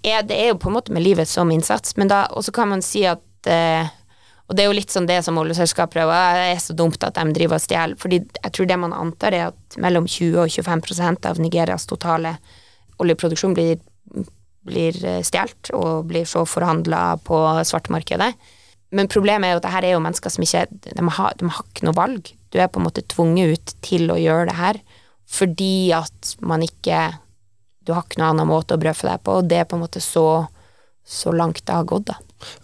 er 0.00 0.24
det 0.24 0.38
er 0.40 0.48
jo 0.48 0.56
på 0.62 0.70
en 0.70 0.78
måte 0.78 0.94
med 0.96 1.04
livet 1.04 1.28
som 1.28 1.52
innsats, 1.52 1.92
men 2.00 2.08
da 2.08 2.24
Og 2.32 2.44
så 2.44 2.52
kan 2.56 2.72
man 2.72 2.80
si 2.82 3.04
at 3.04 3.20
eh, 3.52 3.92
Og 4.46 4.54
det 4.54 4.62
er 4.62 4.68
jo 4.70 4.76
litt 4.78 4.92
sånn 4.94 5.08
det 5.08 5.18
som 5.26 5.38
oljeselskap 5.40 5.90
prøver, 5.90 6.38
det 6.38 6.50
er 6.52 6.60
så 6.62 6.74
dumt 6.78 7.02
at 7.02 7.18
de 7.18 7.34
driver 7.34 7.58
og 7.58 7.64
stjeler, 7.64 7.98
fordi 7.98 8.20
jeg 8.22 8.52
tror 8.54 8.68
det 8.70 8.78
man 8.78 8.94
antar 8.94 9.34
er 9.34 9.48
at 9.48 9.78
mellom 9.82 10.06
20 10.06 10.38
og 10.44 10.52
25% 10.52 11.26
av 11.26 11.40
Nigerias 11.42 11.88
totale 11.90 12.36
oljeproduksjon 13.02 13.56
blir, 13.56 13.80
blir 14.66 15.00
eh, 15.02 15.22
stjålet 15.26 15.72
og 15.74 16.06
blir 16.12 16.28
så 16.30 16.44
forhandla 16.46 17.18
på 17.26 17.40
svartmarkedet. 17.66 18.30
Men 18.94 19.10
problemet 19.10 19.48
er 19.48 19.56
jo 19.56 19.60
at 19.60 19.66
det 19.66 19.74
her 19.74 19.88
er 19.88 19.96
jo 19.96 20.04
mennesker 20.04 20.32
som 20.32 20.46
ikke 20.46 20.62
de 20.86 21.08
har, 21.18 21.34
de 21.40 21.50
har 21.50 21.66
ikke 21.66 21.88
noe 21.88 21.98
valg. 21.98 22.30
Du 22.54 22.60
er 22.62 22.70
på 22.70 22.80
en 22.80 22.86
måte 22.86 23.04
tvunget 23.10 23.56
ut 23.56 23.74
til 23.84 24.06
å 24.14 24.20
gjøre 24.20 24.50
det 24.52 24.60
her 24.60 24.80
fordi 25.26 25.90
at 25.90 26.36
man 26.38 26.62
ikke 26.62 27.16
Du 27.86 27.90
har 27.94 28.02
ikke 28.02 28.18
noen 28.18 28.36
annen 28.36 28.48
måte 28.50 28.74
å 28.74 28.80
brødfø 28.82 29.06
deg 29.06 29.20
på, 29.22 29.34
og 29.38 29.46
det 29.50 29.60
er 29.60 29.66
på 29.70 29.76
en 29.76 29.82
måte 29.84 30.00
så, 30.02 30.46
så 31.06 31.30
langt 31.30 31.60
det 31.66 31.74
har 31.74 31.86
gått, 31.86 32.08
da. 32.10 32.16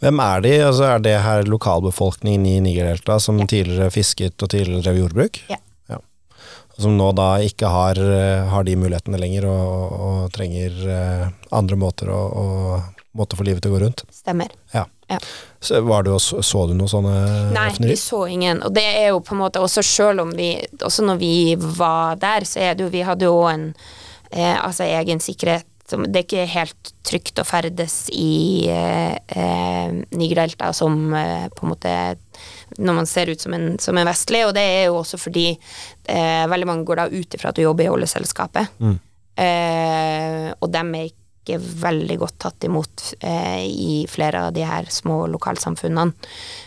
Hvem 0.03 0.23
er 0.23 0.45
de? 0.45 0.55
Altså, 0.67 0.87
er 0.89 1.05
det 1.05 1.19
her 1.25 1.45
lokalbefolkningen 1.49 2.47
i 2.49 2.57
Nigerdeltaet 2.65 3.25
som 3.25 3.41
tidligere 3.47 3.93
fisket 3.95 4.43
og 4.43 4.53
tidligere 4.53 4.85
drev 4.87 5.03
jordbruk? 5.03 5.43
Ja. 5.51 5.59
ja. 5.91 6.01
Som 6.79 6.97
nå 6.99 7.11
da 7.17 7.35
ikke 7.45 7.71
har, 7.73 8.01
eh, 8.01 8.49
har 8.53 8.67
de 8.69 8.79
mulighetene 8.81 9.21
lenger 9.21 9.49
og, 9.51 10.01
og 10.09 10.33
trenger 10.35 10.83
eh, 10.97 11.29
andre 11.53 11.79
måter 11.81 12.13
å, 12.13 12.25
og 12.43 13.03
måte 13.19 13.37
for 13.37 13.49
livet 13.49 13.65
til 13.65 13.73
å 13.73 13.77
gå 13.77 13.85
rundt. 13.87 14.05
Stemmer. 14.13 14.53
Ja. 14.75 14.87
Ja. 15.13 15.19
Så, 15.61 15.81
var 15.81 16.03
du 16.03 16.19
så, 16.19 16.43
så 16.43 16.63
du 16.67 16.73
noen 16.73 16.89
sånne 16.89 17.17
Nei, 17.53 17.69
vi 17.85 17.97
så 18.01 18.23
ingen. 18.31 18.63
Og 18.65 18.73
det 18.73 18.85
er 18.87 19.11
jo 19.11 19.21
på 19.21 19.35
en 19.37 19.43
måte 19.43 19.61
også 19.61 19.83
selv 19.85 20.25
om 20.25 20.31
vi 20.33 20.55
Også 20.81 21.05
når 21.05 21.19
vi 21.21 21.35
var 21.59 22.17
der, 22.23 22.47
så 22.49 22.63
er 22.65 22.79
det 22.79 22.87
jo 22.87 22.93
Vi 22.95 23.03
hadde 23.05 23.29
jo 23.29 23.43
en 23.51 23.67
eh, 24.31 24.57
altså 24.57 24.87
egen 24.89 25.21
sikkerhet. 25.21 25.69
Som- 25.89 26.05
Det 26.05 26.17
er 26.17 26.27
ikke 26.27 26.47
helt 26.55 26.93
trygt 27.05 27.39
å 27.39 27.45
ferdes 27.45 28.09
i 28.13 28.67
eh, 28.71 29.17
eh, 29.29 29.93
Nigerdelta 30.17 30.73
som 30.73 31.13
eh, 31.15 31.49
på 31.49 31.67
en 31.67 31.73
måte 31.75 31.95
når 32.79 32.95
man 32.95 33.07
ser 33.07 33.29
ut 33.29 33.41
som 33.41 33.53
en, 33.53 33.79
som 33.79 33.99
en 33.99 34.07
vestlig, 34.09 34.47
og 34.47 34.55
det 34.57 34.63
er 34.65 34.85
jo 34.87 35.01
også 35.03 35.19
fordi 35.21 35.59
eh, 36.09 36.47
veldig 36.49 36.67
mange 36.67 36.85
går 36.89 36.97
da 37.03 37.09
ut 37.13 37.35
ifra 37.37 37.51
at 37.51 37.57
du 37.59 37.63
jobber 37.67 37.85
i 37.85 37.93
oljeselskapet. 37.93 38.69
Mm. 38.81 38.95
Eh, 39.37 40.47
og 40.61 40.71
dem 40.73 40.95
er 40.97 41.11
ikke 41.11 41.22
veldig 41.51 42.19
godt 42.21 42.37
tatt 42.39 42.65
imot 42.65 43.15
eh, 43.21 43.65
i 43.67 44.07
flere 44.11 44.47
av 44.47 44.53
de 44.55 44.63
her 44.67 44.87
små 44.91 45.27
lokalsamfunnene. 45.33 46.13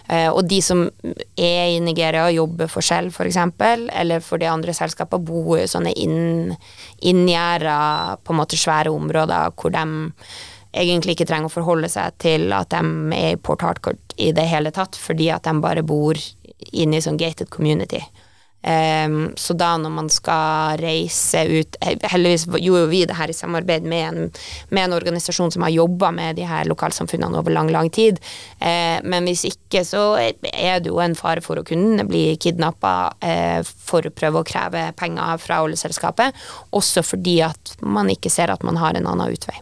Eh, 0.08 0.28
og 0.30 0.44
de 0.50 0.60
som 0.62 0.84
er 1.08 1.76
i 1.76 1.80
Nigeria 1.84 2.26
og 2.28 2.36
jobber 2.36 2.72
for 2.72 2.86
Shell 2.86 3.08
f.eks., 3.08 3.38
eller 3.96 4.20
for 4.20 4.42
de 4.42 4.50
andre 4.52 4.76
selskapene, 4.76 5.24
bor 5.26 5.60
i 5.60 5.68
sånne 5.70 5.94
inn, 5.96 6.52
inngjerda, 7.00 8.20
på 8.24 8.34
en 8.34 8.42
måte 8.42 8.60
svære 8.60 8.92
områder 8.92 9.56
hvor 9.56 9.72
de 9.72 9.86
egentlig 10.76 11.16
ikke 11.16 11.30
trenger 11.30 11.48
å 11.48 11.56
forholde 11.56 11.90
seg 11.92 12.18
til 12.20 12.52
at 12.54 12.74
de 12.74 13.16
er 13.16 13.36
i 13.36 13.40
Port 13.40 13.64
Harcourt 13.64 14.16
i 14.20 14.34
det 14.36 14.48
hele 14.52 14.74
tatt, 14.76 15.00
fordi 15.00 15.30
at 15.32 15.48
de 15.48 15.56
bare 15.64 15.86
bor 15.88 16.20
inne 16.76 17.00
i 17.00 17.04
sånn 17.04 17.20
gated 17.20 17.50
community. 17.54 18.02
Ehm, 18.65 19.34
så 19.38 19.54
da 19.54 19.75
når 19.78 19.91
man 19.93 20.08
skal 20.10 20.80
reise 20.82 21.43
ut 21.45 21.75
he- 21.86 21.99
Heldigvis 22.10 22.47
gjorde 22.58 22.88
vi 22.89 23.04
det 23.06 23.17
her 23.17 23.30
i 23.30 23.36
samarbeid 23.38 23.86
med 23.86 24.06
en, 24.08 24.32
med 24.73 24.88
en 24.88 24.95
organisasjon 24.97 25.51
som 25.54 25.62
har 25.62 25.73
jobba 25.75 26.10
med 26.15 26.39
de 26.39 26.47
her 26.49 26.65
lokalsamfunnene 26.65 27.38
over 27.38 27.54
lang, 27.54 27.69
lang 27.69 27.91
tid. 27.93 28.17
Uh, 28.58 28.97
men 29.06 29.28
hvis 29.30 29.43
ikke, 29.51 29.84
så 29.86 30.08
er 30.17 30.82
det 30.82 30.89
jo 30.89 30.97
en 31.03 31.13
fare 31.18 31.43
for 31.45 31.61
å 31.61 31.66
kunne 31.68 32.07
bli 32.09 32.24
kidnappa 32.41 32.95
uh, 33.22 33.61
for 33.61 34.07
å 34.07 34.13
prøve 34.16 34.41
å 34.41 34.47
kreve 34.47 34.88
penger 34.97 35.38
fra 35.43 35.61
oljeselskapet. 35.66 36.34
Også 36.74 37.03
fordi 37.05 37.38
at 37.45 37.76
man 37.86 38.09
ikke 38.09 38.34
ser 38.34 38.53
at 38.53 38.66
man 38.66 38.82
har 38.82 38.97
en 38.97 39.09
annen 39.11 39.36
utvei. 39.36 39.59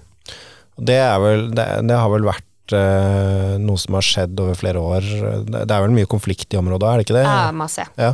Det, 0.80 1.01
vel, 1.22 1.49
det, 1.54 1.66
det 1.89 1.97
har 1.99 2.14
vel 2.14 2.30
vært 2.30 2.78
uh, 2.78 3.60
noe 3.60 3.82
som 3.84 3.99
har 3.99 4.08
skjedd 4.08 4.39
over 4.45 4.56
flere 4.58 4.80
år. 4.80 5.12
Det, 5.43 5.66
det 5.68 5.76
er 5.76 5.84
vel 5.89 5.97
mye 5.99 6.10
konflikt 6.10 6.56
i 6.56 6.62
området, 6.62 6.88
er 6.88 7.04
det 7.04 7.08
ikke 7.10 7.20
det? 7.20 7.28
Ja, 7.28 7.43
masse. 7.51 7.86
Ja. 7.99 8.14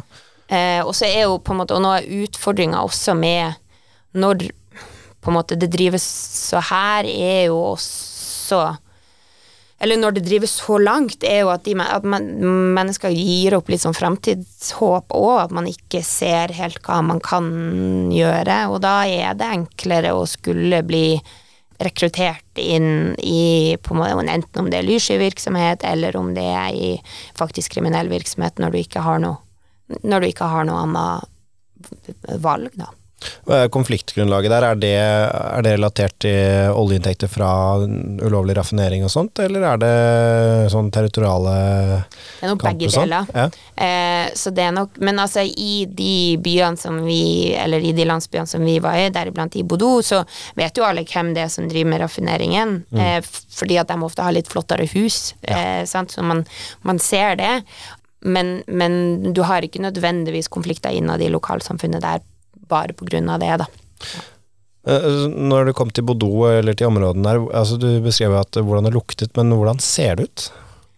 Eh, 0.49 0.81
og 0.81 0.95
så 0.97 1.05
er 1.05 1.27
jo 1.27 1.37
på 1.45 1.53
en 1.53 1.61
måte, 1.61 1.77
og 1.77 1.83
nå 1.85 1.93
er 1.93 2.11
utfordringa 2.25 2.81
også 2.81 3.13
med 3.17 3.59
når 4.17 4.49
på 5.19 5.29
en 5.29 5.37
måte 5.37 5.57
det 5.59 5.69
drives 5.73 6.05
så 6.49 6.61
her, 6.71 7.05
er 7.05 7.49
jo 7.49 7.59
også 7.73 8.77
Eller 9.79 9.95
når 9.95 10.17
det 10.17 10.25
drives 10.25 10.57
så 10.59 10.75
langt, 10.81 11.23
er 11.23 11.45
jo 11.45 11.51
at, 11.53 11.63
de, 11.63 11.71
at 11.79 12.03
man, 12.03 12.25
mennesker 12.75 13.13
gir 13.15 13.53
opp 13.55 13.69
litt 13.71 13.79
sånn 13.79 13.95
fremtidshåp 13.95 15.13
òg, 15.15 15.35
at 15.45 15.53
man 15.55 15.69
ikke 15.69 16.01
ser 16.03 16.51
helt 16.57 16.81
hva 16.83 16.97
man 16.99 17.21
kan 17.23 17.47
gjøre. 18.11 18.57
Og 18.73 18.81
da 18.83 19.05
er 19.07 19.37
det 19.39 19.47
enklere 19.47 20.11
å 20.11 20.25
skulle 20.27 20.81
bli 20.83 21.21
rekruttert 21.79 22.59
inn 22.59 23.15
i 23.23 23.77
måte, 23.79 24.27
enten 24.27 24.65
om 24.65 24.67
det 24.67 24.81
er 24.81 24.89
lysskyvirksomhet, 24.89 25.87
eller 25.87 26.17
om 26.19 26.33
det 26.35 26.43
er 26.43 26.75
i 26.75 26.91
faktisk 27.39 27.77
kriminell 27.77 28.11
virksomhet, 28.11 28.59
når 28.59 28.75
du 28.75 28.81
ikke 28.81 29.05
har 29.05 29.23
noe, 29.23 29.39
når 30.03 30.21
du 30.21 30.27
ikke 30.31 30.49
har 30.53 30.65
noe 30.69 30.85
annet 30.85 32.39
valg, 32.43 32.71
da. 32.79 32.91
Er 33.51 33.65
Konfliktgrunnlaget 33.67 34.47
der, 34.53 34.63
er 34.63 34.77
det, 34.79 34.89
er 34.95 35.63
det 35.65 35.71
relatert 35.73 36.13
til 36.23 36.69
oljeinntekter 36.71 37.27
fra 37.27 37.49
ulovlig 38.23 38.53
raffinering 38.55 39.03
og 39.03 39.11
sånt, 39.11 39.41
eller 39.43 39.65
er 39.73 39.81
det 39.81 39.89
sånn 40.71 40.87
territoriale 40.95 41.55
Det 41.99 42.45
er 42.47 42.53
nok 42.53 42.63
begge 42.63 42.87
deler. 42.93 43.27
Ja. 43.35 43.43
Eh, 43.75 44.29
så 44.39 44.53
det 44.55 44.63
er 44.69 44.71
nok, 44.77 44.95
men 45.03 45.19
altså 45.19 45.43
i 45.43 45.83
de 45.91 46.37
byene 46.45 46.79
som 46.79 47.01
vi, 47.03 47.19
eller 47.59 47.83
i 47.83 47.91
de 47.97 48.07
landsbyene 48.07 48.47
som 48.47 48.63
vi 48.63 48.77
var 48.87 48.95
i, 49.01 49.09
deriblant 49.11 49.59
i 49.59 49.65
Bodø, 49.67 49.97
så 49.99 50.21
vet 50.55 50.79
jo 50.79 50.87
alle 50.87 51.03
hvem 51.03 51.33
det 51.35 51.43
er 51.43 51.51
som 51.51 51.67
driver 51.67 51.91
med 51.97 52.03
raffineringen, 52.05 52.77
Mm. 52.89 53.03
eh, 53.03 53.19
fordi 53.59 53.81
at 53.83 53.91
de 53.91 53.99
ofte 54.07 54.23
har 54.23 54.31
litt 54.31 54.47
flottere 54.47 54.87
hus, 54.95 55.33
eh, 55.43 55.83
sant? 55.85 56.15
så 56.15 56.23
man, 56.23 56.45
man 56.87 56.99
ser 57.03 57.35
det. 57.35 57.57
Men, 58.21 58.63
men 58.67 59.31
du 59.33 59.41
har 59.47 59.63
ikke 59.63 59.79
nødvendigvis 59.83 60.49
konflikter 60.51 60.91
innad 60.91 61.21
i 61.23 61.29
lokalsamfunnet 61.31 62.03
der 62.03 62.19
bare 62.69 62.93
av 63.31 63.39
det, 63.39 63.53
da. 63.63 63.67
Eh, 64.87 65.27
Når 65.29 65.65
du 65.69 65.73
kom 65.73 65.89
til 65.91 66.03
Bodø 66.07 66.49
eller 66.59 66.73
til 66.77 66.87
områdene 66.87 67.23
der, 67.23 67.39
altså 67.55 67.77
du 67.79 67.87
beskrev 68.03 68.35
at 68.39 68.59
hvordan 68.59 68.83
det 68.89 68.93
luktet, 68.93 69.35
men 69.37 69.51
hvordan 69.55 69.79
ser 69.79 70.15
det 70.19 70.29
ut? 70.29 70.49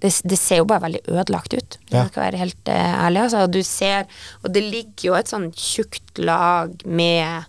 det, 0.01 0.09
det 0.25 0.37
ser 0.41 0.57
jo 0.63 0.65
bare 0.65 0.81
veldig 0.87 1.01
ødelagt 1.13 1.53
ut, 1.53 1.77
hvis 1.77 1.93
Ja. 1.93 2.01
jeg 2.03 2.09
skal 2.11 2.23
være 2.23 2.37
helt 2.41 2.69
eh, 2.73 2.93
ærlig. 3.05 3.21
Altså, 3.21 3.43
du 3.53 3.61
ser, 3.63 4.07
og 4.43 4.53
det 4.53 4.63
ligger 4.65 5.05
jo 5.11 5.13
et 5.19 5.29
sånn 5.29 5.51
tjukt 5.53 6.17
lag 6.17 6.73
med 6.85 7.45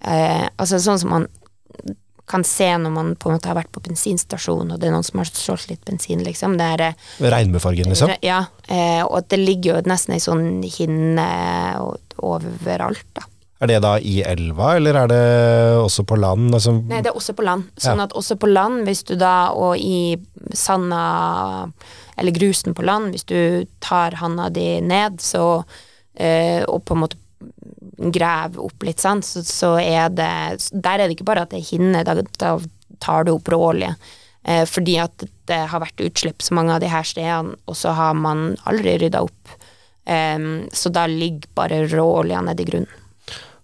eh, 0.00 0.46
Altså 0.56 0.80
sånn 0.80 0.98
som 1.02 1.10
man 1.12 1.26
kan 2.30 2.44
se 2.46 2.68
når 2.78 2.94
man 2.94 3.10
på 3.18 3.28
en 3.28 3.36
måte 3.36 3.50
har 3.50 3.58
vært 3.58 3.72
på 3.74 3.82
bensinstasjon, 3.84 4.70
og 4.70 4.78
det 4.80 4.88
er 4.88 4.94
noen 4.94 5.06
som 5.06 5.20
har 5.22 5.30
solgt 5.34 5.70
litt 5.72 5.82
bensin, 5.88 6.22
liksom. 6.26 6.56
Det 6.60 6.68
er, 6.76 6.84
eh, 6.90 7.32
Regnbuefargen, 7.34 7.90
liksom? 7.90 8.14
Ja, 8.26 8.44
eh, 8.68 9.02
og 9.02 9.18
at 9.24 9.28
det 9.34 9.40
ligger 9.42 9.74
jo 9.74 9.90
nesten 9.90 10.14
ei 10.14 10.22
sånn 10.22 10.62
hinne 10.62 11.26
overalt, 12.20 13.06
da. 13.18 13.26
Er 13.60 13.68
det 13.68 13.80
da 13.84 13.96
i 14.00 14.22
elva, 14.24 14.70
eller 14.78 14.96
er 15.02 15.10
det 15.10 15.24
også 15.76 16.06
på 16.08 16.16
land? 16.16 16.48
Altså, 16.56 16.72
Nei, 16.80 17.02
det 17.04 17.10
er 17.10 17.18
også 17.18 17.34
på 17.36 17.44
land. 17.44 17.66
Sånn 17.76 18.00
at 18.00 18.14
også 18.16 18.38
på 18.40 18.48
land, 18.48 18.86
hvis 18.88 19.02
du 19.04 19.18
da, 19.20 19.50
og 19.52 19.76
i 19.76 20.16
sanda, 20.56 21.68
eller 22.16 22.32
grusen 22.32 22.72
på 22.76 22.86
land, 22.88 23.12
hvis 23.12 23.26
du 23.28 23.66
tar 23.84 24.16
handa 24.22 24.48
di 24.48 24.80
ned, 24.80 25.20
så, 25.20 25.66
eh, 26.16 26.64
og 26.64 26.86
på 26.88 26.96
en 26.96 27.04
måte 27.04 27.20
graver 28.00 28.64
opp 28.64 28.86
litt, 28.86 29.02
sant, 29.02 29.26
så, 29.26 29.42
så 29.44 29.74
er 29.80 30.08
det, 30.14 30.30
der 30.72 30.96
er 30.96 31.06
det 31.06 31.18
ikke 31.18 31.28
bare 31.28 31.44
at 31.44 31.52
det 31.52 31.60
er 31.60 31.70
hinne, 31.74 32.04
da, 32.06 32.16
da 32.40 32.54
tar 33.02 33.26
du 33.26 33.34
opp 33.34 33.50
råolje. 33.52 33.92
Eh, 34.48 34.64
fordi 34.68 34.96
at 35.02 35.26
det 35.50 35.58
har 35.68 35.82
vært 35.82 36.00
utslipp 36.00 36.40
så 36.44 36.56
mange 36.56 36.72
av 36.72 36.80
de 36.80 36.88
her 36.88 37.04
stedene, 37.06 37.58
og 37.68 37.76
så 37.76 37.92
har 37.96 38.16
man 38.16 38.54
aldri 38.70 38.96
rydda 39.02 39.24
opp. 39.26 39.52
Eh, 40.08 40.38
så 40.72 40.92
da 40.94 41.04
ligger 41.10 41.50
bare 41.58 41.84
råolja 41.90 42.40
nedi 42.48 42.68
grunnen. 42.70 42.96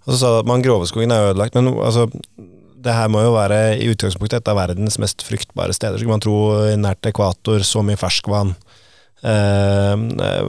Og 0.06 0.12
så 0.12 0.20
sa 0.20 0.28
du 0.34 0.44
at 0.44 0.50
mangroveskogen 0.50 1.10
er 1.10 1.32
ødelagt, 1.32 1.56
men 1.58 1.72
altså, 1.82 2.06
det 2.86 2.94
her 2.94 3.08
må 3.10 3.24
jo 3.24 3.32
være 3.34 3.78
i 3.80 3.88
utgangspunktet 3.90 4.38
et 4.38 4.50
av 4.52 4.60
verdens 4.60 5.00
mest 5.02 5.24
fruktbare 5.26 5.74
steder. 5.74 5.98
Skulle 5.98 6.14
man 6.14 6.22
tro 6.22 6.36
nært 6.78 7.08
ekvator, 7.10 7.64
så 7.66 7.82
mye 7.82 7.98
ferskvann. 7.98 8.54
Eh, 9.24 9.92
eh, 9.94 10.48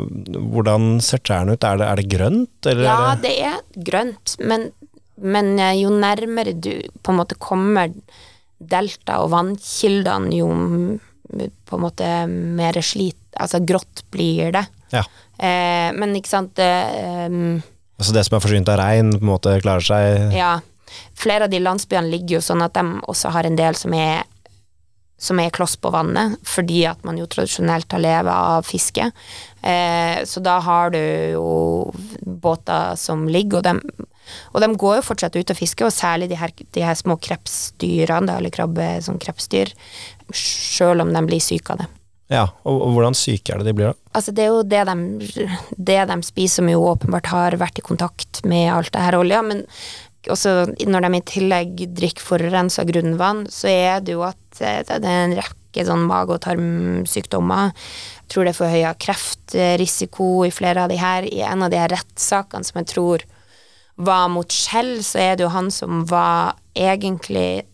hvordan 0.52 0.98
ser 1.04 1.22
trærne 1.24 1.56
ut? 1.56 1.64
Er 1.64 1.80
det, 1.80 1.88
er 1.88 2.02
det 2.02 2.10
grønt, 2.12 2.68
eller 2.68 2.84
Ja, 2.84 2.98
er 3.14 3.22
det 3.22 3.30
det 3.30 3.36
er 3.48 3.84
grønt, 3.90 4.36
men, 4.44 4.70
men 5.24 5.54
eh, 5.60 5.78
jo 5.82 5.92
nærmere 5.94 6.54
du 6.54 6.74
på 7.02 7.14
en 7.14 7.22
måte 7.22 7.40
kommer 7.40 7.94
delta 8.58 9.22
og 9.24 9.32
vannkildene, 9.32 10.34
jo 10.36 10.50
på 11.68 11.78
en 11.78 11.84
måte 11.84 12.10
mer 12.28 12.78
slit 12.82 13.18
Altså 13.38 13.60
grått 13.62 14.02
blir 14.10 14.50
det. 14.56 14.64
Ja. 14.90 15.04
Eh, 15.38 15.92
men 15.94 16.16
ikke 16.18 16.32
sant 16.32 16.56
det, 16.58 16.66
ehm, 16.98 17.60
Altså 18.00 18.16
det 18.16 18.24
som 18.26 18.38
er 18.38 18.42
forsynt 18.42 18.72
av 18.72 18.80
regn, 18.82 19.12
på 19.14 19.22
en 19.22 19.30
måte 19.30 19.54
klarer 19.62 19.86
seg 19.86 20.34
Ja. 20.34 20.56
Flere 21.18 21.46
av 21.46 21.52
de 21.52 21.60
landsbyene 21.60 22.10
ligger 22.10 22.38
jo 22.38 22.42
sånn 22.42 22.64
at 22.66 22.74
de 22.74 22.84
også 23.12 23.30
har 23.36 23.46
en 23.46 23.60
del 23.60 23.76
som 23.78 23.94
er 23.94 24.24
som 25.18 25.40
er 25.42 25.54
kloss 25.54 25.76
på 25.82 25.90
vannet, 25.94 26.38
fordi 26.46 26.84
at 26.90 27.02
man 27.08 27.18
jo 27.18 27.26
tradisjonelt 27.30 27.92
har 27.94 28.04
levd 28.04 28.30
av 28.34 28.68
fiske. 28.68 29.10
Eh, 29.66 30.20
så 30.30 30.44
da 30.46 30.60
har 30.62 30.94
du 30.94 31.02
jo 31.34 31.48
båter 32.22 32.94
som 33.02 33.26
ligger, 33.30 33.60
og 33.60 33.66
de, 33.66 34.08
og 34.54 34.62
de 34.62 34.72
går 34.78 35.00
jo 35.00 35.08
fortsatt 35.10 35.38
ut 35.40 35.54
og 35.54 35.58
fisker, 35.58 35.90
og 35.90 35.96
særlig 35.96 36.30
de 36.30 36.38
her, 36.38 36.54
de 36.54 36.86
her 36.86 36.98
små 36.98 37.18
krepsdyrene, 37.18 38.38
eller 38.38 38.54
krabbe 38.54 38.92
som 39.06 39.18
krepsdyr, 39.22 39.74
sjøl 40.30 41.02
om 41.02 41.14
de 41.16 41.26
blir 41.26 41.42
syke 41.42 41.74
av 41.74 41.84
det. 41.84 41.92
Ja, 42.28 42.44
og, 42.68 42.82
og 42.84 42.96
hvordan 42.98 43.16
syke 43.16 43.54
er 43.54 43.62
det 43.62 43.70
de 43.70 43.74
blir 43.78 43.94
da? 43.94 43.96
Altså 44.20 44.34
det 44.36 44.44
er 44.44 44.50
jo 44.52 44.64
det 44.68 44.82
de, 44.90 45.46
det 45.78 46.02
de 46.10 46.18
spiser, 46.28 46.60
som 46.60 46.72
jo 46.72 46.84
åpenbart 46.90 47.30
har 47.32 47.56
vært 47.62 47.80
i 47.80 47.86
kontakt 47.86 48.42
med 48.44 48.68
alt 48.74 48.92
det 48.92 49.06
her 49.06 49.16
olja, 49.16 49.40
men 49.48 49.64
også 50.34 50.54
når 50.88 51.06
de 51.06 51.18
i 51.18 51.26
tillegg 51.32 51.86
drikker 51.98 52.24
forurensa 52.24 52.86
grunnvann, 52.88 53.46
så 53.52 53.70
er 53.72 54.04
det 54.06 54.16
jo 54.18 54.26
at 54.28 54.62
eh, 54.62 54.82
det 54.88 55.00
er 55.00 55.24
en 55.28 55.38
rekke 55.40 55.86
sånn 55.88 56.06
mage- 56.10 56.36
og 56.38 56.44
tarmsykdommer. 56.46 57.72
Jeg 58.24 58.34
tror 58.34 58.48
det 58.48 58.54
er 58.54 58.60
forhøya 58.60 58.94
kreftrisiko 59.00 60.30
i 60.48 60.54
flere 60.54 60.86
av 60.86 60.92
de 60.94 61.00
her. 61.02 61.28
I 61.30 61.44
en 61.48 61.66
av 61.66 61.74
de 61.74 61.80
her 61.82 61.94
rettssakene 61.94 62.68
som 62.68 62.82
jeg 62.82 62.92
tror 62.94 63.26
var 63.98 64.28
mot 64.30 64.52
Skjell, 64.54 65.00
så 65.06 65.22
er 65.24 65.38
det 65.38 65.48
jo 65.48 65.54
han 65.56 65.72
som 65.74 66.06
var 66.10 66.58
egentlig 66.78 67.66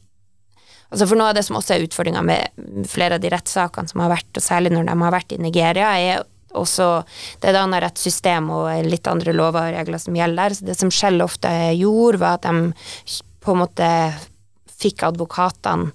Altså 0.93 1.07
for 1.09 1.17
Noe 1.17 1.31
av 1.31 1.33
det 1.33 1.41
som 1.41 1.55
også 1.57 1.73
er 1.73 1.83
utfordringa 1.87 2.21
med 2.21 2.85
flere 2.85 3.15
av 3.17 3.21
de 3.23 3.29
rettssakene 3.33 3.89
som 3.89 4.03
har 4.03 4.11
vært, 4.11 4.27
og 4.37 4.43
særlig 4.45 4.69
når 4.75 4.85
de 4.85 4.93
har 4.99 5.13
vært 5.15 5.31
i 5.33 5.39
Nigeria, 5.41 5.87
er 5.97 6.19
også 6.59 6.89
det 7.41 7.49
er 7.49 7.53
et 7.53 7.61
annet 7.61 7.83
rettssystem 7.85 8.49
og 8.53 8.87
litt 8.87 9.07
andre 9.09 9.35
lover 9.35 9.69
og 9.69 9.77
regler 9.77 10.01
som 10.01 10.17
gjelder. 10.17 10.57
Så 10.57 10.67
det 10.67 10.77
som 10.79 10.91
Shell 10.93 11.23
ofte 11.25 11.51
gjorde, 11.77 12.21
var 12.23 12.39
at 12.39 12.47
de 12.47 13.21
på 13.43 13.55
en 13.55 13.63
måte 13.65 13.87
fikk 14.83 15.05
advokatene 15.07 15.91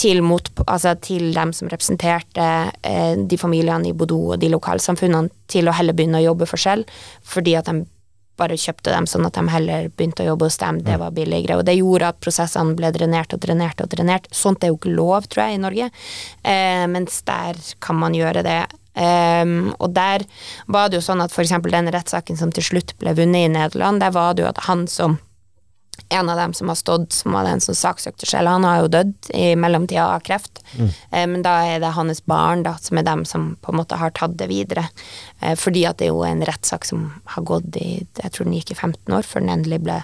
til, 0.00 0.22
mot, 0.24 0.46
altså 0.70 0.94
til 1.02 1.32
dem 1.34 1.52
som 1.56 1.68
representerte 1.68 2.44
eh, 2.86 3.16
de 3.18 3.38
familiene 3.40 3.90
i 3.90 3.96
Bodø 3.96 4.34
og 4.34 4.40
de 4.40 4.48
lokalsamfunnene, 4.52 5.32
til 5.50 5.68
å 5.68 5.74
heller 5.76 5.96
begynne 5.96 6.20
å 6.20 6.28
jobbe 6.30 6.48
for 6.48 6.62
Shell, 6.62 6.86
fordi 7.26 7.56
at 7.58 7.68
de 7.68 7.82
bare 8.40 8.56
kjøpte 8.56 8.92
dem 8.94 9.06
sånn 9.10 9.26
at 9.28 9.36
de 9.36 9.44
heller 9.52 9.88
begynte 9.92 10.24
å 10.24 10.30
jobbe 10.30 10.48
hos 10.48 10.58
dem. 10.62 10.80
Det 10.86 10.96
var 11.00 11.12
billigere. 11.12 11.58
Og 11.60 11.66
det 11.68 11.76
gjorde 11.76 12.12
at 12.14 12.20
prosessene 12.24 12.76
ble 12.78 12.88
drenert 12.94 13.34
og 13.36 13.42
drenert 13.42 13.82
og 13.84 13.90
drenert. 13.92 14.30
Sånt 14.32 14.64
er 14.64 14.72
jo 14.72 14.78
ikke 14.78 14.94
lov, 14.94 15.28
tror 15.28 15.44
jeg, 15.44 15.58
i 15.58 15.64
Norge. 15.64 15.90
Eh, 16.40 16.86
mens 16.88 17.20
der 17.28 17.60
kan 17.84 18.00
man 18.00 18.16
gjøre 18.16 18.44
det. 18.46 18.62
Um, 18.90 19.70
og 19.78 19.92
der 19.94 20.24
var 20.66 20.90
det 20.90 20.98
jo 20.98 21.06
sånn 21.06 21.22
at 21.22 21.34
eksempel 21.38 21.72
den 21.72 21.90
rettssaken 21.94 22.36
som 22.36 22.50
til 22.54 22.66
slutt 22.66 22.96
ble 22.98 23.14
vunnet 23.16 23.46
i 23.46 23.52
Nederland, 23.52 24.02
der 24.02 24.14
var 24.14 24.34
det 24.34 24.44
jo 24.44 24.50
at 24.50 24.64
han 24.66 24.88
som 24.90 25.20
en 26.08 26.28
av 26.28 26.36
dem 26.36 26.54
som 26.54 26.68
har 26.68 26.74
stått, 26.74 27.12
som 27.12 27.34
var 27.36 27.46
den 27.46 27.60
som 27.62 27.76
saksøkte 27.76 28.26
selv, 28.26 28.50
han 28.50 28.64
har 28.66 28.80
jo 28.82 28.90
dødd 28.90 29.30
i 29.36 29.52
mellomtida 29.58 30.08
av 30.14 30.24
kreft. 30.26 30.62
Mm. 30.74 30.88
men 31.32 31.44
da 31.46 31.52
er 31.66 31.82
det 31.82 31.92
hans 31.94 32.22
barn 32.26 32.64
da, 32.66 32.76
som 32.82 32.98
er 32.98 33.06
dem 33.06 33.24
som 33.28 33.52
på 33.62 33.72
en 33.72 33.78
måte 33.78 33.98
har 34.00 34.14
tatt 34.16 34.36
det 34.40 34.48
videre. 34.50 34.88
Eh, 35.40 35.54
fordi 35.58 35.84
at 35.86 36.00
det 36.00 36.08
er 36.08 36.14
jo 36.14 36.24
en 36.26 36.44
rettssak 36.46 36.88
som 36.88 37.10
har 37.34 37.46
gått 37.46 37.76
i 37.76 38.06
Jeg 38.22 38.32
tror 38.32 38.48
den 38.48 38.56
gikk 38.58 38.72
i 38.72 38.78
15 38.78 39.14
år 39.14 39.26
før 39.26 39.44
den 39.44 39.54
endelig 39.54 39.80
ble, 39.84 40.00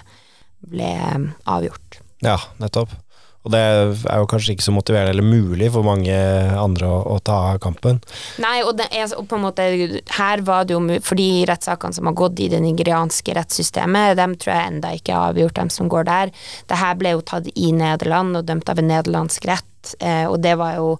ble 0.71 0.91
avgjort. 1.45 1.99
Ja, 2.23 2.39
nettopp. 2.61 2.95
Og 3.47 3.53
det 3.53 3.61
er 3.63 4.19
jo 4.19 4.27
kanskje 4.27 4.57
ikke 4.57 4.65
så 4.65 4.73
motiverende 4.75 5.15
eller 5.15 5.23
mulig 5.23 5.69
for 5.71 5.87
mange 5.87 6.15
andre 6.59 6.89
å, 6.91 6.99
å 7.15 7.19
ta 7.23 7.39
kampen. 7.63 8.01
Nei, 8.43 8.59
og 8.67 8.81
er 8.83 9.07
og, 9.15 9.23
på 9.29 9.37
en 9.37 9.45
måte 9.45 9.67
Her 10.17 10.43
var 10.45 10.67
det 10.67 10.75
jo 10.75 10.81
For 11.05 11.19
de 11.19 11.45
rettssakene 11.47 11.95
som 11.95 12.09
har 12.09 12.17
gått 12.17 12.41
i 12.43 12.49
det 12.51 12.59
nigerianske 12.63 13.35
rettssystemet, 13.37 14.17
dem 14.19 14.35
tror 14.35 14.53
jeg 14.53 14.73
enda 14.73 14.91
ikke 14.97 15.15
er 15.15 15.31
avgjort, 15.31 15.55
dem 15.61 15.71
som 15.73 15.89
går 15.91 16.09
der. 16.09 16.33
Det 16.67 16.81
her 16.81 16.99
ble 16.99 17.15
jo 17.15 17.23
tatt 17.25 17.47
i 17.55 17.71
Nederland 17.75 18.39
og 18.39 18.45
dømt 18.47 18.69
av 18.69 18.81
en 18.81 18.91
nederlandsk 18.91 19.47
rett, 19.47 19.93
eh, 20.03 20.25
og 20.27 20.41
det 20.43 20.57
var 20.59 20.75
jo 20.79 20.91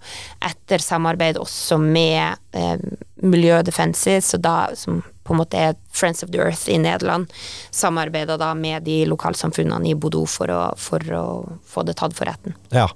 etter 0.47 0.83
samarbeid 0.83 1.39
også 1.41 1.79
med 1.81 2.39
eh, 2.55 2.79
Miljødefensis, 3.27 4.35
som 4.77 5.01
på 5.27 5.35
en 5.35 5.41
måte 5.41 5.59
er 5.59 5.75
Friends 5.93 6.23
of 6.23 6.31
the 6.31 6.39
Earth 6.41 6.69
i 6.71 6.77
Nederland, 6.81 7.31
samarbeida 7.73 8.37
da 8.39 8.53
med 8.57 8.85
de 8.87 9.01
lokalsamfunnene 9.09 9.91
i 9.91 9.95
Bodø 9.95 10.23
for 10.29 10.51
for 10.79 11.03
å 11.13 11.23
få 11.67 11.83
det 11.87 11.97
tatt 11.99 12.15
for 12.17 12.29
retten. 12.29 12.55
Ja. 12.71 12.87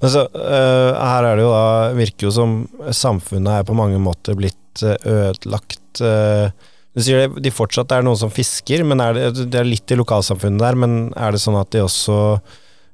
Men 0.00 0.12
så 0.14 0.26
uh, 0.30 0.92
her 0.96 1.28
er 1.28 1.38
det 1.38 1.46
jo 1.46 1.52
da 1.52 1.64
Virker 1.96 2.28
jo 2.28 2.34
som 2.34 2.58
samfunnet 2.94 3.60
er 3.60 3.66
på 3.68 3.76
mange 3.76 3.98
måter 4.00 4.36
blitt 4.38 4.82
øh, 4.86 4.96
ødelagt. 5.02 6.00
Uh, 6.00 6.48
du 6.92 7.00
sier 7.02 7.24
det, 7.24 7.42
de 7.44 7.52
fortsatt 7.52 7.92
er 7.94 8.04
noen 8.04 8.18
som 8.20 8.32
fisker, 8.32 8.84
men 8.84 9.00
er 9.00 9.16
det, 9.16 9.46
det 9.52 9.60
er 9.60 9.68
litt 9.68 9.92
i 9.92 9.98
lokalsamfunnet 9.98 10.60
der, 10.62 10.78
men 10.78 10.96
er 11.16 11.32
det 11.32 11.40
sånn 11.42 11.58
at 11.60 11.72
de 11.72 11.84
også 11.84 12.18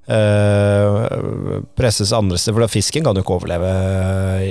øh, 0.08 1.62
presses 1.78 2.12
andre 2.16 2.38
steder? 2.38 2.56
For 2.56 2.66
da 2.66 2.70
fisken 2.72 3.06
kan 3.06 3.16
jo 3.18 3.24
ikke 3.24 3.36
overleve 3.38 3.72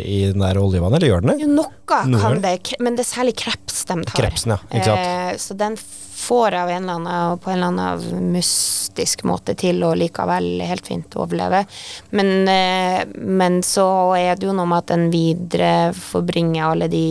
i 0.02 0.20
den 0.32 0.44
der 0.44 0.60
oljevannet, 0.62 1.00
eller 1.00 1.14
gjør 1.14 1.26
den 1.26 1.34
det? 1.34 1.38
Jo, 1.46 1.52
noe 1.58 1.72
kan 1.88 2.42
det, 2.44 2.58
men 2.84 2.98
det 2.98 3.06
er 3.06 3.12
særlig 3.12 3.38
kreps 3.40 3.86
de 3.88 4.02
tar. 4.04 4.18
Krepsen, 4.20 4.56
ja. 4.56 4.60
Ikke 4.72 4.90
sant. 4.92 5.08
Eh, 5.08 5.38
så 5.42 5.58
den 5.58 5.78
får 6.18 6.54
av 6.58 6.70
en 6.70 6.84
eller 6.84 6.94
annen, 6.94 7.40
på 7.40 7.52
en 7.52 7.58
eller 7.58 7.68
annen 7.68 8.32
mystisk 8.34 9.22
måte 9.30 9.54
til 9.56 9.84
å 9.86 9.94
likevel 9.96 10.58
helt 10.66 10.90
fint 10.90 11.18
overleve. 11.20 11.64
Men, 12.10 12.34
eh, 12.50 13.04
men 13.16 13.62
så 13.64 13.88
er 14.18 14.36
det 14.36 14.50
jo 14.50 14.56
noe 14.58 14.68
med 14.68 14.84
at 14.84 14.96
den 14.96 15.08
videre 15.14 15.94
forbringer 15.94 16.72
alle 16.72 16.90
de 16.92 17.06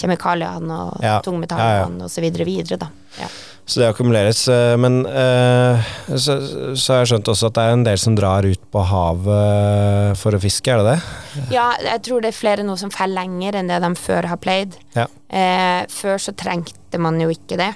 kjemikaliene 0.00 0.80
og 0.86 1.04
Ja, 1.04 1.20
tungmetallene 1.24 2.06
ja, 2.06 2.10
så 2.10 2.22
videre 2.24 2.46
videre, 2.48 2.80
da. 2.82 2.90
Ja. 3.20 3.30
Så 3.66 3.80
det 3.80 3.88
akkumuleres. 3.90 4.40
eh, 4.48 4.76
Men 4.80 5.00
eh, 5.06 5.90
så, 6.16 6.38
så 6.74 6.92
har 6.92 7.02
jeg 7.04 7.10
skjønt 7.12 7.28
også 7.30 7.50
at 7.50 7.58
det 7.58 7.64
er 7.66 7.74
en 7.76 7.84
del 7.86 8.00
som 8.02 8.16
drar 8.18 8.46
ut 8.48 8.62
på 8.72 8.82
havet 8.90 10.16
for 10.18 10.34
å 10.34 10.40
fiske, 10.42 10.72
er 10.72 10.82
det 10.82 10.96
det? 10.96 11.52
ja, 11.54 11.68
jeg 11.92 12.02
tror 12.08 12.24
det 12.24 12.32
er 12.32 12.38
flere 12.40 12.64
nå 12.66 12.74
som 12.80 12.90
faller 12.90 13.20
lenger 13.22 13.60
enn 13.60 13.70
det 13.70 13.78
de 13.84 13.92
før 14.00 14.26
har 14.32 14.40
pleid. 14.42 14.74
Ja. 14.96 15.06
Eh, 15.30 15.84
før 15.92 16.18
så 16.18 16.34
trengte 16.34 16.98
man 16.98 17.20
jo 17.22 17.28
ikke 17.30 17.60
det. 17.60 17.70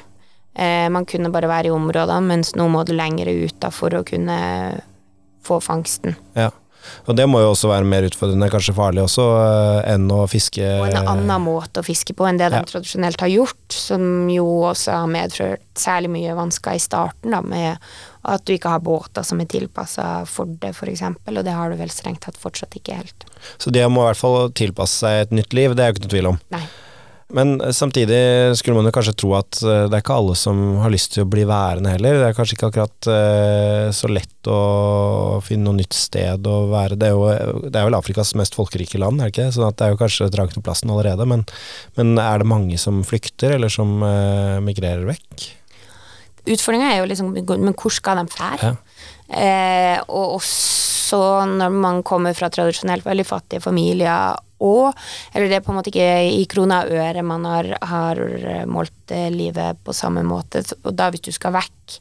Eh, 0.59 0.89
man 0.91 1.07
kunne 1.07 1.31
bare 1.35 1.51
være 1.51 1.71
i 1.71 1.75
områdene, 1.75 2.27
mens 2.27 2.55
nå 2.59 2.67
må 2.71 2.83
du 2.87 2.93
lenger 2.95 3.31
ut 3.31 3.57
da 3.63 3.71
for 3.75 3.95
å 3.95 4.05
kunne 4.07 4.37
få 5.45 5.61
fangsten. 5.63 6.17
ja. 6.39 6.51
Og 7.09 7.17
det 7.17 7.27
må 7.29 7.41
jo 7.43 7.51
også 7.53 7.69
være 7.71 7.85
mer 7.89 8.07
utfordrende, 8.09 8.51
kanskje 8.53 8.75
farlig 8.77 9.05
også, 9.05 9.25
eh, 9.43 9.93
enn 9.95 10.09
å 10.13 10.23
fiske 10.31 10.63
Og 10.81 10.89
en 10.91 11.09
annen 11.15 11.43
måte 11.45 11.81
å 11.83 11.87
fiske 11.87 12.15
på 12.17 12.27
enn 12.29 12.39
det 12.41 12.51
de 12.53 12.61
Ja. 12.63 12.63
tradisjonelt 12.63 13.21
har 13.21 13.29
gjort, 13.29 13.69
som 13.69 14.29
jo 14.31 14.47
også 14.71 14.93
har 15.01 15.07
medført 15.07 15.61
særlig 15.75 16.11
mye 16.11 16.35
vansker 16.35 16.75
i 16.75 16.83
starten, 16.83 17.31
da, 17.31 17.41
med 17.43 17.79
at 18.25 18.45
du 18.47 18.55
ikke 18.55 18.71
har 18.71 18.81
båter 18.81 19.23
som 19.25 19.41
er 19.41 19.45
tilpassa 19.47 20.27
for 20.27 20.47
det, 20.47 20.71
f.eks., 20.75 21.03
og 21.27 21.45
det 21.45 21.53
har 21.53 21.71
du 21.71 21.77
vel 21.77 21.91
strengt 21.93 22.21
tatt 22.25 22.37
fortsatt 22.41 22.73
ikke 22.79 22.97
helt. 22.97 23.25
Så 23.59 23.71
de 23.71 23.81
må 23.89 24.05
i 24.05 24.13
hvert 24.13 24.21
fall 24.21 24.51
tilpasse 24.57 25.03
seg 25.05 25.21
et 25.27 25.31
nytt 25.31 25.53
liv, 25.53 25.75
det 25.77 25.85
er 25.85 25.93
jo 25.93 25.97
ikke 25.99 26.07
noe 26.07 26.15
tvil 26.15 26.31
om. 26.33 26.41
Nei. 26.55 26.63
Men 27.35 27.57
eh, 27.61 27.73
samtidig 27.75 28.57
skulle 28.59 28.77
man 28.79 28.89
jo 28.89 28.95
kanskje 28.95 29.17
tro 29.19 29.33
at 29.39 29.59
eh, 29.63 29.87
det 29.89 29.99
er 29.99 30.05
ikke 30.05 30.19
alle 30.19 30.37
som 30.39 30.61
har 30.83 30.93
lyst 30.95 31.15
til 31.15 31.25
å 31.25 31.31
bli 31.31 31.47
værende 31.49 31.95
heller. 31.95 32.21
Det 32.21 32.29
er 32.29 32.37
kanskje 32.39 32.59
ikke 32.59 32.71
akkurat 32.71 33.11
eh, 33.11 33.89
så 33.97 34.11
lett 34.13 34.51
å 34.51 35.41
finne 35.45 35.69
noe 35.69 35.81
nytt 35.81 35.97
sted 35.97 36.47
å 36.51 36.61
være. 36.71 37.01
Det 37.01 37.11
er, 37.11 37.19
jo, 37.19 37.65
det 37.67 37.81
er 37.81 37.89
vel 37.89 37.99
Afrikas 37.99 38.35
mest 38.39 38.57
folkerike 38.59 39.01
land, 39.03 39.21
er 39.21 39.31
det 39.31 39.37
ikke? 39.37 39.51
Sånn 39.57 39.69
at 39.69 39.81
det 39.81 39.89
er 39.89 39.95
jo 39.95 40.01
kanskje 40.05 40.31
trangt 40.35 40.57
om 40.61 40.65
plassen 40.67 40.95
allerede. 40.95 41.27
Men, 41.29 41.45
men 41.99 42.15
er 42.23 42.43
det 42.43 42.51
mange 42.55 42.79
som 42.81 43.03
flykter, 43.07 43.57
eller 43.59 43.73
som 43.73 43.99
migrerer 44.65 45.07
vekk? 45.09 45.51
Utfordringa 46.45 46.91
er 46.93 46.99
jo 47.01 47.09
liksom 47.09 47.31
Men 47.33 47.73
hvor 47.73 47.93
skal 47.95 48.21
de 48.21 48.29
fære? 48.29 48.75
Ja. 48.75 48.77
Eh, 49.33 49.99
og 50.13 50.37
også 50.39 51.21
når 51.49 51.73
man 51.73 52.03
kommer 52.07 52.37
fra 52.37 52.51
tradisjonelt 52.53 53.07
veldig 53.07 53.25
fattige 53.27 53.65
familier 53.65 54.37
og 54.65 55.07
Eller 55.35 55.51
det 55.51 55.59
er 55.59 55.65
på 55.65 55.73
en 55.73 55.79
måte 55.79 55.93
ikke 55.93 56.11
i 56.33 56.45
kroner 56.51 56.89
og 56.89 56.99
øre 57.05 57.25
man 57.27 57.47
har, 57.49 57.71
har 57.85 58.21
målt 58.71 59.15
eh, 59.15 59.31
livet 59.33 59.81
på 59.85 59.95
samme 59.97 60.25
måte. 60.27 60.65
Og 60.85 60.93
da 60.97 61.11
hvis 61.13 61.25
du 61.29 61.33
skal 61.35 61.55
vekk, 61.57 61.99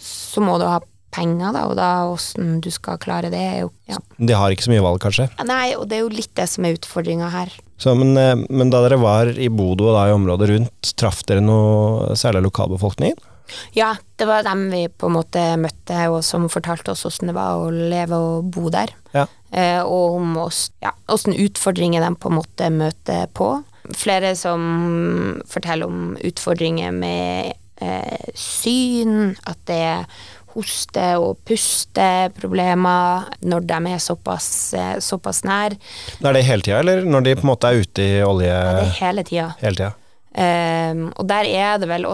så 0.00 0.44
må 0.44 0.58
du 0.60 0.66
ha 0.68 0.80
penger, 1.16 1.52
da, 1.54 1.64
og 1.70 1.76
da 1.78 1.90
åssen 2.10 2.58
du 2.64 2.68
skal 2.74 2.98
klare 3.00 3.30
det, 3.32 3.40
er 3.40 3.62
jo 3.64 3.70
ja. 3.88 4.00
De 4.18 4.36
har 4.36 4.52
ikke 4.52 4.66
så 4.66 4.72
mye 4.74 4.84
valg, 4.84 5.00
kanskje. 5.02 5.30
Nei, 5.48 5.70
og 5.78 5.86
det 5.88 5.98
er 5.98 6.04
jo 6.04 6.12
litt 6.12 6.32
det 6.36 6.48
som 6.52 6.66
er 6.66 6.76
utfordringa 6.76 7.30
her. 7.32 7.54
Så, 7.80 7.94
men, 7.98 8.16
eh, 8.20 8.34
men 8.48 8.72
da 8.72 8.82
dere 8.84 9.00
var 9.00 9.30
i 9.32 9.48
Bodo 9.52 9.90
og 9.90 9.96
da 9.96 10.06
i 10.10 10.16
området 10.16 10.50
rundt, 10.52 10.92
traff 10.96 11.22
dere 11.28 11.44
noe 11.44 12.16
særlig 12.18 12.46
lokalbefolkningen? 12.48 13.32
Ja, 13.76 13.94
det 14.16 14.26
var 14.28 14.42
dem 14.46 14.66
vi 14.72 14.86
på 14.88 15.08
en 15.10 15.16
måte 15.16 15.42
møtte, 15.60 16.08
og 16.12 16.22
som 16.26 16.48
fortalte 16.52 16.92
oss 16.94 17.04
åssen 17.08 17.30
det 17.30 17.36
var 17.36 17.60
å 17.60 17.70
leve 17.70 18.18
og 18.18 18.50
bo 18.54 18.70
der. 18.74 18.92
Ja. 19.14 19.26
Eh, 19.52 19.82
og 19.82 20.16
om 20.20 20.36
oss, 20.46 20.70
ja, 20.82 20.92
åssen 21.12 21.36
utfordringer 21.36 22.02
de 22.04 22.14
på 22.18 22.32
en 22.32 22.38
måte 22.40 22.70
møter 22.74 23.26
på. 23.36 23.52
Flere 23.94 24.34
som 24.36 25.42
forteller 25.46 25.86
om 25.86 26.16
utfordringer 26.26 26.90
med 26.96 27.52
eh, 27.80 28.32
syn, 28.34 29.36
at 29.46 29.60
det 29.70 29.82
er 29.92 30.08
hoste- 30.56 31.18
og 31.20 31.36
pusteproblemer 31.44 33.26
når 33.44 33.66
de 33.68 33.78
er 33.92 34.00
såpass, 34.02 34.48
eh, 34.74 34.96
såpass 35.04 35.42
nær. 35.44 35.76
Er 36.24 36.32
det 36.32 36.44
hele 36.48 36.64
tida, 36.64 36.80
eller 36.80 37.04
når 37.04 37.26
de 37.26 37.36
på 37.36 37.44
en 37.46 37.52
måte 37.52 37.70
er 37.70 37.84
ute 37.84 38.02
i 38.02 38.22
olje 38.24 38.48
Ja, 38.50 38.72
det 38.80 38.86
er 38.86 38.98
hele 39.04 39.24
tida. 39.24 39.48
hele 39.60 39.76
tida? 39.76 39.92
Um, 40.36 41.12
og 41.16 41.24
der 41.28 41.44
er 41.48 41.78
det 41.80 41.88
vel 41.88 42.04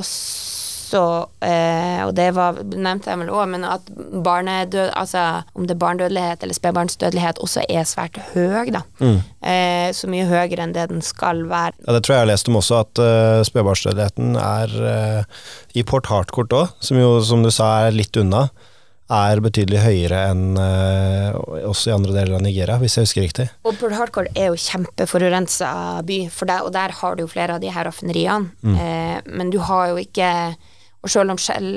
også 0.98 1.46
eh, 1.46 2.00
Og 2.06 2.14
det 2.16 2.28
var, 2.36 2.58
nevnte 2.62 3.10
jeg 3.12 3.20
vel 3.22 3.32
òg, 3.32 3.44
men 3.54 3.66
at 3.68 3.88
barnedød 4.24 4.92
Altså 4.98 5.42
om 5.54 5.66
det 5.66 5.76
er 5.76 5.82
barnedødelighet 5.82 6.42
eller 6.42 6.56
spedbarnsdødelighet 6.56 7.40
også 7.42 7.64
er 7.68 7.86
svært 7.88 8.18
høy, 8.32 8.72
da. 8.74 8.82
Eh, 9.02 9.90
så 9.96 10.10
mye 10.10 10.26
høyere 10.28 10.64
enn 10.64 10.74
det 10.76 10.88
den 10.90 11.02
skal 11.04 11.44
være. 11.50 11.76
Ja, 11.86 11.94
Det 11.96 12.02
tror 12.04 12.14
jeg 12.14 12.20
jeg 12.20 12.26
har 12.26 12.32
lest 12.32 12.50
om 12.50 12.58
også, 12.60 12.82
at 12.86 13.00
uh, 13.02 13.42
spedbarnsdødeligheten 13.46 14.36
er 14.40 14.74
uh, 14.82 15.46
i 15.74 15.84
Port 15.86 16.10
hardcourt 16.10 16.54
òg, 16.56 16.74
som 16.80 17.00
jo 17.00 17.14
som 17.24 17.42
du 17.44 17.50
sa 17.54 17.72
er 17.86 17.96
litt 17.96 18.16
unna, 18.20 18.46
er 19.12 19.42
betydelig 19.44 19.80
høyere 19.82 20.20
enn 20.30 20.56
uh, 20.56 21.36
også 21.68 21.90
i 21.90 21.94
andre 21.94 22.14
deler 22.16 22.36
av 22.38 22.44
Nigeria, 22.44 22.78
hvis 22.80 22.96
jeg 22.96 23.08
husker 23.08 23.26
riktig. 23.26 23.48
Og 23.66 23.76
Port 23.80 23.96
Harcourt 23.98 24.38
er 24.38 24.50
jo 24.52 24.60
kjempeforurensa 24.60 25.72
by, 26.08 26.18
for 26.32 26.48
der, 26.48 26.64
og 26.66 26.72
der 26.76 26.94
har 27.00 27.16
du 27.16 27.24
jo 27.26 27.30
flere 27.30 27.58
av 27.58 27.64
de 27.64 27.72
her 27.72 27.88
raffineriene. 27.88 28.52
Eh, 28.62 29.18
men 29.26 29.52
du 29.52 29.58
har 29.66 29.92
jo 29.92 30.00
ikke 30.00 30.28
Og 31.02 31.10
selv 31.10 31.34
om 31.34 31.40
Shell 31.40 31.72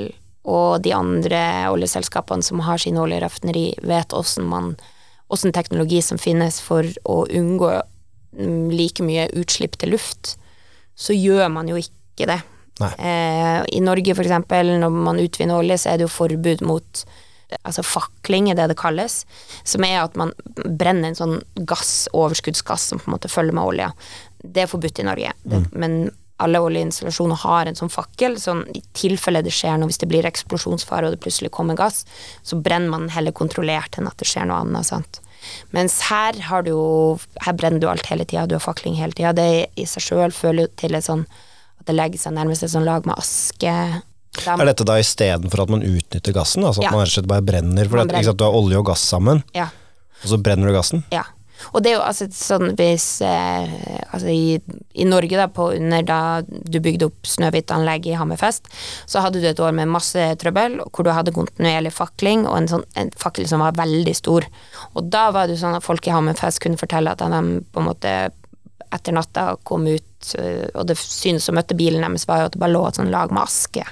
og 0.46 0.82
de 0.84 0.92
andre 0.94 1.40
oljeselskapene 1.72 2.44
som 2.46 2.62
har 2.62 2.78
sine 2.78 3.02
oljeraffineri, 3.02 3.72
vet 3.82 4.14
åssen 4.14 4.46
man 4.46 4.76
åssen 5.28 5.52
teknologi 5.52 5.98
som 6.02 6.20
finnes 6.22 6.60
for 6.62 6.86
å 7.10 7.24
unngå 7.26 7.70
mm, 8.38 8.68
like 8.70 9.02
mye 9.02 9.26
utslipp 9.34 9.74
til 9.80 9.96
luft, 9.96 10.36
så 10.94 11.16
gjør 11.16 11.50
man 11.52 11.70
jo 11.70 11.80
ikke 11.80 12.28
det. 12.30 12.40
Eh, 12.78 13.60
I 13.72 13.80
Norge 13.82 14.14
for 14.14 14.26
eksempel, 14.26 14.76
når 14.80 14.92
man 14.92 15.20
utvinner 15.22 15.58
olje, 15.58 15.80
så 15.80 15.92
er 15.92 15.98
det 15.98 16.06
jo 16.06 16.14
forbud 16.14 16.62
mot 16.66 17.06
altså 17.62 17.82
fakling, 17.86 18.50
er 18.50 18.58
det 18.58 18.68
det 18.72 18.78
kalles, 18.78 19.20
som 19.66 19.84
er 19.86 20.00
at 20.00 20.16
man 20.18 20.32
brenner 20.78 21.12
en 21.12 21.18
sånn 21.18 21.36
gass, 21.68 22.08
overskuddsgass, 22.16 22.88
som 22.90 23.02
på 23.02 23.10
en 23.10 23.14
måte 23.14 23.30
følger 23.30 23.54
med 23.54 23.70
olja. 23.70 23.90
Det 24.42 24.64
er 24.64 24.70
forbudt 24.70 25.02
i 25.02 25.06
Norge, 25.06 25.34
det, 25.46 25.62
men 25.72 26.08
alle 26.38 26.60
oljeinstallasjoner 26.60 27.38
har 27.42 27.66
en 27.70 27.78
sånn 27.78 27.88
fakkel, 27.92 28.34
sånn 28.40 28.64
i 28.76 28.82
tilfelle 28.92 29.40
det 29.42 29.52
skjer 29.56 29.78
noe, 29.80 29.88
hvis 29.88 29.98
det 30.02 30.08
blir 30.10 30.26
eksplosjonsfare 30.28 31.08
og 31.08 31.14
det 31.16 31.20
plutselig 31.24 31.50
kommer 31.54 31.78
gass, 31.78 32.02
så 32.44 32.58
brenner 32.60 32.90
man 32.92 33.08
heller 33.14 33.32
kontrollert 33.32 33.96
enn 33.98 34.06
at 34.10 34.18
det 34.20 34.28
skjer 34.28 34.44
noe 34.50 34.60
annet, 34.64 34.84
sant. 34.88 35.20
Mens 35.72 36.00
her 36.10 36.36
har 36.48 36.62
du 36.66 36.70
jo, 36.74 36.82
her 37.44 37.52
brenner 37.56 37.80
du 37.80 37.86
alt 37.88 38.06
hele 38.10 38.24
tida, 38.28 38.46
du 38.50 38.56
har 38.56 38.64
fakling 38.64 38.96
hele 38.98 39.12
tida. 39.16 39.32
Det 39.36 39.70
i 39.78 39.84
seg 39.88 40.02
sjøl 40.02 40.32
føler 40.34 40.66
jo 40.66 40.72
til 40.76 40.96
et 40.98 41.04
sånn 41.06 41.22
at 41.80 41.86
det 41.86 41.94
legger 41.94 42.18
seg 42.18 42.34
nærmest 42.36 42.64
et 42.66 42.72
sånn 42.72 42.84
lag 42.88 43.06
med 43.06 43.16
aske. 43.20 43.74
Dem. 44.44 44.60
Er 44.60 44.68
dette 44.68 44.84
da 44.84 44.98
istedenfor 45.00 45.62
at 45.62 45.70
man 45.72 45.84
utnytter 45.86 46.34
gassen? 46.36 46.64
Altså 46.66 46.82
at 46.82 46.88
Ja. 46.88 46.90
man 46.90 47.00
rett 47.06 47.12
og 47.14 47.16
slett 47.22 47.28
bare 47.30 47.46
brenner? 47.46 47.88
For 47.88 48.02
sant, 48.04 48.36
du 48.36 48.44
har 48.44 48.52
olje 48.52 48.76
og 48.76 48.84
gass 48.90 49.00
sammen, 49.00 49.42
Ja. 49.54 49.68
og 50.24 50.28
så 50.28 50.36
brenner 50.42 50.66
du 50.68 50.74
gassen? 50.74 51.04
Ja. 51.12 51.22
Og 51.74 51.82
det 51.82 51.92
er 51.92 51.96
jo 51.98 52.04
altså 52.06 52.28
sånn 52.32 52.74
hvis 52.78 53.06
eh, 53.24 53.74
Altså 54.06 54.30
i, 54.32 54.58
i 54.96 55.06
Norge, 55.08 55.36
da, 55.36 55.48
på 55.52 55.68
under 55.76 56.04
da 56.06 56.20
du 56.46 56.78
bygde 56.80 57.08
opp 57.10 57.28
Snøhvit-anlegget 57.28 58.14
i 58.14 58.16
Hammerfest, 58.16 58.70
så 59.10 59.20
hadde 59.24 59.42
du 59.42 59.48
et 59.50 59.60
år 59.60 59.74
med 59.76 59.90
masse 59.92 60.22
trøbbel, 60.40 60.78
hvor 60.88 61.04
du 61.04 61.12
hadde 61.12 61.34
kontinuerlig 61.36 61.92
fakling, 61.92 62.46
og 62.48 62.56
en 62.60 62.70
sånn 62.70 62.86
en 62.96 63.12
fakkel 63.18 63.48
som 63.50 63.64
var 63.64 63.76
veldig 63.76 64.14
stor. 64.16 64.46
Og 64.94 65.10
da 65.12 65.28
var 65.36 65.50
det 65.50 65.58
sånn 65.60 65.76
at 65.76 65.84
folk 65.84 66.06
i 66.08 66.14
Hammerfest 66.14 66.62
kunne 66.64 66.80
fortelle 66.80 67.12
at 67.12 67.20
de 67.20 67.60
på 67.72 67.82
en 67.82 67.88
måte 67.90 68.16
etter 68.94 69.12
natta 69.12 69.56
kom 69.66 69.86
ut, 69.90 70.34
eh, 70.38 70.66
og 70.74 70.86
det 70.88 70.96
synes 71.00 71.46
som 71.48 71.56
møtte 71.58 71.76
bilen 71.78 72.04
deres, 72.04 72.26
var 72.28 72.40
jo 72.40 72.50
at 72.50 72.56
det 72.56 72.62
bare 72.62 72.74
lå 72.74 72.84
et 72.88 73.00
sånn 73.00 73.12
lag 73.12 73.34
med 73.34 73.44
aske 73.44 73.84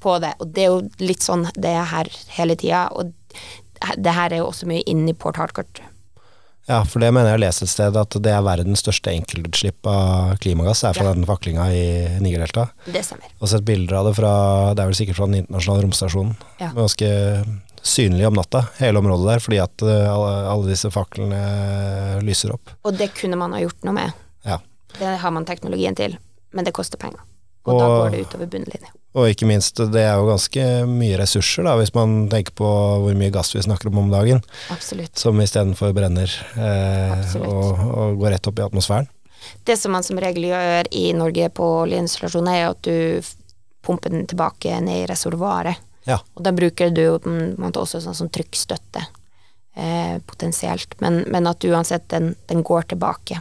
på 0.00 0.18
det. 0.22 0.34
Og 0.40 0.52
det 0.54 0.64
er 0.64 0.70
jo 0.70 1.04
litt 1.04 1.24
sånn 1.26 1.46
det 1.56 1.74
er 1.76 1.88
her 1.90 2.10
hele 2.36 2.56
tida. 2.56 2.88
Og 2.94 3.12
det 3.96 4.14
her 4.16 4.32
er 4.32 4.42
jo 4.42 4.50
også 4.50 4.68
mye 4.70 4.84
inni 4.88 5.14
Port 5.14 5.40
Harcourt. 5.40 5.82
Ja, 6.70 6.84
for 6.86 7.02
det 7.02 7.08
mener 7.10 7.32
jeg 7.32 7.34
har 7.34 7.42
lest 7.42 7.64
et 7.66 7.70
sted, 7.72 7.96
at 7.98 8.14
det 8.22 8.30
er 8.30 8.44
verdens 8.46 8.82
største 8.84 9.10
enkeltutslipp 9.10 9.88
av 9.90 10.36
klimagass, 10.42 10.84
er 10.86 10.94
fra 10.94 11.08
Ja. 11.10 11.14
den 11.16 11.26
faklinga 11.26 11.64
i 11.74 12.20
Nigerdeltaet. 12.22 12.70
Det 12.86 13.02
stemmer. 13.02 13.26
Og 13.40 13.50
sett 13.50 13.64
bilder 13.66 13.96
av 13.98 14.06
det 14.06 14.14
fra, 14.20 14.30
det 14.74 14.84
er 14.84 14.86
vel 14.92 14.94
sikkert 15.00 15.18
fra 15.18 15.26
den 15.26 15.40
internasjonale 15.42 15.82
romstasjonen. 15.88 16.36
Ja. 16.60 16.70
Ganske 16.76 17.10
synlig 17.82 18.26
om 18.28 18.34
natta, 18.38 18.68
hele 18.78 19.00
området 19.02 19.26
der, 19.32 19.42
fordi 19.42 19.58
at 19.64 19.82
eh, 19.82 20.06
alle, 20.14 20.32
alle 20.52 20.68
disse 20.70 20.90
faklene 20.94 21.40
lyser 22.22 22.52
opp. 22.54 22.70
Og 22.84 22.94
det 22.96 23.10
kunne 23.18 23.38
man 23.40 23.52
ha 23.56 23.60
gjort 23.64 23.82
noe 23.88 23.96
med. 23.96 24.12
Ja. 24.46 24.60
Det 24.98 25.16
har 25.24 25.30
man 25.34 25.44
teknologien 25.48 25.96
til, 25.98 26.18
men 26.52 26.64
det 26.68 26.74
koster 26.76 26.98
penger. 27.00 27.18
Og, 27.66 27.78
da 27.80 27.86
går 27.86 28.10
det 28.14 28.20
utover 28.28 28.46
bunnlinja. 28.52 28.94
Og 29.18 29.26
ikke 29.26 29.48
minst, 29.48 29.80
det 29.90 30.04
er 30.06 30.20
jo 30.20 30.28
ganske 30.28 30.64
mye 30.86 31.16
ressurser, 31.18 31.66
da, 31.66 31.74
hvis 31.80 31.90
man 31.96 32.28
tenker 32.30 32.54
på 32.60 32.68
hvor 33.02 33.16
mye 33.18 33.32
gass 33.34 33.50
vi 33.56 33.64
snakker 33.64 33.90
om 33.90 34.04
om 34.04 34.12
dagen, 34.12 34.38
Absolutt. 34.70 35.18
som 35.18 35.40
istedenfor 35.42 35.90
brenner 35.96 36.30
eh, 36.54 37.34
og, 37.40 37.82
og 37.90 38.20
går 38.22 38.36
rett 38.36 38.46
opp 38.46 38.62
i 38.62 38.66
atmosfæren. 38.68 39.10
Det 39.66 39.74
som 39.80 39.96
man 39.96 40.06
som 40.06 40.20
regel 40.22 40.46
gjør 40.52 40.90
i 40.94 41.08
Norge 41.16 41.50
på 41.56 41.66
oljeinstallasjoner, 41.82 42.54
er 42.60 42.70
at 42.70 42.86
du 42.86 43.30
pumper 43.82 44.14
den 44.14 44.28
tilbake 44.30 44.78
ned 44.84 45.02
i 45.02 45.08
reservoaret. 45.10 45.82
Ja. 46.06 46.20
Og 46.36 46.44
da 46.46 46.52
bruker 46.54 46.92
du 46.94 47.04
måte 47.60 47.82
også 47.82 48.00
sånn 48.04 48.16
som 48.16 48.30
trykkstøtte, 48.32 49.02
eh, 49.74 50.16
potensielt. 50.26 50.94
Men, 51.02 51.24
men 51.32 51.50
at 51.50 51.66
uansett, 51.66 52.06
den, 52.12 52.34
den 52.46 52.62
går 52.66 52.92
tilbake. 52.94 53.40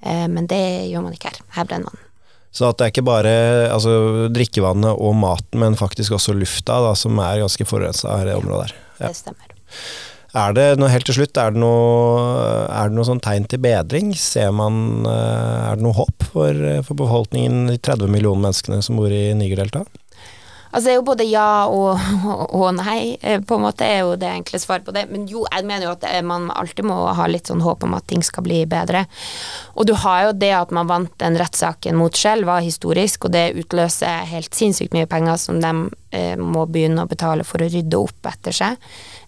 Eh, 0.00 0.26
men 0.32 0.48
det 0.50 0.62
gjør 0.88 1.04
man 1.06 1.16
ikke 1.16 1.34
her. 1.34 1.42
Her 1.58 1.68
brenner 1.68 1.92
man. 1.92 2.07
Så 2.54 2.70
at 2.70 2.78
det 2.78 2.86
er 2.86 2.92
ikke 2.94 3.06
bare 3.06 3.32
altså, 3.70 4.28
drikkevannet 4.32 4.96
og 4.96 5.16
maten, 5.18 5.60
men 5.60 5.78
faktisk 5.78 6.16
også 6.16 6.34
lufta 6.36 6.80
da, 6.86 6.94
som 6.98 7.18
er 7.22 7.42
ganske 7.44 7.66
forurensa 7.68 8.20
i 8.22 8.28
det 8.30 8.38
området 8.38 8.70
her. 8.70 8.78
Ja. 8.98 9.10
Det 9.10 9.18
stemmer. 9.20 9.54
Er 10.38 10.52
det 10.52 10.64
noe 10.76 10.90
helt 10.92 11.06
til 11.08 11.16
slutt, 11.16 11.38
er 11.40 11.54
det 11.54 11.60
noe, 11.60 12.18
er 12.68 12.90
det 12.90 12.96
noe 12.98 13.06
sånn 13.08 13.22
tegn 13.24 13.46
til 13.48 13.62
bedring? 13.64 14.10
Ser 14.18 14.50
man, 14.52 15.06
eh, 15.08 15.70
er 15.70 15.78
det 15.78 15.86
noe 15.86 15.96
håp 15.96 16.26
for, 16.34 16.66
for 16.84 17.00
befolkningen, 17.00 17.70
de 17.72 17.78
30 17.80 18.12
millioner 18.12 18.44
menneskene 18.48 18.82
som 18.84 19.00
bor 19.00 19.12
i 19.12 19.30
Nigerdeltaet? 19.38 19.88
Altså 20.70 20.84
det 20.84 20.92
er 20.92 20.98
jo 20.98 21.06
både 21.06 21.26
ja 21.28 21.48
og, 21.72 22.00
og, 22.52 22.66
nei, 22.76 23.16
eh, 23.22 23.40
på 23.40 23.56
en 23.56 23.64
måte 23.64 23.86
er 23.86 24.02
jo 24.04 24.16
det 24.20 24.28
enkle 24.30 24.60
svar 24.60 24.82
på 24.84 24.94
det. 24.94 25.06
Men 25.12 25.26
jo, 25.30 25.44
jeg 25.48 25.66
mener 25.68 25.88
jo 25.88 25.94
at 25.96 26.06
man 26.26 26.50
alltid 26.52 26.88
må 26.88 26.98
ha 27.16 27.28
litt 27.30 27.48
sånn 27.48 27.64
håp 27.64 27.86
om 27.86 27.96
at 27.96 28.08
ting 28.10 28.24
skal 28.26 28.44
bli 28.46 28.64
bedre. 28.68 29.06
Og 29.78 29.88
du 29.88 29.94
har 30.04 30.28
jo 30.28 30.34
det 30.36 30.52
at 30.56 30.74
man 30.74 30.90
vant 30.90 31.14
den 31.22 31.38
rettssaken 31.40 31.96
mot 31.98 32.16
Shell 32.16 32.44
var 32.48 32.64
historisk, 32.64 33.26
og 33.26 33.34
det 33.36 33.52
utløser 33.58 34.28
helt 34.28 34.54
sinnssykt 34.56 34.96
mye 34.96 35.08
penger 35.08 35.40
som 35.40 35.62
de 35.62 35.72
eh, 36.16 36.34
må 36.36 36.66
begynne 36.68 37.04
å 37.04 37.10
betale 37.10 37.46
for 37.48 37.62
å 37.64 37.70
rydde 37.70 38.00
opp 38.00 38.28
etter 38.28 38.56
seg. 38.60 38.76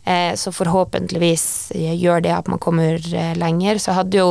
Eh, 0.05 0.35
så 0.37 0.53
forhåpentligvis 0.53 1.73
gjør 1.77 2.25
det 2.25 2.35
at 2.35 2.49
man 2.53 2.61
kommer 2.63 2.97
eh, 2.97 3.33
lenger. 3.39 3.81
Så 3.83 3.97
hadde 3.97 4.21
jo 4.21 4.29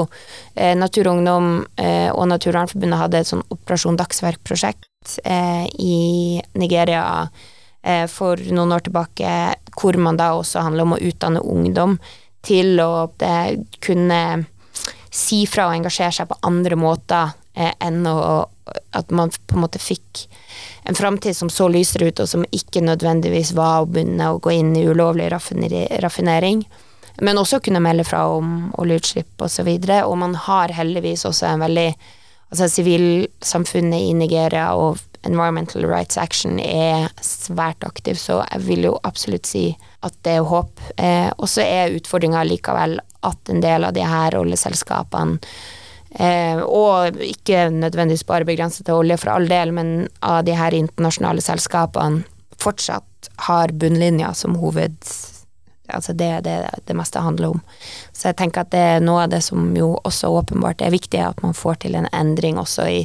eh, 0.55 0.75
Natur 0.77 1.11
og 1.11 1.25
eh, 1.29 2.09
og 2.09 2.29
Naturvernforbundet 2.29 3.03
hadde 3.03 3.23
et 3.23 3.33
sånn 3.33 3.45
Operasjon 3.53 3.99
Dagsverk-prosjekt 3.99 4.85
eh, 4.85 4.88
i 5.79 6.41
Nigeria 6.53 7.29
eh, 7.83 8.07
for 8.07 8.37
noen 8.51 8.71
år 8.71 8.79
tilbake, 8.79 9.55
hvor 9.79 9.97
man 9.97 10.17
da 10.19 10.33
også 10.35 10.63
handler 10.65 10.87
om 10.87 10.95
å 10.97 11.01
utdanne 11.01 11.39
ungdom 11.39 11.97
til 12.45 12.79
å 12.83 13.09
eh, 13.23 13.55
kunne 13.83 14.21
si 15.09 15.45
fra 15.49 15.69
og 15.69 15.79
engasjere 15.79 16.13
seg 16.19 16.29
på 16.29 16.39
andre 16.45 16.77
måter 16.79 17.31
eh, 17.55 17.71
enn 17.79 18.03
å, 18.07 18.43
at 18.93 19.09
man 19.15 19.31
på 19.31 19.57
en 19.57 19.63
måte 19.65 19.81
fikk 19.81 20.27
en 20.89 20.97
framtid 20.97 21.37
som 21.37 21.49
så 21.49 21.69
lysere 21.71 22.11
ut, 22.11 22.19
og 22.19 22.29
som 22.29 22.45
ikke 22.51 22.83
nødvendigvis 22.85 23.53
var 23.57 23.81
å 23.81 23.89
begynne 23.89 24.29
å 24.33 24.39
gå 24.43 24.53
inn 24.59 24.75
i 24.77 24.85
ulovlig 24.89 25.29
raffinering. 25.31 26.63
Men 27.19 27.39
også 27.39 27.59
kunne 27.63 27.81
melde 27.83 28.05
fra 28.07 28.23
om 28.31 28.69
oljeutslipp 28.79 29.41
osv. 29.43 29.67
Og, 29.67 29.85
så 29.85 29.99
og 30.05 30.15
man 30.21 30.37
har 30.47 30.71
heldigvis 30.73 31.25
også 31.27 31.49
en 31.49 31.65
veldig 31.65 31.89
altså 32.49 32.69
Sivilsamfunnet 32.71 34.09
i 34.09 34.15
Nigeria 34.17 34.71
og 34.77 34.99
Environmental 35.27 35.83
Rights 35.87 36.17
Action 36.17 36.59
er 36.63 37.09
svært 37.23 37.83
aktiv, 37.83 38.15
så 38.19 38.39
jeg 38.45 38.63
vil 38.67 38.87
jo 38.87 38.95
absolutt 39.03 39.49
si 39.49 39.65
at 40.05 40.15
det 40.23 40.37
er 40.37 40.47
håp. 40.47 40.79
Eh, 40.95 41.27
og 41.35 41.49
så 41.51 41.65
er 41.65 41.97
utfordringa 41.97 42.45
likevel 42.47 42.99
at 43.27 43.51
en 43.51 43.61
del 43.63 43.83
av 43.83 43.95
de 43.97 44.05
her 44.07 44.37
oljeselskapene 44.39 45.39
eh, 46.15 46.61
og 46.63 47.19
ikke 47.25 47.67
nødvendigvis 47.75 48.23
bare 48.29 48.47
begrenset 48.47 48.87
til 48.87 49.01
olje 49.01 49.19
for 49.19 49.35
all 49.35 49.49
del, 49.51 49.75
men 49.75 50.07
av 50.23 50.45
de 50.47 50.55
her 50.55 50.77
internasjonale 50.77 51.43
selskapene 51.43 52.23
fortsatt 52.59 53.29
har 53.49 53.75
bunnlinja 53.75 54.31
som 54.35 54.55
hoved 54.59 54.95
altså 55.95 56.13
det 56.17 56.27
er 56.37 56.43
det 56.45 56.57
det 56.87 56.95
meste 56.97 57.21
handler 57.23 57.55
om. 57.55 57.61
Så 58.13 58.29
jeg 58.29 58.37
tenker 58.39 58.63
at 58.63 58.71
det 58.73 58.81
er 58.95 59.03
noe 59.03 59.23
av 59.25 59.33
det 59.33 59.41
som 59.45 59.71
jo 59.77 59.91
også 60.07 60.31
åpenbart 60.39 60.83
er 60.85 60.93
viktig, 60.93 61.21
at 61.23 61.41
man 61.45 61.57
får 61.57 61.81
til 61.85 61.97
en 61.99 62.09
endring 62.15 62.59
også 62.61 62.87
i 62.89 63.01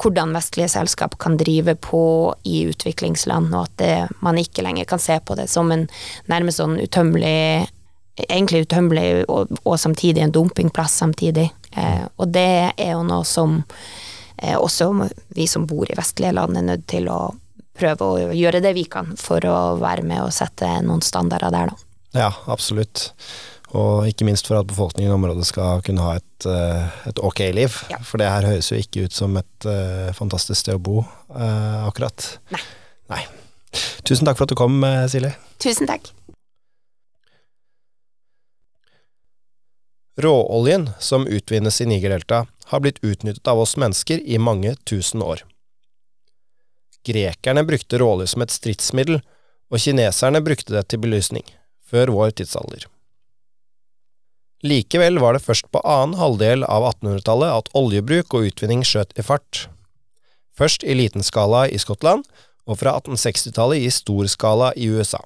hvordan 0.00 0.34
vestlige 0.36 0.70
selskap 0.72 1.18
kan 1.22 1.38
drive 1.40 1.74
på 1.84 2.02
i 2.48 2.64
utviklingsland, 2.70 3.52
og 3.54 3.68
at 3.68 3.76
det, 3.82 3.94
man 4.24 4.38
ikke 4.40 4.64
lenger 4.66 4.88
kan 4.88 5.02
se 5.02 5.18
på 5.20 5.38
det 5.38 5.48
som 5.50 5.72
en 5.74 5.88
nærmest 6.30 6.62
sånn 6.62 6.78
utømmelig 6.82 7.68
Egentlig 8.18 8.64
utømmelig, 8.64 9.28
og, 9.30 9.52
og, 9.62 9.76
samtidig 9.78 10.24
en 10.24 10.32
dumpingplass 10.34 10.96
samtidig. 10.98 11.44
Eh, 11.70 12.00
og 12.18 12.32
det 12.34 12.72
er 12.74 12.88
jo 12.96 13.04
noe 13.06 13.22
som 13.22 13.60
eh, 14.42 14.56
også 14.58 14.88
vi 15.36 15.46
som 15.46 15.68
bor 15.70 15.86
i 15.86 15.94
vestlige 15.94 16.34
land 16.34 16.58
er 16.58 16.66
nødt 16.66 16.88
til 16.90 17.06
å 17.14 17.20
prøve 17.78 18.08
å 18.08 18.32
gjøre 18.34 18.62
det 18.64 18.74
vi 18.76 18.88
kan 18.90 19.14
for 19.18 19.44
å 19.46 19.58
være 19.78 20.02
med 20.06 20.24
og 20.24 20.34
sette 20.34 20.80
noen 20.82 21.04
standarder 21.04 21.54
der, 21.54 21.70
da. 21.70 21.87
Ja, 22.18 22.32
absolutt. 22.50 23.12
Og 23.76 24.06
ikke 24.08 24.24
minst 24.24 24.48
for 24.48 24.58
at 24.58 24.68
befolkningen 24.70 25.12
i 25.12 25.14
området 25.14 25.44
skal 25.50 25.82
kunne 25.84 26.04
ha 26.04 26.16
et, 26.16 26.46
eh, 26.48 27.00
et 27.10 27.18
ok 27.20 27.42
liv. 27.54 27.74
Ja. 27.92 28.00
For 28.00 28.20
det 28.20 28.30
her 28.30 28.46
høres 28.48 28.70
jo 28.72 28.78
ikke 28.80 29.04
ut 29.06 29.14
som 29.14 29.36
et 29.36 29.68
uh, 29.68 30.08
fantastisk 30.16 30.62
sted 30.62 30.78
å 30.78 30.82
bo, 30.82 31.02
uh, 31.34 31.84
akkurat. 31.84 32.30
Nei. 32.54 32.62
Nei. 33.12 33.24
Tusen 34.08 34.24
takk 34.24 34.38
for 34.38 34.48
at 34.48 34.54
du 34.54 34.56
kom, 34.56 34.80
Silje. 35.12 35.34
Tusen 35.60 35.88
takk. 35.90 36.08
Råoljen 40.18 40.88
som 40.98 41.28
utvinnes 41.28 41.78
i 41.84 41.86
Nigerdeltaet, 41.86 42.48
har 42.68 42.82
blitt 42.84 42.98
utnyttet 43.04 43.46
av 43.48 43.60
oss 43.62 43.76
mennesker 43.80 44.20
i 44.20 44.40
mange 44.40 44.74
tusen 44.88 45.22
år. 45.24 45.44
Grekerne 47.06 47.62
brukte 47.64 48.00
råolje 48.00 48.32
som 48.32 48.44
et 48.44 48.52
stridsmiddel, 48.52 49.22
og 49.68 49.80
kineserne 49.80 50.42
brukte 50.44 50.74
det 50.74 50.88
til 50.88 51.00
belysning 51.04 51.44
før 51.88 52.12
vår 52.14 52.36
tidsalder. 52.40 52.86
Likevel 54.66 55.20
var 55.22 55.36
det 55.36 55.44
først 55.44 55.68
på 55.70 55.80
annen 55.86 56.18
halvdel 56.18 56.64
av 56.66 56.84
1800-tallet 56.88 57.60
at 57.60 57.72
oljebruk 57.78 58.34
og 58.34 58.48
utvinning 58.50 58.82
skjøt 58.86 59.14
i 59.18 59.22
fart. 59.22 59.68
Først 60.58 60.82
i 60.82 60.96
liten 60.98 61.22
skala 61.22 61.68
i 61.70 61.78
Skottland, 61.78 62.24
og 62.68 62.80
fra 62.80 62.96
1860-tallet 62.98 63.86
i 63.86 63.92
stor 63.94 64.26
skala 64.28 64.72
i 64.76 64.90
USA. 64.90 65.20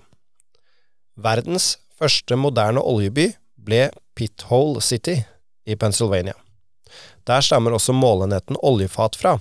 Verdens 1.17 1.79
første 1.99 2.37
moderne 2.39 2.83
oljeby 2.85 3.33
ble 3.57 3.89
Pithole 4.15 4.83
City 4.85 5.17
i 5.65 5.77
Pennsylvania. 5.77 6.37
Der 7.27 7.41
stammer 7.41 7.75
også 7.75 7.95
målenheten 7.97 8.59
oljefat 8.63 9.17
fra, 9.17 9.39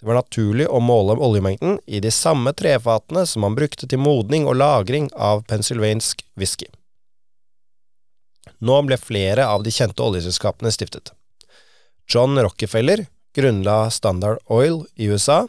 det 0.00 0.06
var 0.06 0.20
naturlig 0.20 0.68
å 0.70 0.78
måle 0.80 1.16
oljemengden 1.18 1.80
i 1.86 2.00
de 2.00 2.10
samme 2.14 2.52
trefatene 2.54 3.24
som 3.26 3.42
man 3.42 3.56
brukte 3.58 3.88
til 3.90 3.98
modning 3.98 4.46
og 4.46 4.60
lagring 4.60 5.08
av 5.14 5.42
pennsylvansk 5.50 6.22
whisky. 6.38 6.68
Nå 8.58 8.80
ble 8.86 8.98
flere 8.98 9.46
av 9.46 9.66
de 9.66 9.74
kjente 9.74 10.02
oljeselskapene 10.02 10.70
stiftet. 10.74 11.12
John 12.08 12.38
Rockefeller 12.38 13.04
grunnla 13.38 13.90
Standard 13.90 14.38
Oil 14.46 14.84
i 14.94 15.10
USA, 15.10 15.46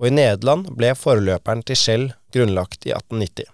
og 0.00 0.08
i 0.08 0.12
Nederland 0.12 0.72
ble 0.76 0.90
forløperen 0.98 1.62
til 1.64 1.78
Shell 1.78 2.06
grunnlagt 2.34 2.88
i 2.88 2.92
1890. 2.92 3.46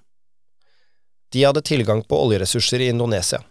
De 1.30 1.44
hadde 1.44 1.62
tilgang 1.62 2.02
på 2.02 2.18
oljeressurser 2.24 2.82
i 2.82 2.88
Indonesia. 2.90 3.42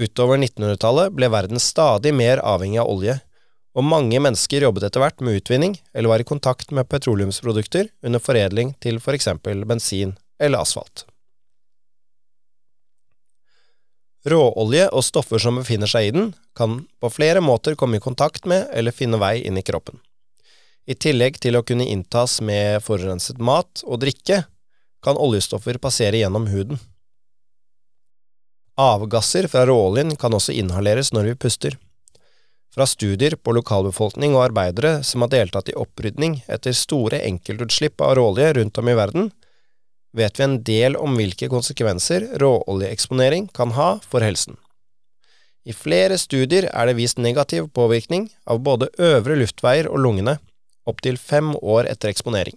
Utover 0.00 0.38
1900-tallet 0.38 1.12
ble 1.12 1.28
verden 1.32 1.60
stadig 1.60 2.14
mer 2.16 2.40
avhengig 2.40 2.80
av 2.80 2.88
olje, 2.94 3.18
og 3.72 3.86
mange 3.88 4.20
mennesker 4.20 4.66
jobbet 4.66 4.84
etter 4.88 5.00
hvert 5.00 5.22
med 5.24 5.40
utvinning 5.40 5.78
eller 5.94 6.12
var 6.12 6.24
i 6.24 6.28
kontakt 6.28 6.74
med 6.76 6.88
petroleumsprodukter 6.92 7.88
under 8.04 8.20
foredling 8.20 8.74
til 8.84 9.00
for 9.00 9.16
eksempel 9.16 9.64
bensin 9.68 10.16
eller 10.40 10.60
asfalt. 10.64 11.06
Råolje 14.28 14.86
og 14.94 15.02
stoffer 15.02 15.40
som 15.42 15.58
befinner 15.58 15.90
seg 15.90 16.08
i 16.08 16.14
den, 16.14 16.30
kan 16.54 16.84
på 17.02 17.10
flere 17.10 17.40
måter 17.42 17.74
komme 17.74 17.98
i 17.98 18.04
kontakt 18.04 18.46
med 18.46 18.68
eller 18.70 18.94
finne 18.94 19.18
vei 19.18 19.40
inn 19.42 19.58
i 19.58 19.64
kroppen. 19.66 19.98
I 20.86 20.94
tillegg 20.94 21.40
til 21.42 21.58
å 21.58 21.64
kunne 21.66 21.86
inntas 21.86 22.40
med 22.42 22.82
forurenset 22.86 23.40
mat 23.42 23.82
og 23.86 24.02
drikke, 24.02 24.44
kan 25.02 25.18
oljestoffer 25.18 25.80
passere 25.82 26.20
gjennom 26.20 26.46
huden. 26.52 26.78
Avgasser 28.78 29.48
fra 29.50 29.64
råoljen 29.66 30.14
kan 30.16 30.34
også 30.34 30.54
inhaleres 30.54 31.10
når 31.12 31.32
vi 31.32 31.40
puster. 31.46 31.74
Fra 32.72 32.86
studier 32.88 33.36
på 33.36 33.52
lokalbefolkning 33.52 34.32
og 34.32 34.46
arbeidere 34.46 35.02
som 35.04 35.24
har 35.24 35.32
deltatt 35.34 35.68
i 35.68 35.76
opprydning 35.76 36.38
etter 36.48 36.72
store 36.76 37.20
enkeltutslipp 37.26 38.00
av 38.00 38.16
råolje 38.16 38.52
rundt 38.56 38.80
om 38.80 38.88
i 38.88 38.96
verden, 38.96 39.28
vet 40.16 40.38
vi 40.38 40.44
en 40.46 40.58
del 40.64 40.96
om 40.96 41.16
hvilke 41.16 41.50
konsekvenser 41.52 42.30
råoljeeksponering 42.40 43.50
kan 43.52 43.76
ha 43.76 43.90
for 44.08 44.24
helsen. 44.24 44.56
I 45.68 45.76
flere 45.76 46.16
studier 46.18 46.66
er 46.72 46.88
det 46.88 46.96
vist 46.98 47.20
negativ 47.20 47.68
påvirkning 47.76 48.30
av 48.50 48.64
både 48.66 48.88
øvre 48.98 49.36
luftveier 49.38 49.88
og 49.92 50.00
lungene 50.02 50.38
opptil 50.88 51.20
fem 51.20 51.52
år 51.60 51.86
etter 51.92 52.10
eksponering. 52.10 52.56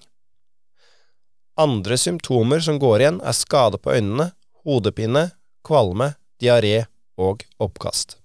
Andre 1.59 1.99
symptomer 1.99 2.63
som 2.63 2.79
går 2.81 3.03
igjen, 3.03 3.21
er 3.23 3.35
skade 3.35 3.79
på 3.79 3.93
øynene, 3.95 4.31
hodepine, 4.65 5.29
kvalme, 5.63 6.15
diaré 6.41 6.85
og 7.15 7.45
oppkast. 7.61 8.17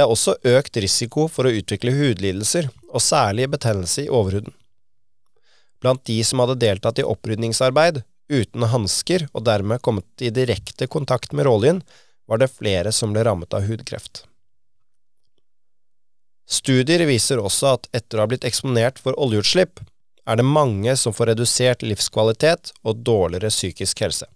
Det 0.00 0.06
er 0.06 0.12
også 0.14 0.32
økt 0.48 0.78
risiko 0.80 1.26
for 1.28 1.44
å 1.44 1.50
utvikle 1.52 1.92
hudlidelser, 1.92 2.70
og 2.88 3.02
særlig 3.04 3.50
betennelse 3.52 4.06
i 4.06 4.08
overhuden. 4.08 4.54
Blant 5.84 6.06
de 6.08 6.16
som 6.24 6.40
hadde 6.40 6.56
deltatt 6.62 7.02
i 7.02 7.04
opprydningsarbeid 7.04 7.98
uten 8.32 8.64
hansker 8.72 9.26
og 9.34 9.44
dermed 9.44 9.82
kommet 9.84 10.24
i 10.24 10.30
direkte 10.32 10.88
kontakt 10.88 11.34
med 11.36 11.44
råoljen, 11.44 11.82
var 12.24 12.40
det 12.40 12.48
flere 12.48 12.94
som 12.96 13.12
ble 13.12 13.26
rammet 13.28 13.52
av 13.52 13.68
hudkreft. 13.68 14.22
Studier 16.48 17.04
viser 17.04 17.44
også 17.44 17.74
at 17.74 17.88
etter 17.92 18.16
å 18.16 18.24
ha 18.24 18.30
blitt 18.32 18.48
eksponert 18.48 19.04
for 19.04 19.18
oljeutslipp, 19.20 19.82
er 20.24 20.40
det 20.40 20.48
mange 20.48 20.94
som 20.96 21.12
får 21.12 21.34
redusert 21.34 21.84
livskvalitet 21.84 22.72
og 22.88 23.04
dårligere 23.04 23.52
psykisk 23.52 24.00
helse. 24.06 24.30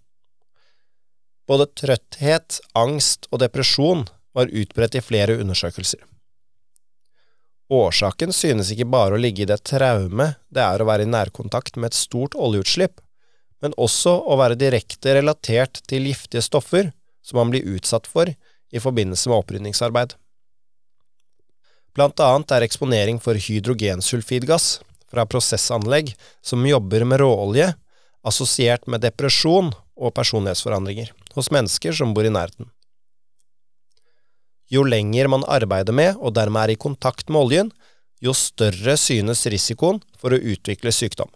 Både 1.49 1.65
trøtthet, 1.73 2.61
angst 2.77 3.25
og 3.31 3.41
depresjon 3.41 4.05
var 4.35 4.51
utbredt 4.51 4.99
i 4.99 5.03
flere 5.03 5.37
undersøkelser. 5.41 6.01
Årsaken 7.73 8.33
synes 8.35 8.69
ikke 8.69 8.85
bare 8.93 9.15
å 9.15 9.21
ligge 9.21 9.41
i 9.41 9.49
det 9.49 9.57
traume 9.65 10.35
det 10.53 10.61
er 10.61 10.81
å 10.81 10.85
være 10.85 11.07
i 11.07 11.09
nærkontakt 11.09 11.79
med 11.79 11.89
et 11.89 11.97
stort 11.97 12.35
oljeutslipp, 12.37 12.99
men 13.63 13.73
også 13.81 14.13
å 14.21 14.37
være 14.37 14.59
direkte 14.59 15.15
relatert 15.17 15.81
til 15.89 16.05
giftige 16.05 16.43
stoffer 16.45 16.91
som 17.25 17.39
man 17.41 17.53
blir 17.53 17.65
utsatt 17.73 18.05
for 18.05 18.29
i 18.29 18.81
forbindelse 18.81 19.31
med 19.31 19.41
opprydningsarbeid. 19.41 20.13
Blant 21.95 22.19
annet 22.19 22.51
er 22.51 22.65
eksponering 22.67 23.21
for 23.23 23.39
hydrogensulfidgass 23.39 24.67
fra 25.09 25.25
prosessanlegg 25.25 26.11
som 26.43 26.65
jobber 26.67 27.07
med 27.07 27.23
råolje, 27.23 27.71
assosiert 28.25 28.85
med 28.91 29.05
depresjon 29.05 29.71
og 29.95 30.13
personlighetsforandringer 30.17 31.13
hos 31.37 31.51
mennesker 31.55 31.95
som 31.95 32.13
bor 32.13 32.27
i 32.27 32.33
nærheten. 32.33 32.67
Jo 34.71 34.83
lenger 34.83 35.29
man 35.29 35.45
arbeider 35.47 35.93
med 35.93 36.17
og 36.17 36.33
dermed 36.37 36.63
er 36.63 36.73
i 36.73 36.81
kontakt 36.81 37.29
med 37.29 37.41
oljen, 37.41 37.71
jo 38.21 38.33
større 38.33 38.95
synes 38.97 39.45
risikoen 39.51 40.01
for 40.17 40.33
å 40.33 40.39
utvikle 40.39 40.93
sykdom. 40.95 41.29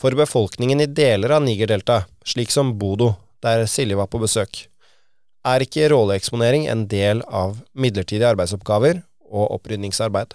For 0.00 0.16
befolkningen 0.18 0.82
i 0.82 0.90
deler 0.90 1.36
av 1.36 1.44
Nigerdeltaet, 1.44 2.08
slik 2.26 2.50
som 2.50 2.74
Bodo, 2.78 3.12
der 3.42 3.68
Silje 3.70 3.98
var 3.98 4.08
på 4.10 4.18
besøk, 4.22 4.64
er 5.46 5.62
ikke 5.62 5.88
råleeksponering 5.90 6.68
en 6.70 6.86
del 6.90 7.22
av 7.26 7.60
midlertidige 7.74 8.30
arbeidsoppgaver 8.30 9.02
og 9.30 9.54
opprydningsarbeid. 9.58 10.34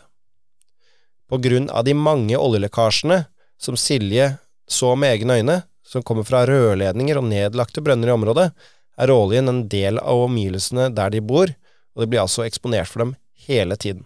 På 1.28 1.40
grunn 1.44 1.68
av 1.72 1.84
de 1.88 1.96
mange 1.96 2.40
oljelekkasjene 2.40 3.26
som 3.60 3.80
Silje 3.80 4.38
så 4.68 4.94
med 4.96 5.18
egne 5.18 5.40
øyne, 5.42 5.58
som 5.88 6.04
kommer 6.04 6.28
fra 6.28 6.44
rørledninger 6.48 7.20
og 7.20 7.28
nedlagte 7.28 7.84
brønner 7.84 8.12
i 8.12 8.16
området, 8.16 8.50
er 8.98 9.12
råoljen 9.12 9.50
en 9.50 9.64
del 9.70 10.00
av 10.00 10.26
omgivelsene 10.26 10.90
der 10.96 11.14
de 11.14 11.22
bor, 11.22 11.54
og 11.96 12.04
de 12.04 12.10
blir 12.10 12.24
altså 12.24 12.46
eksponert 12.46 12.90
for 12.90 13.06
dem 13.06 13.16
hele 13.48 13.78
tiden. 13.78 14.06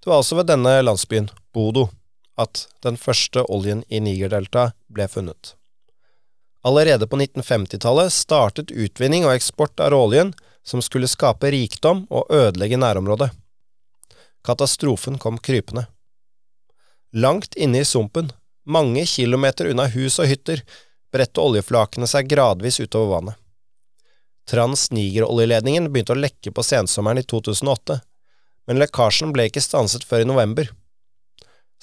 Det 0.00 0.10
var 0.10 0.20
altså 0.20 0.36
ved 0.36 0.50
denne 0.50 0.72
landsbyen, 0.82 1.30
Bodo, 1.54 1.88
at 2.36 2.66
den 2.84 2.98
første 3.00 3.44
oljen 3.48 3.84
i 3.88 4.00
Nigerdeltaet 4.04 4.74
ble 4.92 5.06
funnet. 5.08 5.54
Allerede 6.64 7.06
på 7.06 7.16
1950-tallet 7.20 8.12
startet 8.12 8.72
utvinning 8.72 9.26
og 9.26 9.34
eksport 9.34 9.80
av 9.80 9.92
råoljen 9.94 10.32
som 10.64 10.82
skulle 10.82 11.10
skape 11.10 11.50
rikdom 11.52 12.06
og 12.08 12.30
ødelegge 12.32 12.78
nærområdet. 12.80 13.30
Katastrofen 14.44 15.18
kom 15.20 15.38
krypende. 15.38 15.86
Langt 17.12 17.54
inne 17.54 17.80
i 17.80 17.88
sumpen, 17.88 18.30
mange 18.64 19.04
kilometer 19.06 19.68
unna 19.70 19.86
hus 19.92 20.18
og 20.18 20.28
hytter, 20.28 20.64
bredte 21.14 21.40
oljeflakene 21.40 22.08
seg 22.10 22.28
gradvis 22.30 22.80
utover 22.82 23.12
vannet. 23.14 23.40
Trans-Niger-oljeledningen 24.50 25.88
begynte 25.92 26.12
å 26.12 26.20
lekke 26.20 26.52
på 26.52 26.64
sensommeren 26.66 27.22
i 27.22 27.28
2008, 27.30 28.00
men 28.68 28.80
lekkasjen 28.80 29.32
ble 29.32 29.46
ikke 29.48 29.62
stanset 29.64 30.04
før 30.04 30.24
i 30.24 30.28
november. 30.28 30.68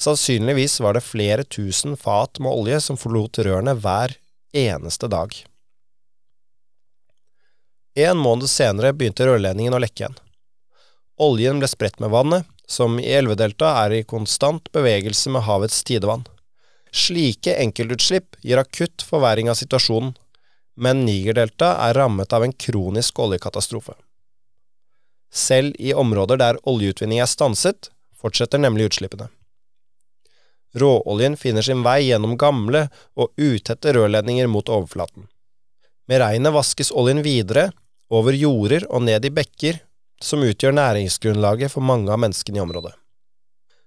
Sannsynligvis 0.02 0.80
var 0.82 0.98
det 0.98 1.06
flere 1.06 1.44
tusen 1.44 1.98
fat 1.98 2.40
med 2.42 2.54
olje 2.54 2.82
som 2.86 2.98
forlot 2.98 3.42
rørene 3.42 3.76
hver 3.78 4.16
eneste 4.58 5.10
dag. 5.12 5.34
En 7.96 8.18
måned 8.18 8.50
senere 8.50 8.94
begynte 8.96 9.26
rørledningen 9.28 9.76
å 9.76 9.82
lekke 9.82 10.06
igjen. 10.06 10.20
Oljen 11.22 11.60
ble 11.60 11.68
spredt 11.70 12.00
med 12.00 12.14
vannet, 12.14 12.48
som 12.66 12.96
i 13.02 13.10
elvedeltaet 13.12 13.82
er 13.86 13.98
i 13.98 14.08
konstant 14.08 14.70
bevegelse 14.74 15.34
med 15.34 15.44
havets 15.44 15.84
tidevann. 15.84 16.24
Slike 16.92 17.56
enkeltutslipp 17.56 18.36
gir 18.44 18.60
akutt 18.60 19.04
forverring 19.08 19.50
av 19.50 19.56
situasjonen, 19.60 20.14
men 20.76 21.06
Nigerdeltaet 21.06 21.80
er 21.88 21.98
rammet 22.00 22.34
av 22.34 22.44
en 22.44 22.54
kronisk 22.54 23.20
oljekatastrofe. 23.20 23.94
Selv 25.32 25.76
i 25.80 25.94
områder 25.96 26.40
der 26.42 26.60
oljeutvinning 26.68 27.22
er 27.24 27.30
stanset, 27.32 27.92
fortsetter 28.20 28.60
nemlig 28.60 28.90
utslippene. 28.90 29.30
Råoljen 30.76 31.36
finner 31.40 31.64
sin 31.64 31.84
vei 31.84 32.00
gjennom 32.08 32.38
gamle 32.40 32.86
og 33.20 33.32
utette 33.40 33.92
rørledninger 33.96 34.48
mot 34.48 34.70
overflaten. 34.72 35.28
Med 36.08 36.22
regnet 36.24 36.56
vaskes 36.56 36.92
oljen 36.96 37.24
videre, 37.24 37.70
over 38.12 38.36
jorder 38.36 38.84
og 38.92 39.06
ned 39.08 39.26
i 39.28 39.32
bekker, 39.32 39.80
som 40.22 40.44
utgjør 40.44 40.76
næringsgrunnlaget 40.76 41.72
for 41.72 41.84
mange 41.84 42.12
av 42.12 42.20
menneskene 42.22 42.60
i 42.60 42.64
området. 42.64 42.94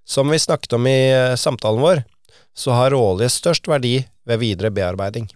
Som 0.05 0.33
vi 0.33 0.41
snakket 0.41 0.77
om 0.77 0.89
i 0.89 0.97
eh, 1.13 1.37
samtalen 1.41 1.81
vår, 1.85 2.03
så 2.55 2.77
har 2.77 2.95
råolje 2.95 3.29
størst 3.33 3.69
verdi 3.69 4.05
ved 4.25 4.41
videre 4.43 4.71
bearbeiding. 4.75 5.29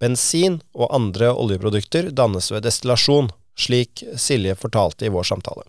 Bensin 0.00 0.58
og 0.74 0.90
andre 0.94 1.30
oljeprodukter 1.32 2.10
dannes 2.10 2.50
ved 2.52 2.66
destillasjon, 2.66 3.30
slik 3.56 4.02
Silje 4.18 4.56
fortalte 4.58 5.06
i 5.06 5.12
vår 5.14 5.28
samtale. 5.30 5.64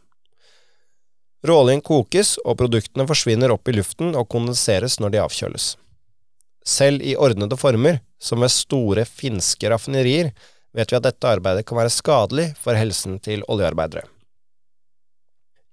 Råoljen 1.46 1.84
kokes, 1.86 2.40
og 2.42 2.58
produktene 2.58 3.06
forsvinner 3.06 3.54
opp 3.54 3.70
i 3.70 3.76
luften 3.76 4.16
og 4.18 4.28
kondenseres 4.34 4.98
når 5.00 5.14
de 5.14 5.22
avkjøles. 5.22 5.76
Selv 6.66 7.06
i 7.06 7.14
ordnede 7.16 7.58
former, 7.62 8.00
som 8.18 8.42
ved 8.42 8.50
store 8.50 9.06
finske 9.06 9.70
raffinerier, 9.70 10.32
vet 10.74 10.92
vi 10.92 10.98
at 10.98 11.06
dette 11.06 11.30
arbeidet 11.30 11.68
kan 11.70 11.78
være 11.78 11.94
skadelig 11.94 12.48
for 12.58 12.78
helsen 12.78 13.20
til 13.22 13.46
oljearbeidere. 13.52 14.08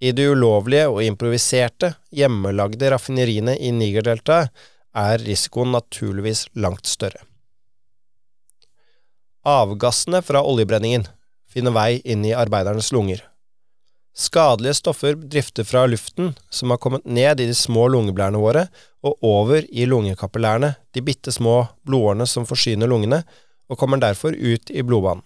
I 0.03 0.11
de 0.11 0.24
ulovlige 0.32 0.88
og 0.90 1.03
improviserte, 1.07 1.92
hjemmelagde 2.11 2.88
raffineriene 2.90 3.55
i 3.55 3.70
Nigerdeltaet 3.70 4.50
er 4.98 5.22
risikoen 5.22 5.70
naturligvis 5.76 6.48
langt 6.59 6.88
større. 6.90 7.22
Avgassene 9.46 10.18
fra 10.26 10.42
oljebrenningen 10.42 11.07
finner 11.50 11.74
vei 11.74 12.00
inn 12.03 12.24
i 12.26 12.34
arbeidernes 12.34 12.90
lunger. 12.94 13.22
Skadelige 14.12 14.76
stoffer 14.76 15.14
drifter 15.16 15.64
fra 15.64 15.84
luften, 15.86 16.34
som 16.50 16.74
har 16.74 16.80
kommet 16.82 17.07
ned 17.07 17.40
i 17.40 17.46
de 17.48 17.55
små 17.57 17.86
lungeblærene 17.94 18.40
våre, 18.42 18.66
og 19.07 19.22
over 19.24 19.64
i 19.70 19.86
lungekapillærene, 19.88 20.74
de 20.92 21.03
bitte 21.03 21.32
små 21.32 21.62
blodårene 21.86 22.26
som 22.28 22.46
forsyner 22.46 22.90
lungene, 22.90 23.22
og 23.70 23.78
kommer 23.80 24.03
derfor 24.03 24.34
ut 24.34 24.70
i 24.70 24.82
blodbanen. 24.82 25.24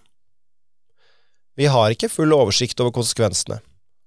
Vi 1.56 1.66
har 1.72 1.90
ikke 1.90 2.12
full 2.12 2.36
oversikt 2.36 2.80
over 2.84 2.92
konsekvensene. 2.94 3.58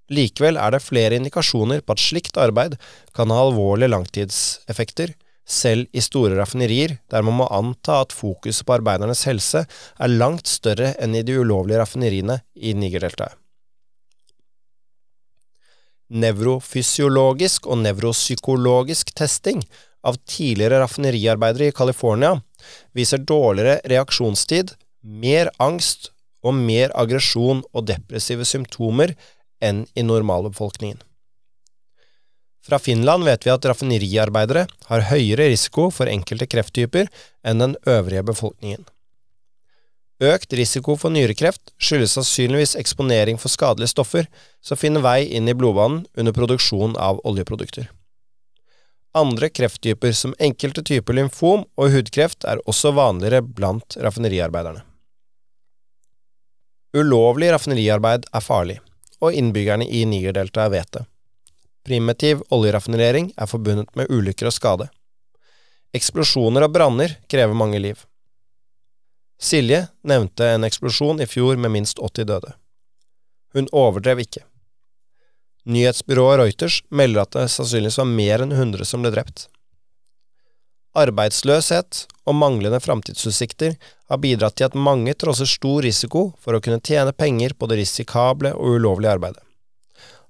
Likevel 0.09 0.57
er 0.57 0.73
det 0.73 0.81
flere 0.81 1.17
indikasjoner 1.19 1.83
på 1.85 1.93
at 1.93 2.01
slikt 2.01 2.37
arbeid 2.41 2.77
kan 3.15 3.29
ha 3.33 3.43
alvorlige 3.45 3.91
langtidseffekter, 3.93 5.13
selv 5.49 5.89
i 5.97 6.01
store 6.01 6.37
raffinerier, 6.37 6.99
der 7.09 7.25
man 7.25 7.39
må 7.39 7.47
anta 7.49 8.03
at 8.03 8.13
fokuset 8.13 8.65
på 8.67 8.75
arbeidernes 8.77 9.23
helse 9.25 9.63
er 9.65 10.11
langt 10.13 10.49
større 10.49 10.93
enn 11.01 11.15
i 11.17 11.23
de 11.25 11.39
ulovlige 11.41 11.81
raffineriene 11.81 12.39
i 12.53 12.75
Nigerdeltaet. 12.77 13.33
Nevrofysiologisk 16.09 17.67
og 17.69 17.81
nevropsykologisk 17.83 19.11
testing 19.17 19.61
av 20.05 20.17
tidligere 20.29 20.79
raffineriarbeidere 20.81 21.69
i 21.69 21.75
California 21.75 22.35
viser 22.97 23.21
dårligere 23.21 23.77
reaksjonstid, 23.89 24.73
mer 25.01 25.51
angst 25.61 26.09
og 26.45 26.55
mer 26.57 26.93
aggresjon 26.97 27.61
og 27.73 27.85
depressive 27.89 28.45
symptomer 28.47 29.13
enn 29.61 29.85
i 29.95 30.05
normalbefolkningen. 30.05 31.01
Fra 32.65 32.79
Finland 32.79 33.23
vet 33.23 33.45
vi 33.47 33.51
at 33.53 33.65
raffineriarbeidere 33.65 34.65
har 34.91 35.07
høyere 35.09 35.47
risiko 35.49 35.87
for 35.93 36.11
enkelte 36.11 36.47
krefttyper 36.49 37.07
enn 37.47 37.63
den 37.63 37.75
øvrige 37.87 38.25
befolkningen. 38.27 38.83
Økt 40.19 40.51
risiko 40.59 40.97
for 40.99 41.15
nyrekreft 41.15 41.71
skyldes 41.79 42.17
sannsynligvis 42.17 42.75
eksponering 42.75 43.39
for 43.39 43.51
skadelige 43.51 43.93
stoffer 43.93 44.27
som 44.59 44.79
finner 44.79 45.03
vei 45.05 45.21
inn 45.23 45.47
i 45.47 45.55
blodbanen 45.55 46.03
under 46.19 46.35
produksjon 46.35 46.97
av 46.99 47.21
oljeprodukter. 47.23 47.87
Andre 49.15 49.49
krefttyper, 49.49 50.11
som 50.13 50.35
enkelte 50.37 50.83
typer 50.85 51.15
lymfom 51.17 51.63
og 51.79 51.95
hudkreft, 51.95 52.43
er 52.45 52.59
også 52.69 52.91
vanligere 52.93 53.41
blant 53.41 53.97
raffineriarbeiderne. 53.97 54.83
Ulovlig 56.93 57.49
raffineriarbeid 57.53 58.27
er 58.33 58.43
farlig, 58.43 58.77
og 59.19 59.35
innbyggerne 59.35 59.87
i 59.87 60.05
Nigerdeltaet 60.07 60.71
vet 60.73 60.91
det. 60.95 61.03
Primitiv 61.85 62.43
oljeraffinering 62.53 63.31
er 63.37 63.49
forbundet 63.49 63.91
med 63.95 64.11
ulykker 64.11 64.49
og 64.49 64.55
skade. 64.55 64.89
Eksplosjoner 65.95 66.67
og 66.67 66.73
branner 66.75 67.15
krever 67.31 67.57
mange 67.57 67.79
liv. 67.81 68.03
Silje 69.39 69.85
nevnte 70.03 70.51
en 70.53 70.67
eksplosjon 70.67 71.21
i 71.23 71.27
fjor 71.29 71.57
med 71.57 71.71
minst 71.73 71.99
80 71.99 72.27
døde. 72.29 72.53
Hun 73.55 73.69
overdrev 73.71 74.21
ikke. 74.25 74.43
Nyhetsbyrået 75.69 76.39
Reuters 76.41 76.81
melder 76.89 77.23
at 77.23 77.35
det 77.37 77.47
sannsynligvis 77.53 77.99
var 78.01 78.11
mer 78.11 78.43
enn 78.43 78.53
100 78.55 78.85
som 78.89 79.03
ble 79.03 79.11
drept. 79.15 79.47
Arbeidsløshet 80.97 82.05
og 82.25 82.37
manglende 82.37 82.79
framtidsutsikter 82.81 83.75
har 84.09 84.21
bidratt 84.21 84.57
til 84.57 84.69
at 84.69 84.77
mange 84.77 85.13
trosser 85.13 85.49
stor 85.49 85.83
risiko 85.85 86.31
for 86.41 86.57
å 86.57 86.61
kunne 86.63 86.81
tjene 86.81 87.13
penger 87.13 87.53
på 87.53 87.69
det 87.69 87.77
risikable 87.83 88.55
og 88.57 88.79
ulovlige 88.79 89.13
arbeidet. 89.17 89.43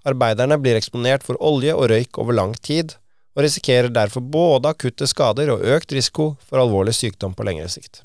Arbeiderne 0.07 0.57
blir 0.60 0.80
eksponert 0.80 1.24
for 1.24 1.39
olje 1.43 1.76
og 1.76 1.89
røyk 1.91 2.20
over 2.20 2.36
lang 2.36 2.55
tid, 2.55 2.95
og 3.38 3.45
risikerer 3.45 3.91
derfor 3.93 4.24
både 4.26 4.74
akutte 4.74 5.07
skader 5.07 5.51
og 5.53 5.64
økt 5.64 5.93
risiko 5.95 6.34
for 6.43 6.60
alvorlig 6.60 6.95
sykdom 6.97 7.36
på 7.38 7.45
lengre 7.47 7.70
sikt. 7.72 8.01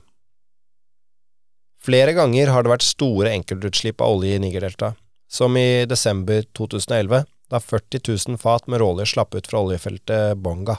Flere 1.84 2.14
ganger 2.16 2.52
har 2.54 2.64
det 2.64 2.70
vært 2.70 2.86
store 2.86 3.32
enkeltutslipp 3.34 4.00
av 4.00 4.14
olje 4.16 4.38
i 4.38 4.42
Nigerdeltaet, 4.42 4.96
som 5.28 5.56
i 5.58 5.84
desember 5.90 6.44
2011, 6.56 7.24
da 7.50 7.60
40 7.60 8.04
000 8.30 8.40
fat 8.40 8.68
med 8.70 8.80
råolje 8.80 9.10
slapp 9.10 9.34
ut 9.34 9.48
fra 9.50 9.60
oljefeltet 9.64 10.38
Bonga. 10.40 10.78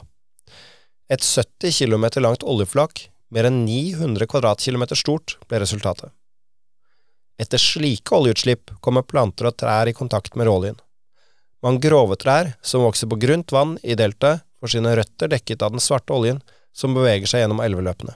Et 1.08 1.22
70 1.22 1.70
km 1.70 2.08
langt 2.18 2.42
oljeflak, 2.42 3.06
mer 3.30 3.46
enn 3.46 3.62
900 3.66 4.26
kvadratkilometer 4.26 4.98
stort, 4.98 5.36
ble 5.46 5.60
resultatet. 5.62 6.10
Etter 7.38 7.60
slike 7.60 8.14
oljeutslipp 8.16 8.72
kommer 8.80 9.04
planter 9.06 9.50
og 9.50 9.56
trær 9.60 9.86
i 9.86 9.94
kontakt 9.94 10.34
med 10.34 10.48
råoljen. 10.48 10.78
Mangrovetrær 11.62 12.54
som 12.64 12.84
vokser 12.86 13.10
på 13.10 13.18
grunt 13.20 13.52
vann 13.52 13.76
i 13.82 13.96
deltaet, 13.98 14.42
får 14.56 14.72
sine 14.72 14.94
røtter 14.96 15.28
dekket 15.28 15.62
av 15.62 15.74
den 15.74 15.82
svarte 15.84 16.14
oljen 16.16 16.38
som 16.72 16.94
beveger 16.96 17.28
seg 17.28 17.42
gjennom 17.42 17.60
elveløpene. 17.60 18.14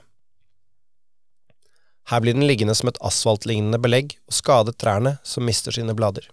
Her 2.09 2.23
blir 2.23 2.33
den 2.33 2.47
liggende 2.49 2.73
som 2.75 2.89
et 2.89 2.97
asfaltlignende 3.05 3.77
belegg 3.79 4.15
og 4.25 4.35
skader 4.35 4.73
trærne 4.73 5.19
som 5.23 5.45
mister 5.45 5.75
sine 5.75 5.93
blader. 5.95 6.25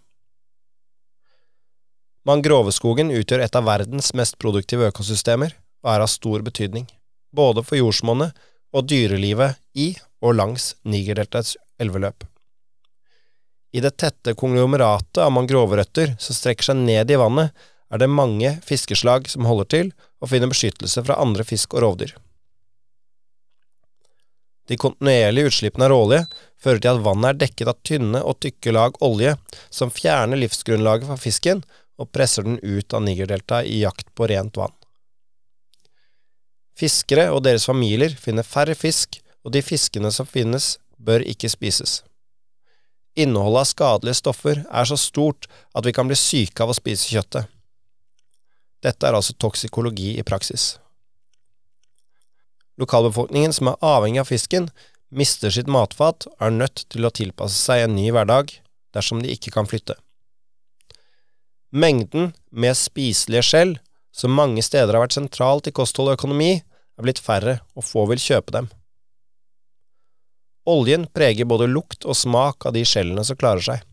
Mangroveskogen 2.27 3.13
utgjør 3.15 3.45
et 3.45 3.57
av 3.57 3.69
verdens 3.69 4.11
mest 4.17 4.41
produktive 4.41 4.89
økosystemer 4.89 5.55
er 5.87 6.03
av 6.03 6.11
stor 6.11 6.43
betydning, 6.47 6.87
både 7.35 7.65
for 7.67 7.79
jordsmonnet 7.79 8.37
og 8.75 8.89
dyrelivet 8.91 9.59
i 9.79 9.93
og 10.25 10.35
langs 10.39 10.73
Nigerdeltaets 10.89 11.57
elveløp. 11.81 12.27
I 13.73 13.83
det 13.85 13.97
tette 14.01 14.35
konglomeratet 14.39 15.21
av 15.23 15.33
mangroverøtter 15.37 16.15
som 16.19 16.37
strekker 16.37 16.71
seg 16.71 16.81
ned 16.81 17.11
i 17.13 17.19
vannet, 17.21 17.53
er 17.89 18.01
det 18.01 18.09
mange 18.13 18.55
fiskeslag 18.65 19.29
som 19.29 19.47
holder 19.49 19.69
til 19.73 19.93
og 20.21 20.31
finner 20.33 20.51
beskyttelse 20.51 21.05
fra 21.05 21.21
andre 21.23 21.45
fisk 21.47 21.77
og 21.77 21.85
rovdyr. 21.85 22.15
De 24.69 24.77
kontinuerlige 24.77 25.49
utslippene 25.49 25.87
av 25.87 25.93
råolje 25.95 26.25
fører 26.61 26.83
til 26.85 26.91
at 26.91 27.05
vannet 27.05 27.31
er 27.31 27.39
dekket 27.45 27.71
av 27.73 27.79
tynne 27.89 28.21
og 28.21 28.41
tykke 28.45 28.75
lag 28.77 28.99
olje 29.05 29.37
som 29.73 29.93
fjerner 29.93 30.41
livsgrunnlaget 30.43 31.09
for 31.09 31.23
fisken 31.23 31.63
og 31.99 32.11
presser 32.13 32.45
den 32.45 32.61
ut 32.61 32.93
av 32.95 33.05
Nigerdeltaet 33.07 33.71
i 33.73 33.81
jakt 33.81 34.13
på 34.15 34.29
rent 34.29 34.61
vann. 34.61 34.75
Fiskere 36.79 37.27
og 37.35 37.43
deres 37.43 37.67
familier 37.67 38.13
finner 38.15 38.47
færre 38.47 38.77
fisk, 38.79 39.19
og 39.43 39.55
de 39.55 39.63
fiskene 39.65 40.13
som 40.15 40.29
finnes, 40.29 40.77
bør 40.99 41.25
ikke 41.27 41.51
spises. 41.51 42.03
Innholdet 43.19 43.65
av 43.65 43.71
skadelige 43.73 44.19
stoffer 44.21 44.61
er 44.63 44.87
så 44.87 44.99
stort 44.99 45.49
at 45.75 45.87
vi 45.87 45.95
kan 45.95 46.07
bli 46.07 46.19
syke 46.19 46.63
av 46.63 46.71
å 46.71 46.77
spise 46.77 47.09
kjøttet. 47.11 47.49
Dette 48.85 49.09
er 49.09 49.17
altså 49.19 49.35
toksikologi 49.35 50.13
i 50.21 50.27
praksis. 50.27 50.77
Lokalbefolkningen 52.79 53.55
som 53.57 53.73
er 53.73 53.81
avhengig 53.83 54.23
av 54.23 54.31
fisken, 54.31 54.69
mister 55.11 55.51
sitt 55.51 55.71
matfat 55.73 56.29
og 56.31 56.45
er 56.47 56.55
nødt 56.55 56.85
til 56.93 57.09
å 57.09 57.11
tilpasse 57.11 57.59
seg 57.59 57.87
en 57.87 57.97
ny 57.99 58.13
hverdag 58.15 58.53
dersom 58.95 59.25
de 59.25 59.33
ikke 59.35 59.51
kan 59.55 59.67
flytte. 59.67 59.97
Mengden 61.75 62.33
med 62.51 62.79
spiselige 62.79 63.45
skjell, 63.45 63.75
som 64.15 64.35
mange 64.35 64.63
steder 64.65 64.95
har 64.95 65.05
vært 65.05 65.19
sentralt 65.19 65.67
i 65.69 65.75
kosthold 65.75 66.13
og 66.13 66.21
økonomi, 66.21 66.61
er 66.99 67.07
blitt 67.07 67.23
færre, 67.23 67.61
og 67.79 67.87
få 67.87 68.05
vil 68.11 68.21
kjøpe 68.23 68.55
dem. 68.55 68.69
Oljen 70.69 71.07
preger 71.15 71.49
både 71.49 71.69
lukt 71.71 72.05
og 72.05 72.19
smak 72.19 72.67
av 72.69 72.75
de 72.77 72.83
skjellene 72.85 73.25
som 73.25 73.39
klarer 73.41 73.65
seg. 73.65 73.85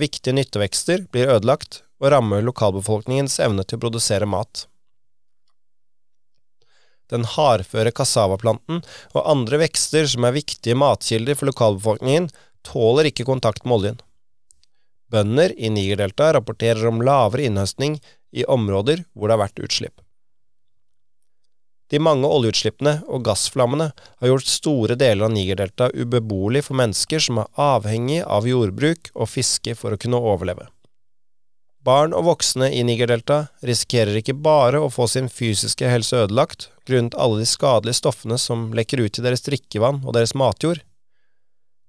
Viktige 0.00 0.34
nyttevekster 0.34 1.04
blir 1.12 1.30
ødelagt 1.34 1.82
og 2.00 2.10
rammer 2.14 2.42
lokalbefolkningens 2.46 3.36
evne 3.44 3.66
til 3.66 3.78
å 3.78 3.84
produsere 3.84 4.26
mat. 4.26 4.64
Den 7.12 7.26
hardføre 7.28 7.92
cassavaplanten 7.94 8.80
og 9.12 9.28
andre 9.28 9.60
vekster 9.66 10.08
som 10.10 10.24
er 10.24 10.36
viktige 10.38 10.78
matkilder 10.80 11.36
for 11.36 11.50
lokalbefolkningen, 11.50 12.30
tåler 12.64 13.10
ikke 13.10 13.26
kontakt 13.28 13.66
med 13.66 13.76
oljen. 13.76 13.98
Bønder 15.12 15.52
i 15.60 15.68
Nigerdeltaet 15.70 16.38
rapporterer 16.38 16.88
om 16.88 17.02
lavere 17.04 17.44
innhøstning 17.44 17.98
i 18.32 18.46
områder 18.48 19.04
hvor 19.12 19.28
det 19.28 19.36
har 19.36 19.44
vært 19.44 19.62
utslipp. 19.68 20.03
De 21.92 22.00
mange 22.00 22.28
oljeutslippene 22.28 22.96
og 23.12 23.26
gassflammene 23.26 23.90
har 23.92 24.30
gjort 24.30 24.48
store 24.48 24.96
deler 24.98 25.26
av 25.26 25.34
Nigerdeltaet 25.34 25.94
ubeboelig 25.94 26.64
for 26.68 26.80
mennesker 26.80 27.20
som 27.20 27.42
er 27.42 27.50
avhengig 27.60 28.22
av 28.24 28.48
jordbruk 28.48 29.10
og 29.12 29.28
fiske 29.30 29.76
for 29.76 29.92
å 29.92 30.00
kunne 30.00 30.20
overleve. 30.32 30.70
Barn 31.84 32.14
og 32.16 32.24
voksne 32.24 32.70
i 32.72 32.80
Nigerdeltaet 32.86 33.66
risikerer 33.68 34.16
ikke 34.16 34.36
bare 34.46 34.80
å 34.80 34.88
få 34.88 35.04
sin 35.10 35.28
fysiske 35.28 35.84
helse 35.90 36.22
ødelagt 36.24 36.70
grunnet 36.88 37.16
alle 37.20 37.42
de 37.42 37.48
skadelige 37.48 38.00
stoffene 38.00 38.38
som 38.40 38.70
lekker 38.72 39.04
ut 39.04 39.20
i 39.20 39.24
deres 39.26 39.44
drikkevann 39.44 40.00
og 40.06 40.16
deres 40.16 40.32
matjord. 40.32 40.80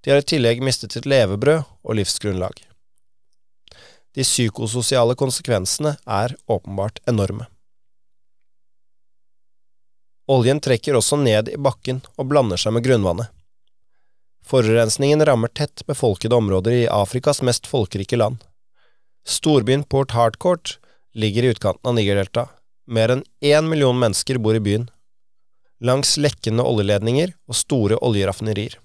De 0.04 0.12
har 0.12 0.20
i 0.20 0.28
tillegg 0.28 0.60
mistet 0.60 0.92
sitt 0.92 1.08
levebrød 1.08 1.64
og 1.64 1.96
livsgrunnlag. 1.96 2.60
De 4.16 4.24
psykososiale 4.24 5.16
konsekvensene 5.16 5.96
er 6.04 6.36
åpenbart 6.44 7.00
enorme. 7.08 7.48
Oljen 10.26 10.60
trekker 10.60 10.96
også 10.98 11.18
ned 11.22 11.52
i 11.52 11.58
bakken 11.60 12.00
og 12.16 12.28
blander 12.30 12.58
seg 12.58 12.74
med 12.74 12.84
grunnvannet. 12.86 13.30
Forurensningen 14.46 15.22
rammer 15.26 15.50
tett 15.50 15.82
befolkede 15.86 16.34
områder 16.34 16.74
i 16.74 16.88
Afrikas 16.90 17.42
mest 17.42 17.66
folkerike 17.66 18.18
land. 18.18 18.42
Storbyen 19.26 19.82
Port 19.84 20.14
Harcourt 20.14 20.78
ligger 21.14 21.42
i 21.42 21.54
utkanten 21.54 21.90
av 21.90 21.96
Nigerdelta. 21.98 22.48
Mer 22.86 23.10
enn 23.10 23.24
én 23.42 23.66
million 23.66 23.98
mennesker 23.98 24.38
bor 24.38 24.54
i 24.54 24.62
byen, 24.62 24.86
langs 25.82 26.14
lekkende 26.16 26.62
oljeledninger 26.62 27.32
og 27.50 27.58
store 27.58 27.98
oljeraffinerier. 28.06 28.76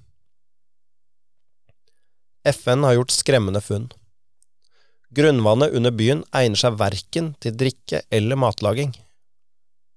FN 2.49 2.87
har 2.87 2.97
gjort 2.97 3.13
skremmende 3.13 3.61
funn. 3.61 3.91
Grunnvannet 5.13 5.75
under 5.77 5.93
byen 5.93 6.23
egner 6.33 6.57
seg 6.57 6.79
verken 6.79 7.33
til 7.43 7.53
drikke 7.53 8.01
eller 8.09 8.39
matlaging. 8.39 8.95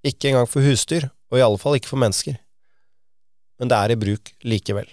Ikke 0.04 0.28
engang 0.28 0.48
for 0.50 0.60
husdyr, 0.60 1.08
og 1.34 1.40
i 1.40 1.44
alle 1.44 1.58
fall 1.58 1.74
ikke 1.80 1.90
for 1.90 1.98
mennesker. 1.98 2.38
Men 3.58 3.70
det 3.70 3.78
er 3.78 3.94
i 3.94 3.98
bruk 3.98 4.30
likevel. 4.46 4.86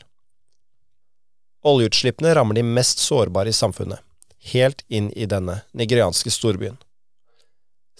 Oljeutslippene 1.61 2.33
rammer 2.33 2.57
de 2.57 2.65
mest 2.65 3.03
sårbare 3.05 3.53
i 3.53 3.55
samfunnet 3.55 4.01
helt 4.49 4.81
inn 4.89 5.11
i 5.13 5.27
denne 5.29 5.59
nigerianske 5.77 6.33
storbyen. 6.33 6.79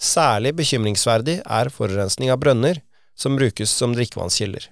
Særlig 0.02 0.56
bekymringsverdig 0.58 1.38
er 1.46 1.70
forurensning 1.70 2.32
av 2.34 2.40
brønner 2.42 2.80
som 3.14 3.38
brukes 3.38 3.70
som 3.70 3.94
drikkevannskilder. 3.94 4.66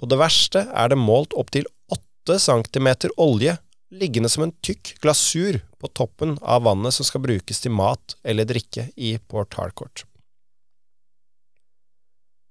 På 0.00 0.08
det 0.08 0.16
verste 0.20 0.64
er 0.72 0.88
det 0.88 1.00
målt 1.00 1.36
opptil 1.36 1.68
åtte 1.92 2.38
centimeter 2.40 3.12
olje 3.20 3.58
liggende 3.92 4.30
som 4.32 4.46
en 4.46 4.54
tykk 4.64 4.94
glasur 5.04 5.60
på 5.80 5.90
toppen 5.96 6.36
av 6.40 6.64
vannet 6.64 6.96
som 6.96 7.04
skal 7.04 7.24
brukes 7.24 7.60
til 7.60 7.74
mat 7.74 8.16
eller 8.24 8.48
drikke 8.48 8.88
i 8.96 9.16
Port 9.18 9.56
Harcourt. 9.60 10.07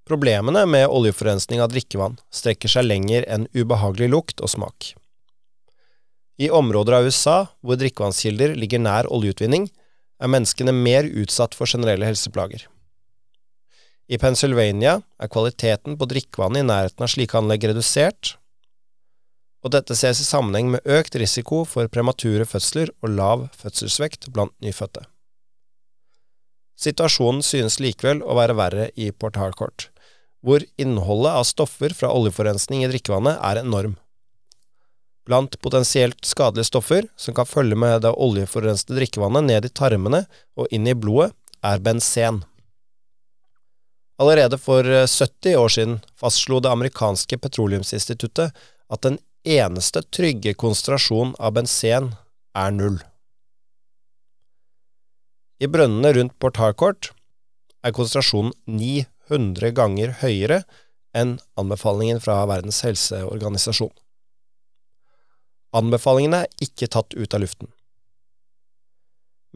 Problemene 0.08 0.62
med 0.66 0.88
oljeforurensning 0.88 1.60
av 1.60 1.74
drikkevann 1.74 2.16
strekker 2.32 2.72
seg 2.72 2.86
lenger 2.88 3.26
enn 3.28 3.50
ubehagelig 3.52 4.08
lukt 4.14 4.40
og 4.40 4.54
smak. 4.54 4.94
I 6.40 6.48
områder 6.54 6.96
av 6.96 7.10
USA 7.10 7.38
hvor 7.60 7.80
drikkevannskilder 7.82 8.54
ligger 8.56 8.80
nær 8.80 9.10
oljeutvinning, 9.12 9.68
er 10.18 10.32
menneskene 10.32 10.72
mer 10.74 11.06
utsatt 11.06 11.58
for 11.58 11.70
generelle 11.70 12.08
helseplager. 12.08 12.64
I 14.08 14.20
Pennsylvania 14.22 15.02
er 15.20 15.32
kvaliteten 15.34 15.98
på 16.00 16.08
drikkevannet 16.08 16.64
i 16.64 16.68
nærheten 16.70 17.04
av 17.04 17.12
slike 17.12 17.36
anlegg 17.38 17.68
redusert, 17.68 18.38
og 19.66 19.74
dette 19.76 19.98
ses 19.98 20.22
i 20.24 20.30
sammenheng 20.30 20.72
med 20.72 20.88
økt 20.88 21.18
risiko 21.20 21.66
for 21.68 21.92
premature 21.92 22.48
fødsler 22.48 22.94
og 23.02 23.12
lav 23.18 23.48
fødselsvekt 23.60 24.30
blant 24.32 24.56
nyfødte. 24.64 25.04
Situasjonen 26.78 27.42
synes 27.44 27.80
likevel 27.82 28.22
å 28.22 28.38
være 28.38 28.56
verre 28.56 28.90
i 28.96 29.10
Port 29.12 29.36
Harcourt, 29.42 29.90
hvor 30.46 30.64
innholdet 30.78 31.40
av 31.40 31.48
stoffer 31.50 31.94
fra 31.96 32.12
oljeforurensning 32.14 32.84
i 32.86 32.92
drikkevannet 32.92 33.40
er 33.44 33.62
enorm. 33.64 33.96
Blant 35.28 35.58
potensielt 35.60 36.24
skadelige 36.26 36.70
stoffer 36.70 37.08
som 37.20 37.36
kan 37.36 37.50
følge 37.50 37.76
med 37.76 38.06
det 38.06 38.14
oljeforurensede 38.16 38.96
drikkevannet 38.96 39.48
ned 39.50 39.68
i 39.68 39.74
tarmene 39.76 40.24
og 40.56 40.72
inn 40.72 40.88
i 40.88 40.96
blodet, 40.96 41.34
er 41.66 41.82
benzen. 41.82 42.44
Allerede 44.22 44.60
for 44.62 44.86
70 44.86 45.50
eh, 45.50 45.60
år 45.60 45.74
siden 45.74 45.98
fastslo 46.18 46.62
det 46.62 46.70
amerikanske 46.72 47.38
petroleumsinstituttet 47.42 48.54
at 48.94 49.04
den 49.04 49.18
eneste 49.44 50.04
trygge 50.14 50.54
konsentrasjonen 50.54 51.36
av 51.40 51.58
benzen 51.58 52.12
er 52.58 52.74
null. 52.74 53.02
I 55.58 55.70
brønnene 55.70 56.14
rundt 56.14 56.38
Port 56.40 56.62
Harcourt 56.62 57.12
er 57.86 57.94
konsentrasjonen 57.94 58.54
900 59.30 59.72
ganger 59.76 60.14
høyere 60.22 60.62
enn 61.18 61.38
anbefalingen 61.60 62.20
fra 62.24 62.40
Verdens 62.50 62.84
helseorganisasjon. 62.86 63.94
Anbefalingene 65.76 66.46
er 66.46 66.64
ikke 66.64 66.90
tatt 66.94 67.16
ut 67.18 67.36
av 67.36 67.44
luften. 67.44 67.72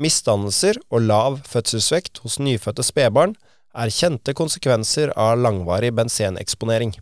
Misdannelser 0.01 0.79
og 0.89 1.05
lav 1.05 1.39
fødselsvekt 1.47 2.23
hos 2.23 2.39
nyfødte 2.41 2.83
spedbarn 2.85 3.35
er 3.77 3.93
kjente 3.93 4.33
konsekvenser 4.35 5.13
av 5.19 5.37
langvarig 5.39 5.91
benseneksponering. 5.95 6.95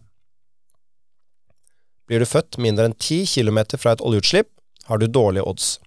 Blir 2.09 2.21
du 2.21 2.25
født 2.25 2.57
mindre 2.61 2.89
enn 2.89 2.97
10 2.97 3.25
km 3.29 3.59
fra 3.77 3.93
et 3.93 4.01
oljeutslipp, 4.01 4.49
har 4.89 4.97
du 4.97 5.05
dårlige 5.07 5.45
odds. 5.45 5.77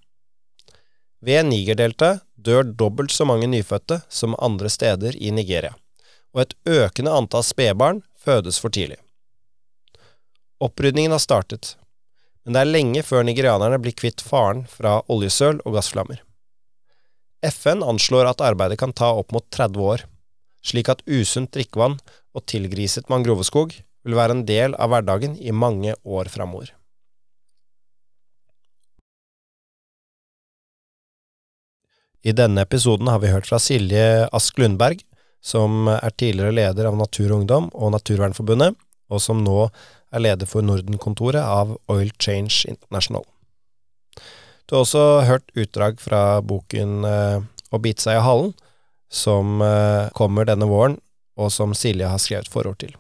Ved 1.23 1.47
Nigerdeltaet 1.49 2.23
dør 2.35 2.67
dobbelt 2.67 3.11
så 3.15 3.27
mange 3.27 3.47
nyfødte 3.51 4.01
som 4.11 4.39
andre 4.39 4.71
steder 4.71 5.19
i 5.19 5.31
Nigeria, 5.35 5.75
og 6.33 6.45
et 6.45 6.55
økende 6.69 7.13
antall 7.13 7.45
spedbarn 7.47 8.03
fødes 8.19 8.59
for 8.63 8.73
tidlig. 8.73 8.99
Opprydningen 10.63 11.13
har 11.15 11.23
startet, 11.23 11.77
men 12.45 12.55
det 12.55 12.63
er 12.63 12.71
lenge 12.71 13.03
før 13.07 13.27
nigerianerne 13.27 13.79
blir 13.83 13.97
kvitt 13.99 14.23
faren 14.25 14.65
fra 14.71 15.01
oljesøl 15.13 15.61
og 15.67 15.77
gassflammer. 15.77 16.23
FN 17.43 17.83
anslår 17.83 18.31
at 18.31 18.43
arbeidet 18.45 18.79
kan 18.79 18.95
ta 18.95 19.11
opp 19.19 19.33
mot 19.35 19.47
30 19.51 19.83
år, 19.83 20.05
slik 20.63 20.91
at 20.93 21.03
usunt 21.11 21.51
drikkevann 21.55 21.99
og 22.33 22.47
tilgriset 22.47 23.11
mangroveskog 23.11 23.75
vil 23.75 24.19
være 24.19 24.39
en 24.39 24.45
del 24.47 24.77
av 24.79 24.93
hverdagen 24.93 25.35
i 25.39 25.55
mange 25.55 25.97
år 26.03 26.31
framover. 26.31 26.71
I 32.23 32.31
denne 32.39 32.63
episoden 32.63 33.09
har 33.11 33.19
vi 33.19 33.33
hørt 33.33 33.49
fra 33.51 33.59
Silje 33.59 34.29
Ask 34.31 34.59
Lundberg, 34.63 35.03
som 35.43 35.89
er 35.91 36.15
tidligere 36.15 36.55
leder 36.55 36.89
av 36.89 36.97
Natur 36.97 37.33
og 37.33 37.43
Ungdom 37.43 37.69
og 37.75 37.93
Naturvernforbundet, 37.97 38.79
og 39.11 39.21
som 39.21 39.43
nå 39.45 39.67
er 40.13 40.23
leder 40.23 40.49
for 40.49 40.65
Norden-kontoret 40.65 41.43
av 41.43 41.75
Oil 41.93 42.13
Change 42.23 42.71
International. 42.71 43.25
Du 44.67 44.77
har 44.77 44.85
også 44.87 45.05
hørt 45.27 45.51
utdrag 45.59 46.01
fra 46.01 46.41
boken 46.41 47.05
eh, 47.05 47.43
Å 47.73 47.79
bite 47.81 48.05
seg 48.05 48.19
i 48.19 48.25
halen, 48.25 48.51
som 49.09 49.63
eh, 49.65 50.11
kommer 50.13 50.45
denne 50.45 50.69
våren, 50.69 50.99
og 51.41 51.49
som 51.53 51.73
Silje 51.77 52.09
har 52.09 52.21
skrevet 52.21 52.51
forord 52.53 52.77
til. 52.85 52.93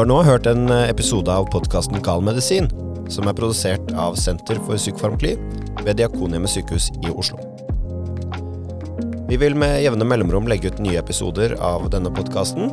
Du 0.00 0.04
har 0.06 0.08
nå 0.08 0.22
hørt 0.24 0.46
en 0.48 0.70
episode 0.72 1.28
av 1.28 1.44
podkasten 1.52 2.00
Gal 2.00 2.22
medisin, 2.24 2.70
som 3.12 3.26
er 3.28 3.34
produsert 3.36 3.90
av 4.00 4.14
Senter 4.16 4.56
for 4.64 4.80
psykofarmakli 4.80 5.34
ved 5.84 5.98
Diakonhjemmet 5.98 6.48
sykehus 6.48 6.86
i 7.04 7.12
Oslo. 7.12 7.36
Vi 9.28 9.36
vil 9.42 9.58
med 9.60 9.82
jevne 9.84 10.06
mellomrom 10.08 10.48
legge 10.48 10.72
ut 10.72 10.80
nye 10.80 10.96
episoder 11.02 11.52
av 11.60 11.84
denne 11.92 12.08
podkasten, 12.16 12.72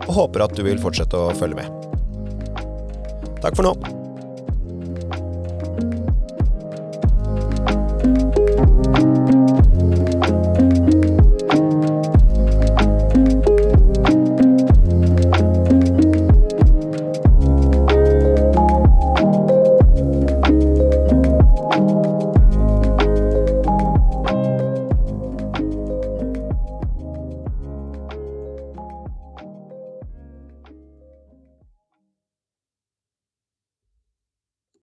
og 0.00 0.10
håper 0.18 0.48
at 0.48 0.58
du 0.58 0.64
vil 0.66 0.82
fortsette 0.82 1.14
å 1.14 1.30
følge 1.38 1.62
med. 1.62 2.66
Takk 3.38 3.54
for 3.54 3.70
nå. 3.70 3.97